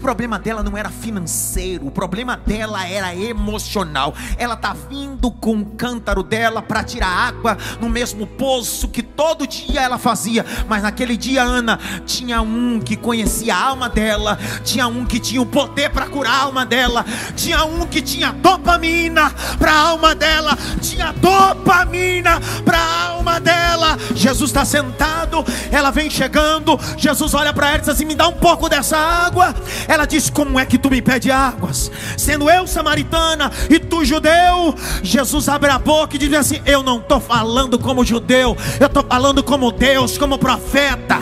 problema 0.04 0.38
dela 0.38 0.62
não 0.62 0.78
era 0.78 0.90
financeiro, 0.90 1.88
o 1.88 1.92
problema 1.92 2.36
dela 2.36 2.86
era 2.86 3.16
emocional. 3.16 4.14
Ela 4.38 4.58
tá 4.58 4.76
vindo 4.90 5.32
com 5.32 5.62
o 5.62 5.66
cântaro 5.66 6.22
dela 6.22 6.62
para 6.62 6.84
tirar 6.84 7.08
água 7.08 7.58
no 7.80 7.90
mesmo 7.90 8.28
poço 8.28 8.90
que 8.90 9.02
todo 9.02 9.48
dia 9.48 9.82
ela 9.82 9.98
fazia, 9.98 10.46
mas 10.68 10.84
naquele 10.84 11.16
dia 11.16 11.42
Ana 11.42 11.80
tinha 12.06 12.42
um 12.42 12.82
que 12.82 12.98
conhecia 12.98 13.56
a 13.56 13.64
alma 13.64 13.88
dela, 13.88 14.38
tinha 14.66 14.88
um 14.88 15.06
que 15.06 15.22
tinha 15.22 15.42
o 15.42 15.46
poder 15.46 15.90
para 15.90 16.08
curar 16.08 16.34
a 16.34 16.44
alma 16.44 16.66
dela, 16.66 17.06
tinha 17.38 17.64
um 17.64 17.86
que 17.88 18.02
tinha 18.02 18.34
dopamina 18.34 19.32
para 19.58 19.72
a 19.72 19.80
alma 19.90 20.14
dela, 20.14 20.58
tinha 20.82 21.14
dopamina 21.14 22.42
para 22.66 22.78
a 22.78 23.08
alma 23.12 23.40
dela. 23.40 23.98
Jesus 24.14 24.50
está 24.50 24.66
sentado, 24.66 25.46
ela 25.72 25.92
vem 25.92 26.10
chegando, 26.10 26.78
Jesus 26.98 27.34
olha 27.34 27.54
para 27.54 27.68
ela 27.68 27.78
e 27.78 27.80
diz 27.80 27.90
assim: 27.90 28.06
"Me 28.06 28.16
dá 28.16 28.28
um 28.28 28.34
pouco 28.34 28.68
dessa 28.68 28.98
água". 28.98 29.56
Ela 29.94 30.08
disse: 30.08 30.32
Como 30.32 30.60
é 30.60 30.66
que 30.66 30.80
tu 30.80 30.90
me 30.90 31.04
pede 31.04 31.30
águas? 31.30 31.92
Sendo 32.18 32.50
eu 32.50 32.66
samaritana 32.66 33.52
e 33.70 33.78
tu 33.78 34.04
judeu. 34.04 34.74
Jesus 35.04 35.48
abre 35.48 35.70
a 35.70 35.78
boca 35.78 36.16
e 36.16 36.20
diz 36.20 36.34
assim: 36.34 36.60
Eu 36.66 36.82
não 36.82 36.98
estou 36.98 37.20
falando 37.20 37.78
como 37.78 38.04
judeu, 38.04 38.58
eu 38.80 38.88
estou 38.88 39.04
falando 39.04 39.44
como 39.44 39.72
Deus, 39.72 40.18
como 40.18 40.40
profeta. 40.40 41.20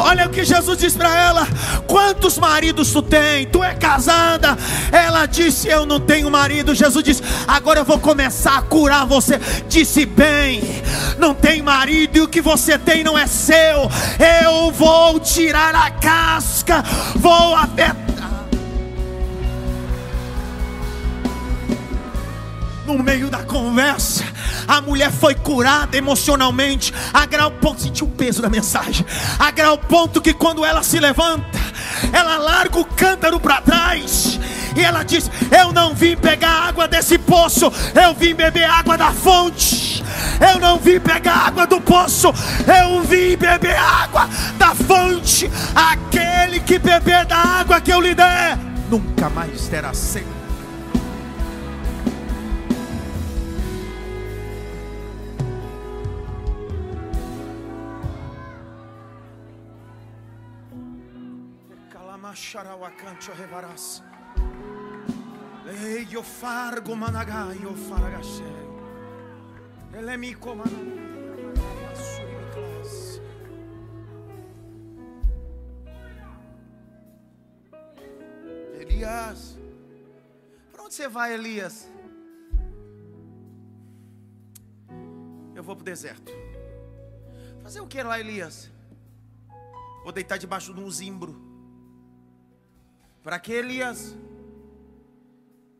Olha 0.00 0.26
o 0.26 0.30
que 0.30 0.44
Jesus 0.44 0.78
diz 0.78 0.96
para 0.96 1.14
ela: 1.14 1.46
Quantos 1.86 2.38
maridos 2.38 2.92
tu 2.92 3.02
tem? 3.02 3.46
Tu 3.46 3.62
é 3.62 3.74
casada? 3.74 4.56
Ela 4.90 5.26
disse: 5.26 5.68
Eu 5.68 5.84
não 5.84 6.00
tenho 6.00 6.30
marido. 6.30 6.74
Jesus 6.74 7.04
disse: 7.04 7.22
Agora 7.46 7.80
eu 7.80 7.84
vou 7.84 7.98
começar 7.98 8.58
a 8.58 8.62
curar 8.62 9.06
você. 9.06 9.38
Disse 9.68 10.06
bem: 10.06 10.62
Não 11.18 11.34
tem 11.34 11.62
marido 11.62 12.16
e 12.16 12.20
o 12.20 12.28
que 12.28 12.40
você 12.40 12.78
tem 12.78 13.04
não 13.04 13.18
é 13.18 13.26
seu. 13.26 13.90
Eu 14.42 14.70
vou 14.72 15.20
tirar 15.20 15.74
a 15.74 15.90
casca, 15.90 16.82
vou 17.16 17.54
afetar. 17.54 18.10
no 22.96 23.04
meio 23.04 23.30
da 23.30 23.44
conversa, 23.44 24.24
a 24.70 24.80
mulher 24.80 25.10
foi 25.10 25.34
curada 25.34 25.96
emocionalmente, 25.96 26.94
a 27.12 27.26
grau 27.26 27.50
ponto, 27.50 27.82
sentiu 27.82 28.06
o 28.06 28.10
peso 28.10 28.40
da 28.40 28.48
mensagem, 28.48 29.04
a 29.36 29.50
grau 29.50 29.76
ponto 29.76 30.20
que 30.20 30.32
quando 30.32 30.64
ela 30.64 30.80
se 30.84 31.00
levanta, 31.00 31.58
ela 32.12 32.36
larga 32.36 32.78
o 32.78 32.84
cântaro 32.84 33.40
para 33.40 33.60
trás, 33.60 34.38
e 34.76 34.84
ela 34.84 35.02
diz: 35.02 35.28
Eu 35.50 35.72
não 35.72 35.92
vim 35.92 36.16
pegar 36.16 36.68
água 36.68 36.86
desse 36.86 37.18
poço, 37.18 37.72
eu 38.00 38.14
vim 38.14 38.32
beber 38.32 38.64
água 38.64 38.96
da 38.96 39.12
fonte. 39.12 39.90
Eu 40.40 40.60
não 40.60 40.78
vim 40.78 41.00
pegar 41.00 41.48
água 41.48 41.66
do 41.66 41.80
poço, 41.80 42.28
eu 42.28 43.02
vim 43.02 43.36
beber 43.36 43.76
água 43.76 44.28
da 44.56 44.74
fonte. 44.74 45.50
Aquele 45.74 46.60
que 46.60 46.78
beber 46.78 47.26
da 47.26 47.36
água 47.36 47.80
que 47.80 47.92
eu 47.92 48.00
lhe 48.00 48.14
der, 48.14 48.56
nunca 48.88 49.28
mais 49.28 49.66
terá 49.66 49.92
sede. 49.92 50.39
Macharauacancho 62.30 63.32
revaras. 63.32 64.04
Ei, 65.66 66.06
eu 66.12 66.22
fargo 66.22 66.94
managai, 66.94 67.58
eu 67.60 67.74
faragachei. 67.74 68.46
Ele 69.92 70.16
me 70.16 70.36
Elias, 78.74 79.58
para 80.70 80.84
onde 80.84 80.94
você 80.94 81.08
vai, 81.08 81.34
Elias? 81.34 81.90
Eu 85.56 85.64
vou 85.64 85.74
para 85.74 85.82
o 85.82 85.84
deserto. 85.84 86.30
Fazer 87.60 87.80
o 87.80 87.88
que 87.88 88.00
lá, 88.00 88.20
Elias? 88.20 88.70
Vou 90.04 90.12
deitar 90.12 90.38
debaixo 90.38 90.72
de 90.72 90.80
um 90.80 90.88
zimbro. 90.88 91.49
Para 93.22 93.38
que 93.38 93.52
Elias? 93.52 94.16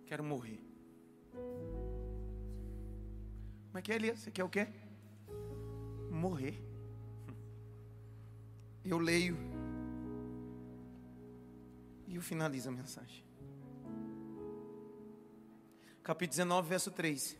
Quero 0.06 0.22
morrer. 0.22 0.60
Como 3.66 3.78
é 3.78 3.82
que 3.82 3.92
é, 3.92 3.94
Elias? 3.94 4.18
Você 4.18 4.30
quer 4.30 4.44
o 4.44 4.48
quê? 4.48 4.66
Morrer. 6.10 6.60
Eu 8.84 8.98
leio 8.98 9.36
e 12.06 12.16
eu 12.16 12.22
finalizo 12.22 12.68
a 12.68 12.72
mensagem. 12.72 13.24
Capítulo 16.02 16.36
19, 16.36 16.68
verso 16.68 16.90
3. 16.90 17.38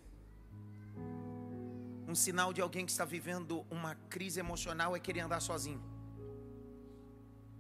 Um 2.07 2.15
sinal 2.15 2.53
de 2.53 2.61
alguém 2.61 2.87
que 2.87 2.93
está 2.93 3.05
vivendo 3.05 3.67
uma 3.71 3.95
crise 4.09 4.39
emocional 4.39 4.95
é 4.95 5.01
querer 5.01 5.21
andar 5.21 5.41
sozinho. 5.41 5.83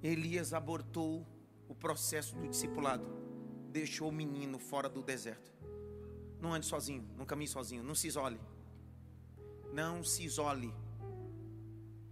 Elias 0.02 0.54
abortou 0.54 1.26
o 1.70 1.74
processo 1.74 2.34
do 2.34 2.48
discipulado. 2.48 3.06
Deixou 3.70 4.08
o 4.08 4.12
menino 4.12 4.58
fora 4.58 4.88
do 4.88 5.00
deserto. 5.02 5.52
Não 6.40 6.52
ande 6.52 6.66
sozinho, 6.66 7.08
não 7.16 7.24
caminhe 7.24 7.46
sozinho, 7.46 7.84
não 7.84 7.94
se 7.94 8.08
isole. 8.08 8.40
Não 9.72 10.02
se 10.02 10.24
isole. 10.24 10.74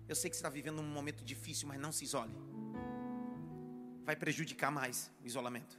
Eu 0.06 0.14
sei 0.14 0.30
que 0.30 0.36
você 0.36 0.40
está 0.40 0.48
vivendo 0.48 0.80
um 0.80 0.88
momento 0.88 1.24
difícil, 1.24 1.66
mas 1.66 1.80
não 1.80 1.90
se 1.90 2.04
isole. 2.04 2.32
Vai 4.04 4.14
prejudicar 4.14 4.70
mais 4.70 5.10
o 5.22 5.26
isolamento. 5.26 5.78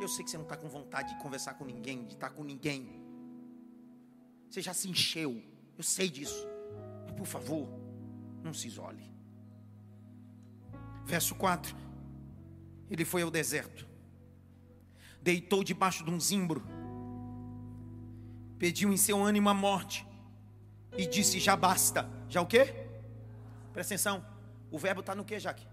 Eu 0.00 0.08
sei 0.08 0.24
que 0.24 0.30
você 0.30 0.36
não 0.36 0.44
está 0.44 0.56
com 0.56 0.68
vontade 0.68 1.14
de 1.14 1.22
conversar 1.22 1.54
com 1.54 1.64
ninguém, 1.64 2.04
de 2.04 2.14
estar 2.14 2.30
com 2.30 2.42
ninguém. 2.42 3.00
Você 4.50 4.60
já 4.60 4.74
se 4.74 4.88
encheu. 4.88 5.40
Eu 5.78 5.84
sei 5.84 6.10
disso. 6.10 6.44
Mas 7.04 7.12
por 7.12 7.26
favor, 7.26 7.68
não 8.42 8.52
se 8.52 8.66
isole. 8.66 9.08
Verso 11.04 11.36
4: 11.36 11.85
ele 12.90 13.04
foi 13.04 13.22
ao 13.22 13.30
deserto, 13.30 13.86
deitou 15.20 15.64
debaixo 15.64 16.04
de 16.04 16.10
um 16.10 16.20
zimbro, 16.20 16.64
pediu 18.58 18.92
em 18.92 18.96
seu 18.96 19.22
ânimo 19.22 19.48
a 19.48 19.54
morte 19.54 20.06
e 20.96 21.06
disse: 21.06 21.40
Já 21.40 21.56
basta. 21.56 22.08
Já 22.28 22.40
o 22.40 22.46
quê? 22.46 22.74
Presta 23.72 23.94
atenção. 23.94 24.24
O 24.70 24.78
verbo 24.78 25.00
está 25.00 25.14
no 25.14 25.24
que, 25.24 25.38
Jaque? 25.38 25.66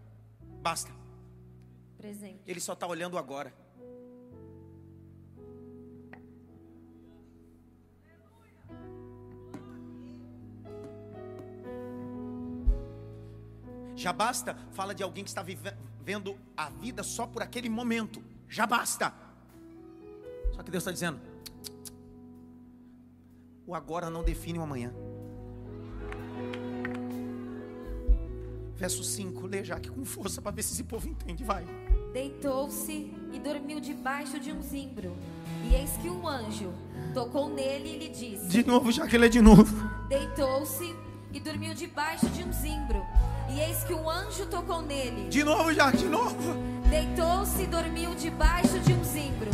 Basta. 0.62 0.92
Presente. 1.98 2.42
Ele 2.46 2.60
só 2.60 2.74
está 2.74 2.88
olhando 2.88 3.18
agora. 3.18 3.54
Já 13.96 14.12
basta, 14.12 14.58
fala 14.72 14.94
de 14.94 15.02
alguém 15.02 15.24
que 15.24 15.30
está 15.30 15.42
vivendo 15.42 15.93
a 16.56 16.70
vida 16.70 17.04
só 17.04 17.26
por 17.26 17.42
aquele 17.42 17.70
momento. 17.70 18.22
Já 18.50 18.66
basta. 18.66 19.14
Só 20.54 20.62
que 20.62 20.70
Deus 20.70 20.82
está 20.82 20.92
dizendo: 20.92 21.20
o 23.66 23.74
agora 23.74 24.10
não 24.10 24.24
define 24.24 24.60
o 24.60 24.62
amanhã. 24.62 24.94
Verso 28.76 29.04
5, 29.04 29.48
lê 29.48 29.64
já 29.64 29.76
aqui 29.76 29.90
com 29.90 30.04
força 30.04 30.42
para 30.42 30.52
ver 30.52 30.64
se 30.64 30.74
esse 30.74 30.84
povo 30.84 31.08
entende. 31.08 31.44
Vai. 31.44 31.66
Deitou-se 32.12 33.14
e 33.32 33.40
dormiu 33.40 33.80
debaixo 33.80 34.40
de 34.40 34.52
um 34.52 34.62
zimbro. 34.62 35.16
E 35.64 35.74
eis 35.76 35.92
que 35.98 36.10
um 36.10 36.28
anjo 36.28 36.74
tocou 37.14 37.50
nele 37.50 37.96
e 37.96 37.98
lhe 38.00 38.10
disse: 38.10 38.48
De 38.48 38.66
novo, 38.66 38.92
já 38.92 39.08
que 39.08 39.16
ele 39.16 39.28
é 39.28 39.30
de 39.30 39.42
novo. 39.42 39.74
Deitou-se 40.10 40.96
e 41.32 41.40
dormiu 41.40 41.74
debaixo 41.74 42.28
de 42.30 42.44
um 42.44 42.52
zimbro. 42.52 43.02
E 43.50 43.60
eis 43.60 43.84
que 43.84 43.94
um 43.94 44.10
anjo 44.10 44.46
tocou 44.46 44.82
nele. 44.82 45.28
De 45.30 45.44
novo, 45.44 45.74
já, 45.74 45.92
de 45.92 46.06
novo. 46.06 46.56
Deitou-se 46.90 47.62
e 47.62 47.68
dormiu 47.68 48.16
debaixo 48.16 48.80
de 48.80 48.94
um 48.94 49.04
zimbro. 49.04 49.50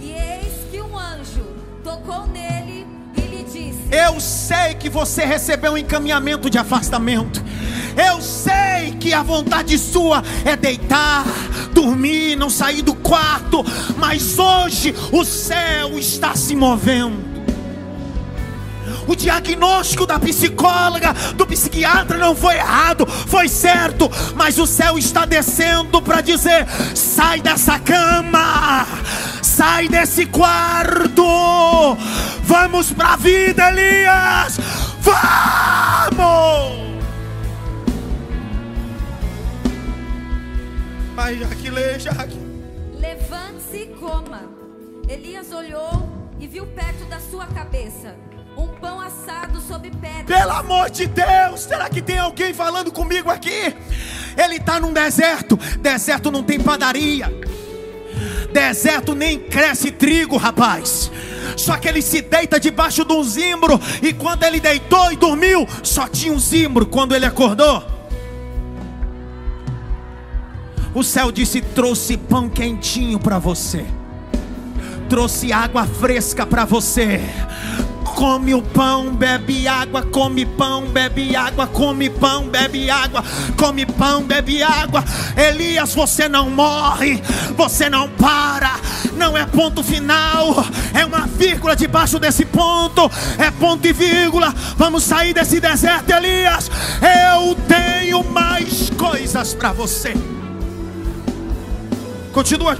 E 0.00 0.12
eis 0.12 0.70
que 0.70 0.80
um 0.80 0.96
anjo 0.98 1.44
tocou 1.82 2.26
nele 2.26 2.86
e 3.16 3.20
lhe 3.20 3.44
disse: 3.44 3.88
Eu 3.90 4.20
sei 4.20 4.74
que 4.74 4.88
você 4.88 5.24
recebeu 5.24 5.72
um 5.72 5.78
encaminhamento 5.78 6.48
de 6.48 6.58
afastamento. 6.58 7.42
Eu 7.96 8.22
sei 8.22 8.96
que 8.98 9.12
a 9.12 9.22
vontade 9.22 9.76
sua 9.76 10.22
é 10.44 10.56
deitar, 10.56 11.24
dormir, 11.72 12.36
não 12.36 12.48
sair 12.48 12.82
do 12.82 12.94
quarto. 12.94 13.64
Mas 13.96 14.38
hoje 14.38 14.94
o 15.12 15.24
céu 15.24 15.98
está 15.98 16.34
se 16.34 16.56
movendo. 16.56 17.31
O 19.06 19.16
diagnóstico 19.16 20.06
da 20.06 20.18
psicóloga, 20.18 21.12
do 21.34 21.46
psiquiatra 21.46 22.18
não 22.18 22.36
foi 22.36 22.54
errado, 22.54 23.06
foi 23.06 23.48
certo, 23.48 24.10
mas 24.34 24.58
o 24.58 24.66
céu 24.66 24.96
está 24.96 25.24
descendo 25.24 26.00
para 26.00 26.20
dizer: 26.20 26.66
sai 26.94 27.40
dessa 27.40 27.78
cama, 27.78 28.86
sai 29.42 29.88
desse 29.88 30.26
quarto, 30.26 31.96
vamos 32.42 32.92
para 32.92 33.14
a 33.14 33.16
vida, 33.16 33.68
Elias! 33.70 34.58
Vamos! 35.00 36.82
Vai, 41.14 41.38
Jaque, 41.38 41.70
lê, 41.70 41.98
Jaque. 41.98 42.38
Levante-se 42.98 43.76
e 43.76 43.86
coma. 43.98 44.42
Elias 45.08 45.52
olhou 45.52 46.08
e 46.40 46.46
viu 46.46 46.66
perto 46.66 47.04
da 47.06 47.20
sua 47.20 47.46
cabeça 47.46 48.14
um 48.56 48.66
pão 48.66 49.00
assado 49.00 49.60
sob 49.60 49.90
pedra. 49.90 50.24
Pelo 50.24 50.52
amor 50.52 50.90
de 50.90 51.06
Deus, 51.06 51.60
será 51.60 51.88
que 51.88 52.02
tem 52.02 52.18
alguém 52.18 52.52
falando 52.52 52.92
comigo 52.92 53.30
aqui? 53.30 53.74
Ele 54.36 54.56
está 54.56 54.80
num 54.80 54.92
deserto. 54.92 55.58
Deserto 55.80 56.30
não 56.30 56.42
tem 56.42 56.60
padaria. 56.60 57.32
Deserto 58.52 59.14
nem 59.14 59.38
cresce 59.38 59.90
trigo, 59.90 60.36
rapaz. 60.36 61.10
Só 61.56 61.76
que 61.76 61.88
ele 61.88 62.02
se 62.02 62.22
deita 62.22 62.60
debaixo 62.60 63.04
de 63.04 63.12
um 63.12 63.24
zimbro. 63.24 63.80
E 64.02 64.12
quando 64.12 64.42
ele 64.44 64.60
deitou 64.60 65.12
e 65.12 65.16
dormiu, 65.16 65.66
só 65.82 66.06
tinha 66.06 66.32
um 66.32 66.38
zimbro. 66.38 66.86
Quando 66.86 67.14
ele 67.14 67.26
acordou, 67.26 67.84
o 70.94 71.02
céu 71.02 71.32
disse: 71.32 71.60
Trouxe 71.60 72.16
pão 72.16 72.48
quentinho 72.48 73.18
para 73.18 73.38
você. 73.38 73.84
Trouxe 75.08 75.52
água 75.52 75.86
fresca 75.86 76.46
para 76.46 76.64
você 76.64 77.20
come 78.22 78.54
o 78.54 78.62
pão, 78.62 79.12
bebe 79.16 79.66
água, 79.66 80.00
come 80.00 80.46
pão, 80.46 80.86
bebe 80.86 81.34
água, 81.34 81.66
come 81.66 82.08
pão, 82.08 82.48
bebe 82.48 82.88
água, 82.88 83.20
come 83.58 83.84
pão, 83.84 84.22
bebe 84.22 84.62
água. 84.62 85.02
Elias, 85.36 85.92
você 85.92 86.28
não 86.28 86.48
morre, 86.48 87.20
você 87.56 87.90
não 87.90 88.08
para, 88.10 88.78
não 89.14 89.36
é 89.36 89.44
ponto 89.44 89.82
final, 89.82 90.54
é 90.94 91.04
uma 91.04 91.26
vírgula 91.26 91.74
debaixo 91.74 92.20
desse 92.20 92.44
ponto, 92.44 93.10
é 93.40 93.50
ponto 93.50 93.88
e 93.88 93.92
vírgula. 93.92 94.54
Vamos 94.76 95.02
sair 95.02 95.34
desse 95.34 95.58
deserto, 95.58 96.12
Elias. 96.12 96.70
Eu 97.34 97.56
tenho 97.66 98.22
mais 98.22 98.88
coisas 98.90 99.52
para 99.52 99.72
você. 99.72 100.14
Continua. 102.32 102.78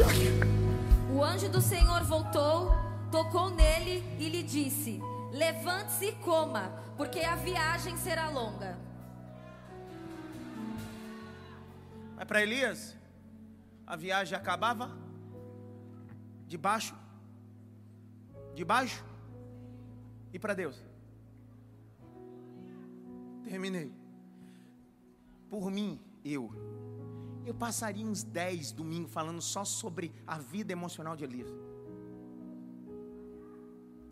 O 1.12 1.20
anjo 1.20 1.48
do 1.48 1.60
Senhor 1.60 2.04
voltou, 2.04 2.72
tocou 3.10 3.50
nele 3.50 4.04
e 4.20 4.28
lhe 4.28 4.44
disse: 4.44 5.02
Levante-se 5.42 6.06
e 6.06 6.12
coma, 6.26 6.64
porque 6.96 7.20
a 7.20 7.34
viagem 7.34 7.96
será 7.96 8.28
longa. 8.28 8.78
Mas 12.16 12.26
para 12.28 12.42
Elias, 12.42 12.96
a 13.84 13.96
viagem 13.96 14.38
acabava 14.38 14.88
debaixo, 16.46 16.94
debaixo 18.54 19.04
e 20.32 20.38
para 20.38 20.54
Deus. 20.54 20.80
Terminei. 23.42 23.92
Por 25.50 25.72
mim, 25.72 26.00
eu. 26.24 26.52
Eu 27.44 27.54
passaria 27.54 28.06
uns 28.06 28.22
10 28.22 28.70
domingos 28.70 29.12
falando 29.12 29.42
só 29.42 29.64
sobre 29.64 30.14
a 30.24 30.38
vida 30.38 30.72
emocional 30.72 31.16
de 31.16 31.24
Elias. 31.24 31.50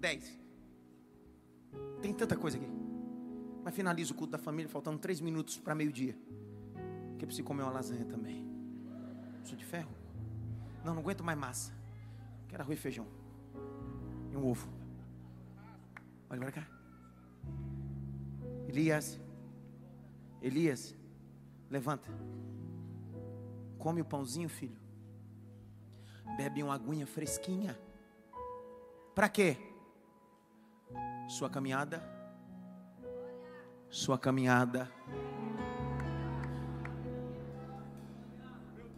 10. 0.00 0.39
Tem 2.00 2.12
tanta 2.12 2.36
coisa 2.36 2.56
aqui. 2.56 2.68
Mas 3.62 3.74
finaliza 3.74 4.12
o 4.12 4.16
culto 4.16 4.32
da 4.32 4.38
família, 4.38 4.68
faltando 4.68 4.98
três 4.98 5.20
minutos 5.20 5.58
para 5.58 5.74
meio-dia. 5.74 6.16
Que 7.18 7.24
eu 7.24 7.26
preciso 7.26 7.46
comer 7.46 7.62
uma 7.62 7.72
lasanha 7.72 8.04
também. 8.04 8.48
Sou 9.44 9.56
de 9.56 9.64
ferro? 9.64 9.90
Não, 10.84 10.94
não 10.94 11.02
aguento 11.02 11.22
mais 11.22 11.38
massa. 11.38 11.72
Quero 12.48 12.62
arroz 12.62 12.78
e 12.78 12.82
feijão. 12.82 13.06
E 14.30 14.36
um 14.36 14.46
ovo. 14.46 14.68
Olha 16.28 16.40
para 16.40 16.52
cá. 16.52 16.66
Elias. 18.68 19.20
Elias. 20.40 20.96
Levanta. 21.68 22.10
Come 23.78 24.00
o 24.00 24.04
pãozinho, 24.04 24.48
filho. 24.48 24.78
Bebe 26.36 26.62
uma 26.62 26.74
aguinha 26.74 27.06
fresquinha. 27.06 27.78
Para 29.14 29.28
quê? 29.28 29.56
Sua 31.30 31.48
caminhada, 31.48 32.02
sua 33.88 34.18
caminhada 34.18 34.90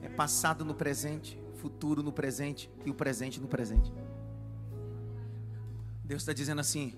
é 0.00 0.08
passado 0.08 0.64
no 0.64 0.74
presente, 0.74 1.38
futuro 1.56 2.02
no 2.02 2.10
presente 2.10 2.70
e 2.86 2.90
o 2.90 2.94
presente 2.94 3.38
no 3.38 3.46
presente. 3.46 3.92
Deus 6.02 6.22
está 6.22 6.32
dizendo 6.32 6.62
assim: 6.62 6.94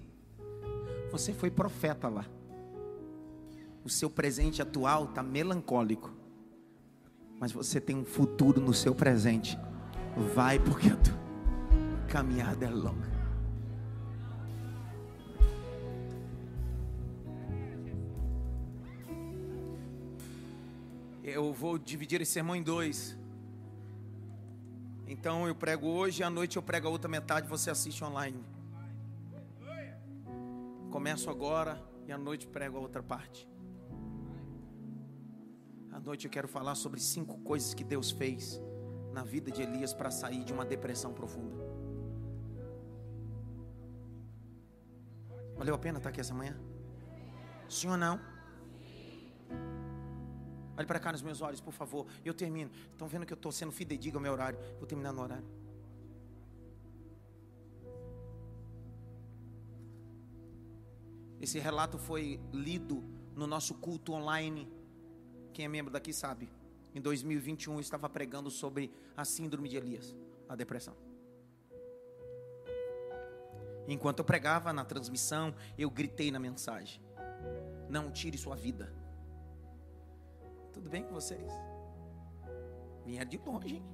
você 1.10 1.32
foi 1.32 1.50
profeta 1.50 2.08
lá, 2.08 2.24
o 3.84 3.90
seu 3.90 4.08
presente 4.08 4.62
atual 4.62 5.06
está 5.06 5.20
melancólico, 5.20 6.12
mas 7.40 7.50
você 7.50 7.80
tem 7.80 7.96
um 7.96 8.04
futuro 8.04 8.60
no 8.60 8.72
seu 8.72 8.94
presente. 8.94 9.58
Vai 10.32 10.60
porque 10.60 10.90
a 10.90 10.96
tua 10.96 11.18
caminhada 12.06 12.66
é 12.66 12.70
longa. 12.70 13.13
Eu 21.34 21.52
vou 21.52 21.76
dividir 21.76 22.20
esse 22.22 22.30
sermão 22.30 22.54
em 22.54 22.62
dois. 22.62 23.18
Então 25.06 25.48
eu 25.48 25.54
prego 25.54 25.88
hoje, 25.88 26.22
à 26.22 26.30
noite 26.30 26.56
eu 26.56 26.62
prego 26.62 26.86
a 26.86 26.90
outra 26.90 27.10
metade, 27.10 27.48
você 27.48 27.70
assiste 27.70 28.04
online. 28.04 28.40
Começo 30.92 31.28
agora 31.28 31.82
e 32.06 32.12
à 32.12 32.16
noite 32.16 32.46
prego 32.46 32.76
a 32.78 32.80
outra 32.80 33.02
parte. 33.02 33.48
À 35.90 35.98
noite 35.98 36.26
eu 36.26 36.30
quero 36.30 36.46
falar 36.46 36.76
sobre 36.76 37.00
cinco 37.00 37.36
coisas 37.38 37.74
que 37.74 37.82
Deus 37.82 38.12
fez 38.12 38.60
na 39.12 39.24
vida 39.24 39.50
de 39.50 39.60
Elias 39.60 39.92
para 39.92 40.12
sair 40.12 40.44
de 40.44 40.52
uma 40.52 40.64
depressão 40.64 41.12
profunda. 41.12 41.64
Valeu 45.56 45.74
a 45.74 45.78
pena 45.78 45.98
estar 45.98 46.10
aqui 46.10 46.20
essa 46.20 46.34
manhã? 46.34 46.56
Sim 47.68 47.88
ou 47.88 47.96
não? 47.96 48.33
Olhe 50.76 50.86
para 50.86 50.98
cá 50.98 51.12
nos 51.12 51.22
meus 51.22 51.40
olhos, 51.40 51.60
por 51.60 51.72
favor. 51.72 52.06
Eu 52.24 52.34
termino. 52.34 52.70
Estão 52.90 53.06
vendo 53.06 53.24
que 53.24 53.32
eu 53.32 53.36
estou 53.36 53.52
sendo 53.52 53.70
fidedigno 53.70 54.18
ao 54.18 54.22
meu 54.22 54.32
horário. 54.32 54.58
Vou 54.78 54.86
terminar 54.86 55.12
no 55.12 55.22
horário. 55.22 55.46
Esse 61.40 61.58
relato 61.58 61.98
foi 61.98 62.40
lido 62.52 63.04
no 63.36 63.46
nosso 63.46 63.74
culto 63.74 64.12
online. 64.12 64.68
Quem 65.52 65.64
é 65.64 65.68
membro 65.68 65.92
daqui 65.92 66.12
sabe. 66.12 66.50
Em 66.94 67.00
2021 67.00 67.74
eu 67.74 67.80
estava 67.80 68.08
pregando 68.08 68.50
sobre 68.50 68.90
a 69.16 69.24
síndrome 69.24 69.68
de 69.68 69.76
Elias, 69.76 70.16
a 70.48 70.56
depressão. 70.56 70.96
Enquanto 73.86 74.20
eu 74.20 74.24
pregava 74.24 74.72
na 74.72 74.84
transmissão, 74.84 75.54
eu 75.76 75.90
gritei 75.90 76.30
na 76.30 76.38
mensagem: 76.38 77.02
Não 77.88 78.10
tire 78.10 78.38
sua 78.38 78.56
vida 78.56 79.03
tudo 80.74 80.90
bem 80.90 81.04
com 81.04 81.14
vocês? 81.14 81.52
Vieram 83.06 83.30
de 83.30 83.38
longe. 83.38 83.76
Hein? 83.76 83.84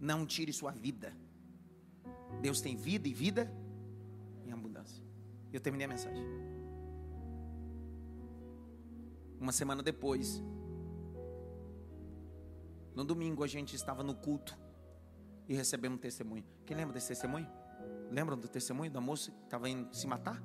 Não 0.00 0.26
tire 0.26 0.52
sua 0.52 0.72
vida. 0.72 1.12
Deus 2.40 2.60
tem 2.60 2.76
vida 2.76 3.06
e 3.06 3.12
vida 3.12 3.52
em 4.46 4.52
abundância. 4.52 5.04
Eu 5.52 5.60
terminei 5.60 5.84
a 5.84 5.88
mensagem. 5.88 6.24
Uma 9.38 9.52
semana 9.52 9.82
depois, 9.82 10.42
no 12.94 13.04
domingo, 13.04 13.44
a 13.44 13.46
gente 13.46 13.76
estava 13.76 14.02
no 14.02 14.14
culto 14.14 14.58
e 15.46 15.54
recebemos 15.54 15.98
um 15.98 16.00
testemunho. 16.00 16.44
Quem 16.64 16.74
lembra 16.74 16.94
desse 16.94 17.08
testemunho? 17.08 17.46
Lembram 18.10 18.38
do 18.38 18.48
testemunho 18.48 18.90
da 18.90 19.00
moça 19.00 19.30
que 19.30 19.44
estava 19.44 19.68
indo 19.68 19.94
se 19.94 20.06
matar 20.06 20.42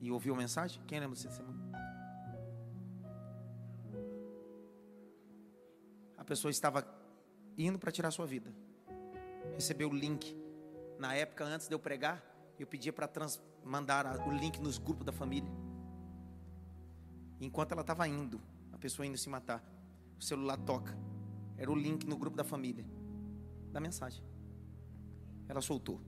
e 0.00 0.12
ouviu 0.12 0.34
a 0.34 0.36
mensagem? 0.36 0.80
Quem 0.86 1.00
lembra 1.00 1.16
desse 1.16 1.26
testemunho? 1.26 1.59
Pessoa 6.24 6.50
estava 6.50 6.86
indo 7.56 7.78
para 7.78 7.90
tirar 7.90 8.10
sua 8.10 8.26
vida. 8.26 8.52
Recebeu 9.54 9.88
o 9.88 9.94
link. 9.94 10.36
Na 10.98 11.14
época, 11.14 11.44
antes 11.44 11.66
de 11.66 11.74
eu 11.74 11.78
pregar, 11.78 12.22
eu 12.58 12.66
pedia 12.66 12.92
para 12.92 13.08
mandar 13.64 14.28
o 14.28 14.30
link 14.30 14.60
nos 14.60 14.78
grupos 14.78 15.04
da 15.04 15.12
família. 15.12 15.50
Enquanto 17.40 17.72
ela 17.72 17.80
estava 17.80 18.06
indo, 18.06 18.40
a 18.72 18.78
pessoa 18.78 19.06
indo 19.06 19.16
se 19.16 19.28
matar, 19.28 19.64
o 20.18 20.22
celular 20.22 20.58
toca. 20.58 20.96
Era 21.56 21.70
o 21.70 21.74
link 21.74 22.06
no 22.06 22.16
grupo 22.16 22.36
da 22.36 22.44
família. 22.44 22.84
Da 23.72 23.80
mensagem. 23.80 24.22
Ela 25.48 25.60
soltou. 25.60 26.00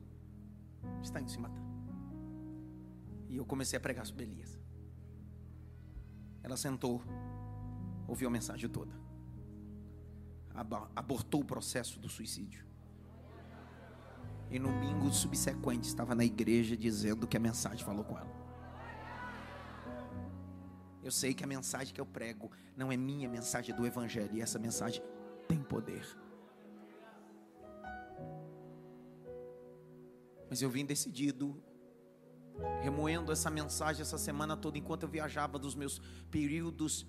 Está 1.02 1.20
indo 1.20 1.30
se 1.30 1.38
matar. 1.38 1.62
E 3.28 3.36
eu 3.36 3.46
comecei 3.46 3.76
a 3.76 3.80
pregar 3.80 4.06
sobre 4.06 4.24
Elias. 4.24 4.60
Ela 6.42 6.56
sentou, 6.56 7.02
ouviu 8.06 8.28
a 8.28 8.30
mensagem 8.30 8.68
toda 8.68 9.01
abortou 10.55 11.40
o 11.40 11.44
processo 11.44 11.98
do 11.98 12.09
suicídio. 12.09 12.66
E 14.50 14.59
no 14.59 14.68
domingo 14.68 15.11
subsequente 15.11 15.88
estava 15.88 16.14
na 16.14 16.24
igreja 16.24 16.76
dizendo 16.76 17.26
que 17.26 17.36
a 17.36 17.40
mensagem 17.40 17.84
falou 17.84 18.05
com 18.05 18.18
ela. 18.18 18.30
Eu 21.03 21.11
sei 21.11 21.34
que 21.34 21.42
a 21.42 21.46
mensagem 21.46 21.92
que 21.92 22.00
eu 22.00 22.07
prego 22.07 22.50
não 22.76 22.92
é 22.92 22.96
minha 22.96 23.28
mensagem 23.28 23.74
é 23.74 23.76
do 23.76 23.86
Evangelho, 23.86 24.36
e 24.36 24.40
essa 24.40 24.59
mensagem 24.59 25.03
tem 25.48 25.61
poder. 25.61 26.07
Mas 30.48 30.61
eu 30.61 30.68
vim 30.68 30.84
decidido, 30.84 31.61
remoendo 32.82 33.32
essa 33.32 33.50
mensagem 33.50 34.03
essa 34.03 34.18
semana 34.18 34.57
toda, 34.57 34.76
enquanto 34.78 35.05
eu 35.05 35.09
viajava 35.09 35.59
dos 35.59 35.74
meus 35.74 35.98
períodos 36.30 37.07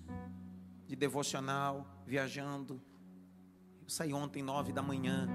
de 0.86 0.96
devocional, 0.96 1.86
viajando. 2.06 2.82
Eu 3.84 3.90
saí 3.90 4.12
ontem, 4.14 4.42
nove 4.42 4.72
da 4.72 4.82
manhã. 4.82 5.28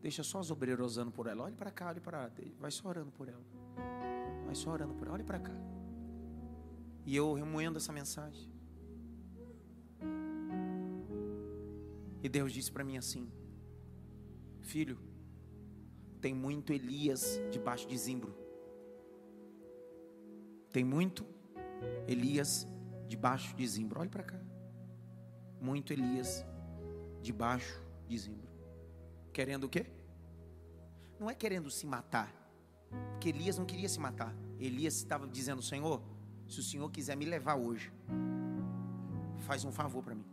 Deixa 0.00 0.24
só 0.24 0.40
os 0.40 0.50
obreiros 0.50 0.96
orando 0.96 1.12
por 1.12 1.28
ela. 1.28 1.44
Olhe 1.44 1.54
para 1.54 1.70
cá, 1.70 1.88
olhe 1.88 2.00
para 2.00 2.22
lá. 2.22 2.30
Vai 2.58 2.72
só 2.72 2.88
orando 2.88 3.12
por 3.12 3.28
ela. 3.28 3.44
Vai 4.44 4.54
só 4.56 4.70
orando 4.70 4.94
por 4.94 5.06
ela. 5.06 5.14
Olhe 5.14 5.22
para 5.22 5.38
cá. 5.38 5.54
E 7.06 7.14
eu 7.14 7.32
remoendo 7.32 7.78
essa 7.78 7.92
mensagem. 7.92 8.50
E 12.20 12.28
Deus 12.28 12.52
disse 12.52 12.72
para 12.72 12.82
mim 12.82 12.96
assim: 12.96 13.30
Filho, 14.60 14.98
tem 16.20 16.34
muito 16.34 16.72
Elias 16.72 17.40
debaixo 17.52 17.86
de 17.86 17.96
zimbro. 17.96 18.34
Tem 20.72 20.82
muito 20.82 21.24
Elias 22.08 22.66
debaixo 23.12 23.54
de 23.54 23.66
zimbro. 23.66 24.00
Olhe 24.00 24.08
para 24.08 24.22
cá. 24.22 24.40
Muito 25.60 25.92
Elias 25.92 26.44
debaixo 27.20 27.78
de 28.08 28.16
zimbro. 28.18 28.50
Querendo 29.32 29.64
o 29.64 29.68
quê? 29.68 29.84
Não 31.20 31.28
é 31.28 31.34
querendo 31.34 31.70
se 31.70 31.86
matar. 31.86 32.32
Porque 33.10 33.28
Elias 33.28 33.58
não 33.58 33.66
queria 33.66 33.88
se 33.88 34.00
matar. 34.00 34.34
Elias 34.58 34.96
estava 34.96 35.26
dizendo: 35.26 35.62
Senhor, 35.62 36.02
se 36.48 36.58
o 36.60 36.62
Senhor 36.62 36.90
quiser 36.90 37.14
me 37.14 37.26
levar 37.26 37.56
hoje, 37.56 37.92
faz 39.40 39.62
um 39.64 39.72
favor 39.72 40.02
para 40.02 40.14
mim. 40.14 40.26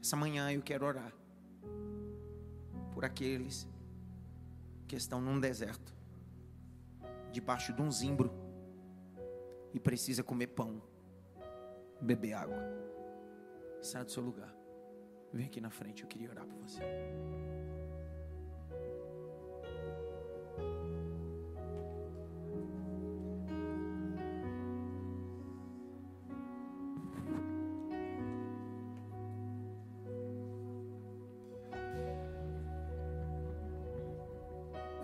Essa 0.00 0.16
manhã 0.16 0.52
eu 0.52 0.62
quero 0.62 0.84
orar 0.84 1.12
por 2.92 3.04
aqueles 3.04 3.66
que 4.86 4.96
estão 4.96 5.20
num 5.20 5.40
deserto, 5.40 5.94
debaixo 7.32 7.72
de 7.72 7.82
um 7.82 7.90
zimbro, 7.90 8.30
e 9.74 9.80
precisa 9.80 10.22
comer 10.22 10.48
pão, 10.48 10.80
beber 12.06 12.34
água. 12.34 12.56
Sai 13.82 14.04
do 14.04 14.10
seu 14.10 14.22
lugar. 14.22 14.54
Vem 15.32 15.46
aqui 15.46 15.60
na 15.60 15.70
frente, 15.70 16.02
eu 16.02 16.08
queria 16.08 16.30
orar 16.30 16.46
por 16.46 16.56
você. 16.62 16.80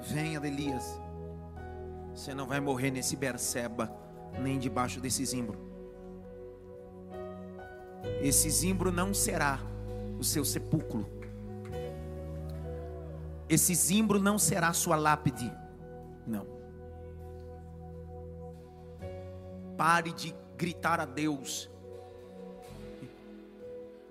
Venha, 0.00 0.40
Elias. 0.44 1.00
Você 2.14 2.34
não 2.34 2.46
vai 2.46 2.60
morrer 2.60 2.90
nesse 2.90 3.16
Berseba, 3.16 3.90
nem 4.40 4.58
debaixo 4.58 5.00
desse 5.00 5.24
zimbro. 5.24 5.71
Esse 8.22 8.48
zimbro 8.50 8.92
não 8.92 9.12
será 9.12 9.60
o 10.18 10.24
seu 10.24 10.44
sepulcro. 10.44 11.08
Esse 13.48 13.74
zimbro 13.74 14.20
não 14.20 14.38
será 14.38 14.72
sua 14.72 14.96
lápide. 14.96 15.52
Não. 16.26 16.46
Pare 19.76 20.12
de 20.12 20.34
gritar 20.56 21.00
a 21.00 21.04
Deus. 21.04 21.68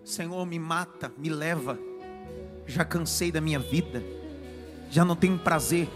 Senhor, 0.04 0.46
me 0.46 0.60
mata, 0.60 1.12
me 1.18 1.30
leva. 1.30 1.80
Já 2.68 2.84
cansei 2.84 3.32
da 3.32 3.40
minha 3.40 3.60
vida. 3.60 4.04
Já 4.90 5.06
não 5.06 5.16
tenho 5.16 5.40
prazer. 5.40 5.88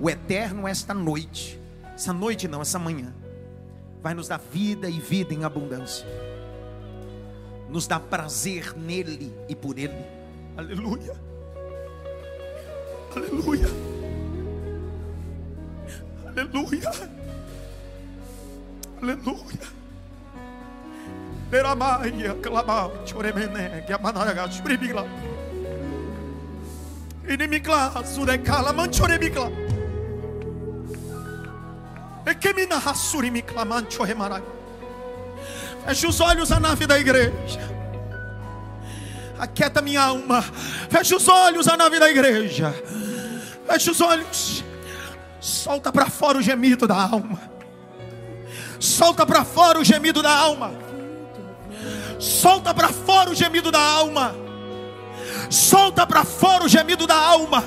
O 0.00 0.08
eterno 0.08 0.66
esta 0.66 0.94
noite. 0.94 1.60
Essa 1.94 2.12
noite 2.12 2.48
não, 2.48 2.62
essa 2.62 2.78
manhã. 2.78 3.14
Vai 4.02 4.14
nos 4.14 4.28
dar 4.28 4.38
vida 4.38 4.88
e 4.88 4.98
vida 4.98 5.32
em 5.34 5.44
abundância 5.44 6.33
nos 7.74 7.88
dá 7.88 7.98
prazer 7.98 8.72
nele 8.76 9.34
e 9.48 9.56
por 9.56 9.76
ele. 9.76 10.06
Aleluia. 10.56 11.12
Aleluia. 13.16 13.66
Aleluia. 16.24 16.90
Aleluia. 19.02 19.74
Leramaia, 21.50 22.34
clamar, 22.40 22.90
choremene, 23.04 23.82
que 23.84 23.92
a 23.92 23.98
manaraga, 23.98 24.48
churibigla. 24.48 25.04
Inimigla, 27.28 28.04
surecala, 28.04 28.72
manchorebigla. 28.72 29.50
E 32.24 32.34
que 32.36 32.54
mina 32.54 32.76
hasurimikla, 32.76 33.64
manchoremaraga. 33.64 34.63
Feche 35.86 36.06
os 36.06 36.20
olhos 36.20 36.50
a 36.50 36.58
nave 36.58 36.86
da 36.86 36.98
igreja. 36.98 37.60
Aquieta 39.38 39.82
minha 39.82 40.02
alma. 40.02 40.42
Feche 40.88 41.14
os 41.14 41.28
olhos 41.28 41.68
a 41.68 41.76
nave 41.76 41.98
da 41.98 42.10
igreja. 42.10 42.74
Feche 43.68 43.90
os 43.90 44.00
olhos. 44.00 44.64
Solta 45.40 45.92
para 45.92 46.06
fora 46.06 46.38
o 46.38 46.42
gemido 46.42 46.86
da 46.86 46.96
alma. 46.96 47.38
Solta 48.80 49.26
para 49.26 49.44
fora 49.44 49.78
o 49.78 49.84
gemido 49.84 50.22
da 50.22 50.30
alma. 50.30 50.72
Solta 52.18 52.72
para 52.72 52.88
fora 52.88 53.30
o 53.30 53.34
gemido 53.34 53.70
da 53.70 53.80
alma. 53.80 54.34
Solta 55.50 56.06
para 56.06 56.24
fora 56.24 56.64
o 56.64 56.68
gemido 56.68 57.06
da 57.06 57.16
alma. 57.16 57.62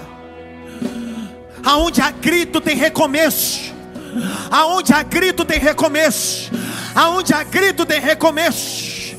Aonde 1.63 2.01
há 2.01 2.09
grito 2.09 2.59
tem 2.59 2.75
recomeço. 2.75 3.75
Aonde 4.49 4.93
há 4.93 5.03
grito 5.03 5.45
tem 5.45 5.59
recomeço. 5.59 6.49
Aonde 6.95 7.33
há 7.33 7.43
grito 7.43 7.85
tem 7.85 7.99
recomeço. 7.99 9.17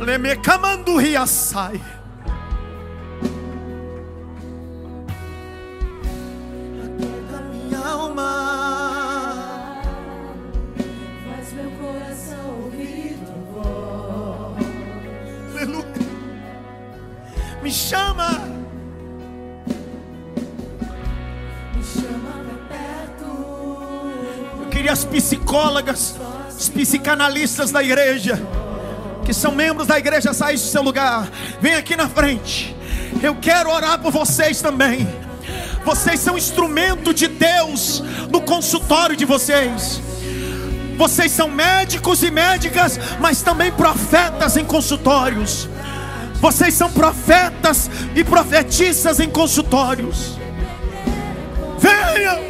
Lemecamando 0.00 0.96
riaçai. 0.96 1.80
minha 7.50 7.78
alma. 7.78 8.50
As 24.90 25.04
psicólogas, 25.04 26.16
os 26.50 26.68
psicanalistas 26.68 27.70
da 27.70 27.82
igreja, 27.82 28.40
que 29.24 29.32
são 29.32 29.52
membros 29.52 29.86
da 29.86 29.98
igreja, 29.98 30.34
sair 30.34 30.54
do 30.54 30.60
seu 30.60 30.82
lugar. 30.82 31.28
Vem 31.60 31.74
aqui 31.74 31.96
na 31.96 32.08
frente. 32.08 32.76
Eu 33.22 33.36
quero 33.36 33.70
orar 33.70 33.98
por 34.00 34.12
vocês 34.12 34.60
também. 34.60 35.08
Vocês 35.84 36.20
são 36.20 36.36
instrumento 36.36 37.14
de 37.14 37.28
Deus 37.28 38.02
no 38.30 38.40
consultório 38.40 39.16
de 39.16 39.24
vocês. 39.24 40.00
Vocês 40.96 41.32
são 41.32 41.48
médicos 41.48 42.22
e 42.22 42.30
médicas, 42.30 42.98
mas 43.20 43.40
também 43.40 43.72
profetas 43.72 44.56
em 44.56 44.64
consultórios. 44.64 45.68
Vocês 46.34 46.74
são 46.74 46.90
profetas 46.90 47.90
e 48.14 48.22
profetistas 48.22 49.20
em 49.20 49.30
consultórios. 49.30 50.38
Venham! 51.78 52.49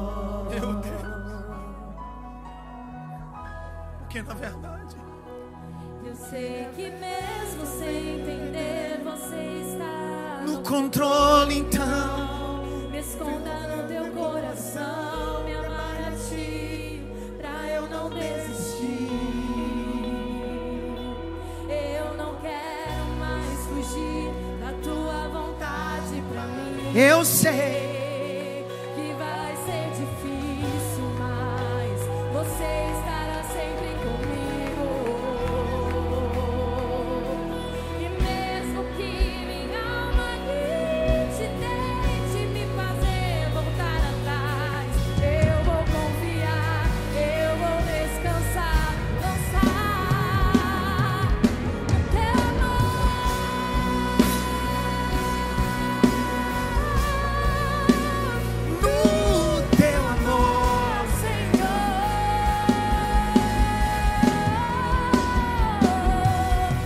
Porque 4.11 4.27
na 4.27 4.33
verdade, 4.33 4.97
Eu 6.05 6.13
sei 6.13 6.67
que 6.75 6.89
mesmo 6.89 7.65
sem 7.65 8.19
entender, 8.19 8.99
você 9.05 9.71
está 9.71 10.43
no 10.45 10.61
controle 10.63 11.59
então. 11.59 12.89
Me 12.91 12.99
esconda 12.99 13.73
no 13.73 13.87
teu 13.87 14.11
coração, 14.11 15.45
me 15.45 15.53
amarre 15.53 16.07
a 16.07 16.11
ti, 16.27 17.01
pra 17.37 17.69
eu 17.69 17.87
não 17.87 18.09
desistir. 18.09 19.07
Eu 21.69 22.13
não 22.17 22.35
quero 22.41 23.05
mais 23.17 23.59
fugir 23.67 24.33
da 24.59 24.73
tua 24.83 25.29
vontade 25.29 26.21
pra 26.29 26.47
mim. 26.47 26.97
Eu. 26.99 27.23
Sei 27.23 27.90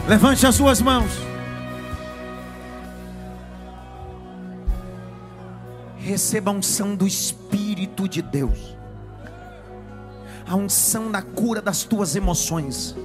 Levante 0.08 0.46
as 0.46 0.54
suas 0.54 0.80
mãos. 0.82 1.12
Receba 5.98 6.52
a 6.52 6.54
unção 6.54 6.96
do 6.96 7.08
Espírito 7.08 8.08
de 8.08 8.22
Deus. 8.22 8.78
A 10.48 10.56
unção 10.56 11.12
da 11.12 11.24
cura 11.24 11.60
das 11.60 11.84
tuas 11.84 12.16
emoções. 12.16 12.96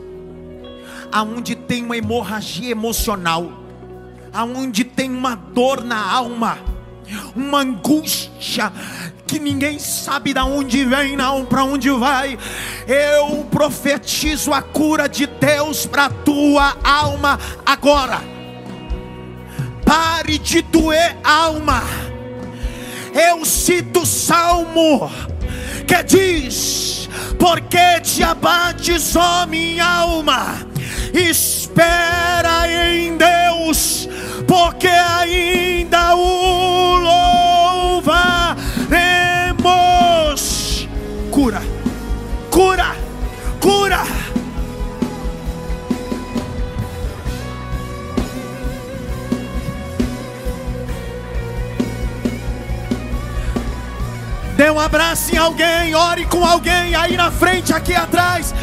Aonde 1.11 1.55
tem 1.55 1.86
uma 1.86 1.96
hemorragia 1.96 2.70
emocional. 2.70 3.51
Aonde 4.30 4.84
tem 4.84 5.11
uma 5.11 5.34
dor 5.34 5.82
na 5.82 6.12
alma. 6.12 6.59
Uma 7.34 7.61
angústia 7.62 8.70
que 9.31 9.39
ninguém 9.39 9.78
sabe 9.78 10.35
de 10.35 10.41
onde 10.41 10.85
vem, 10.85 11.16
não 11.16 11.45
para 11.45 11.62
onde 11.62 11.89
vai. 11.89 12.37
Eu 12.89 13.45
profetizo 13.45 14.53
a 14.53 14.61
cura 14.61 15.09
de 15.09 15.24
Deus 15.24 15.87
para 15.87 16.11
tua 16.11 16.76
alma 16.83 17.39
agora. 17.64 18.20
Pare 19.87 20.37
de 20.37 20.62
doer 20.62 21.16
alma. 21.22 21.81
Eu 23.14 23.45
cito 23.45 24.01
o 24.01 24.07
salmo 24.07 25.09
que 25.87 26.03
diz: 26.03 27.09
Porque 27.39 28.01
te 28.01 28.24
abates, 28.24 29.14
ó 29.14 29.47
minha 29.47 29.87
alma, 29.87 30.66
espera 31.14 32.66
em 32.66 33.16
Deus, 33.16 34.09
porque 34.49 34.89
ainda 34.89 36.16
o 36.16 36.97
louvaremos. 36.99 38.39
Cura, 42.61 42.95
cura. 43.59 44.03
Dê 54.57 54.71
um 54.71 54.79
abraço 54.79 55.35
em 55.35 55.39
alguém, 55.39 55.95
ore 55.95 56.27
com 56.27 56.45
alguém 56.45 56.95
aí 56.95 57.17
na 57.17 57.31
frente, 57.31 57.73
aqui 57.73 57.95
atrás. 57.95 58.55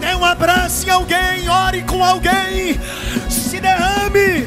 Dê 0.00 0.14
um 0.14 0.24
abraço 0.24 0.86
em 0.86 0.90
alguém, 0.90 1.46
ore 1.46 1.82
com 1.82 2.02
alguém. 2.02 2.80
Se 3.28 3.60
derrame. 3.60 4.46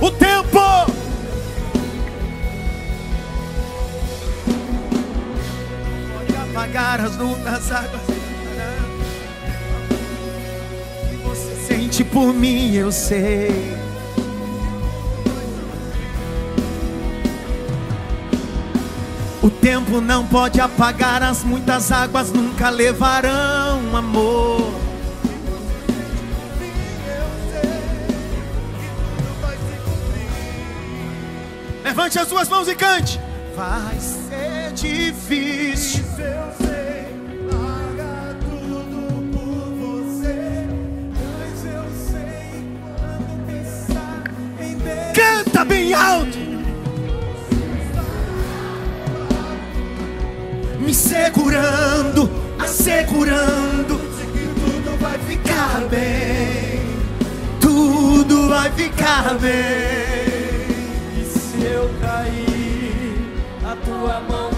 O 0.00 0.10
tempo. 0.10 0.97
Apagar 6.58 7.00
as 7.00 7.16
luzes 7.16 7.44
das 7.44 7.70
águas. 7.70 8.02
E 11.12 11.16
você 11.22 11.54
sente 11.68 12.02
por 12.02 12.34
mim, 12.34 12.74
eu 12.74 12.90
sei. 12.90 13.76
O 19.40 19.48
tempo 19.48 20.00
não 20.00 20.26
pode 20.26 20.60
apagar 20.60 21.22
as 21.22 21.44
muitas 21.44 21.92
águas, 21.92 22.32
nunca 22.32 22.70
levarão 22.70 23.96
amor. 23.96 24.74
Levante 31.84 32.18
as 32.18 32.28
suas 32.28 32.48
mãos 32.48 32.66
e 32.66 32.74
cante. 32.74 33.20
Vai 33.54 34.27
ser 34.68 34.72
difícil. 34.72 36.04
Eu 36.18 36.66
sei, 36.66 37.06
larga 37.50 38.36
tudo 38.40 38.98
por 39.32 39.68
você, 39.74 40.66
mas 41.14 41.64
eu 41.64 41.84
sei 42.10 42.64
quando 42.82 43.46
pensar 43.46 44.24
em 44.60 44.74
Deus. 44.76 45.12
Canta 45.14 45.64
bem 45.64 45.94
alto. 45.94 46.38
Me 50.80 50.94
segurando, 50.94 52.30
assegurando 52.58 53.98
que 54.32 54.46
tudo 54.60 54.98
vai 55.00 55.18
ficar 55.18 55.80
bem. 55.88 56.78
Tudo 57.60 58.48
vai 58.48 58.70
ficar 58.72 59.34
bem. 59.38 59.48
E 61.20 61.24
se 61.24 61.62
eu 61.64 61.90
cair, 62.00 63.32
a 63.64 63.76
tua 63.76 64.20
mão 64.20 64.57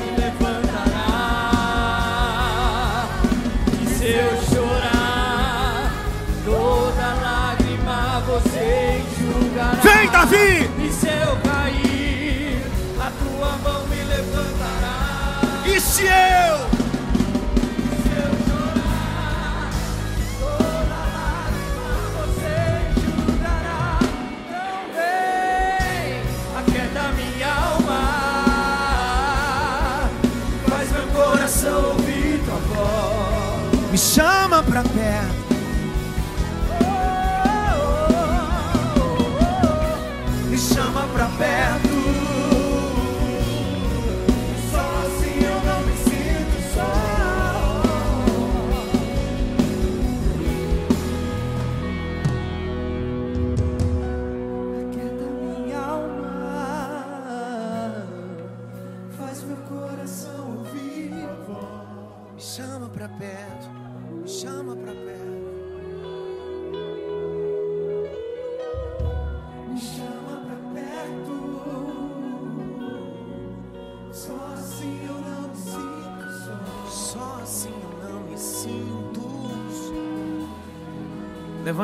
Vem, 9.82 10.10
Davi! 10.10 10.70
E 10.78 10.92
se 10.92 11.06
eu 11.06 11.36
cair, 11.42 12.62
a 12.98 13.10
tua 13.10 13.58
mão 13.58 13.86
me 13.86 14.02
levantará. 14.04 15.40
E 15.66 15.80
se 15.80 16.02
eu? 16.04 16.69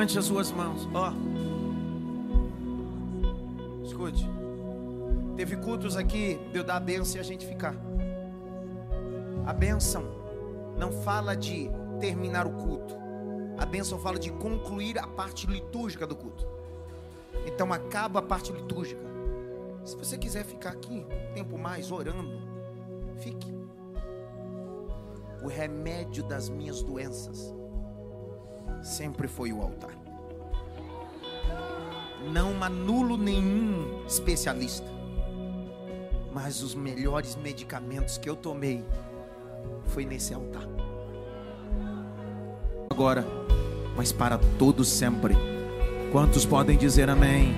Levante 0.06 0.18
as 0.20 0.24
suas 0.26 0.52
mãos. 0.52 0.88
Ó. 0.94 1.12
Escute. 3.84 4.24
Teve 5.34 5.56
cultos 5.56 5.96
aqui 5.96 6.38
de 6.52 6.58
eu 6.58 6.62
dar 6.62 6.76
a 6.76 6.80
benção 6.80 7.16
e 7.16 7.20
a 7.20 7.24
gente 7.24 7.44
ficar. 7.44 7.74
A 9.44 9.52
bênção 9.52 10.04
não 10.78 10.92
fala 10.92 11.34
de 11.34 11.68
terminar 11.98 12.46
o 12.46 12.52
culto. 12.52 12.94
A 13.58 13.66
bênção 13.66 13.98
fala 13.98 14.16
de 14.16 14.30
concluir 14.30 14.96
a 14.96 15.08
parte 15.08 15.44
litúrgica 15.48 16.06
do 16.06 16.14
culto. 16.14 16.46
Então 17.44 17.72
acaba 17.72 18.20
a 18.20 18.22
parte 18.22 18.52
litúrgica. 18.52 19.02
Se 19.84 19.96
você 19.96 20.16
quiser 20.16 20.44
ficar 20.44 20.70
aqui 20.70 21.04
tempo 21.34 21.58
mais 21.58 21.90
orando, 21.90 22.40
fique. 23.18 23.52
O 25.42 25.48
remédio 25.48 26.22
das 26.22 26.48
minhas 26.48 26.80
doenças 26.80 27.52
sempre 28.86 29.26
foi 29.26 29.52
o 29.52 29.60
altar. 29.60 29.90
Não 32.32 32.62
anulo 32.62 33.16
nenhum 33.16 34.04
especialista, 34.06 34.86
mas 36.32 36.62
os 36.62 36.74
melhores 36.74 37.36
medicamentos 37.36 38.16
que 38.18 38.28
eu 38.28 38.36
tomei 38.36 38.84
foi 39.86 40.04
nesse 40.04 40.32
altar. 40.32 40.66
Agora, 42.90 43.24
mas 43.96 44.12
para 44.12 44.38
todos 44.58 44.88
sempre. 44.88 45.34
Quantos 46.12 46.46
podem 46.46 46.78
dizer 46.78 47.10
amém? 47.10 47.54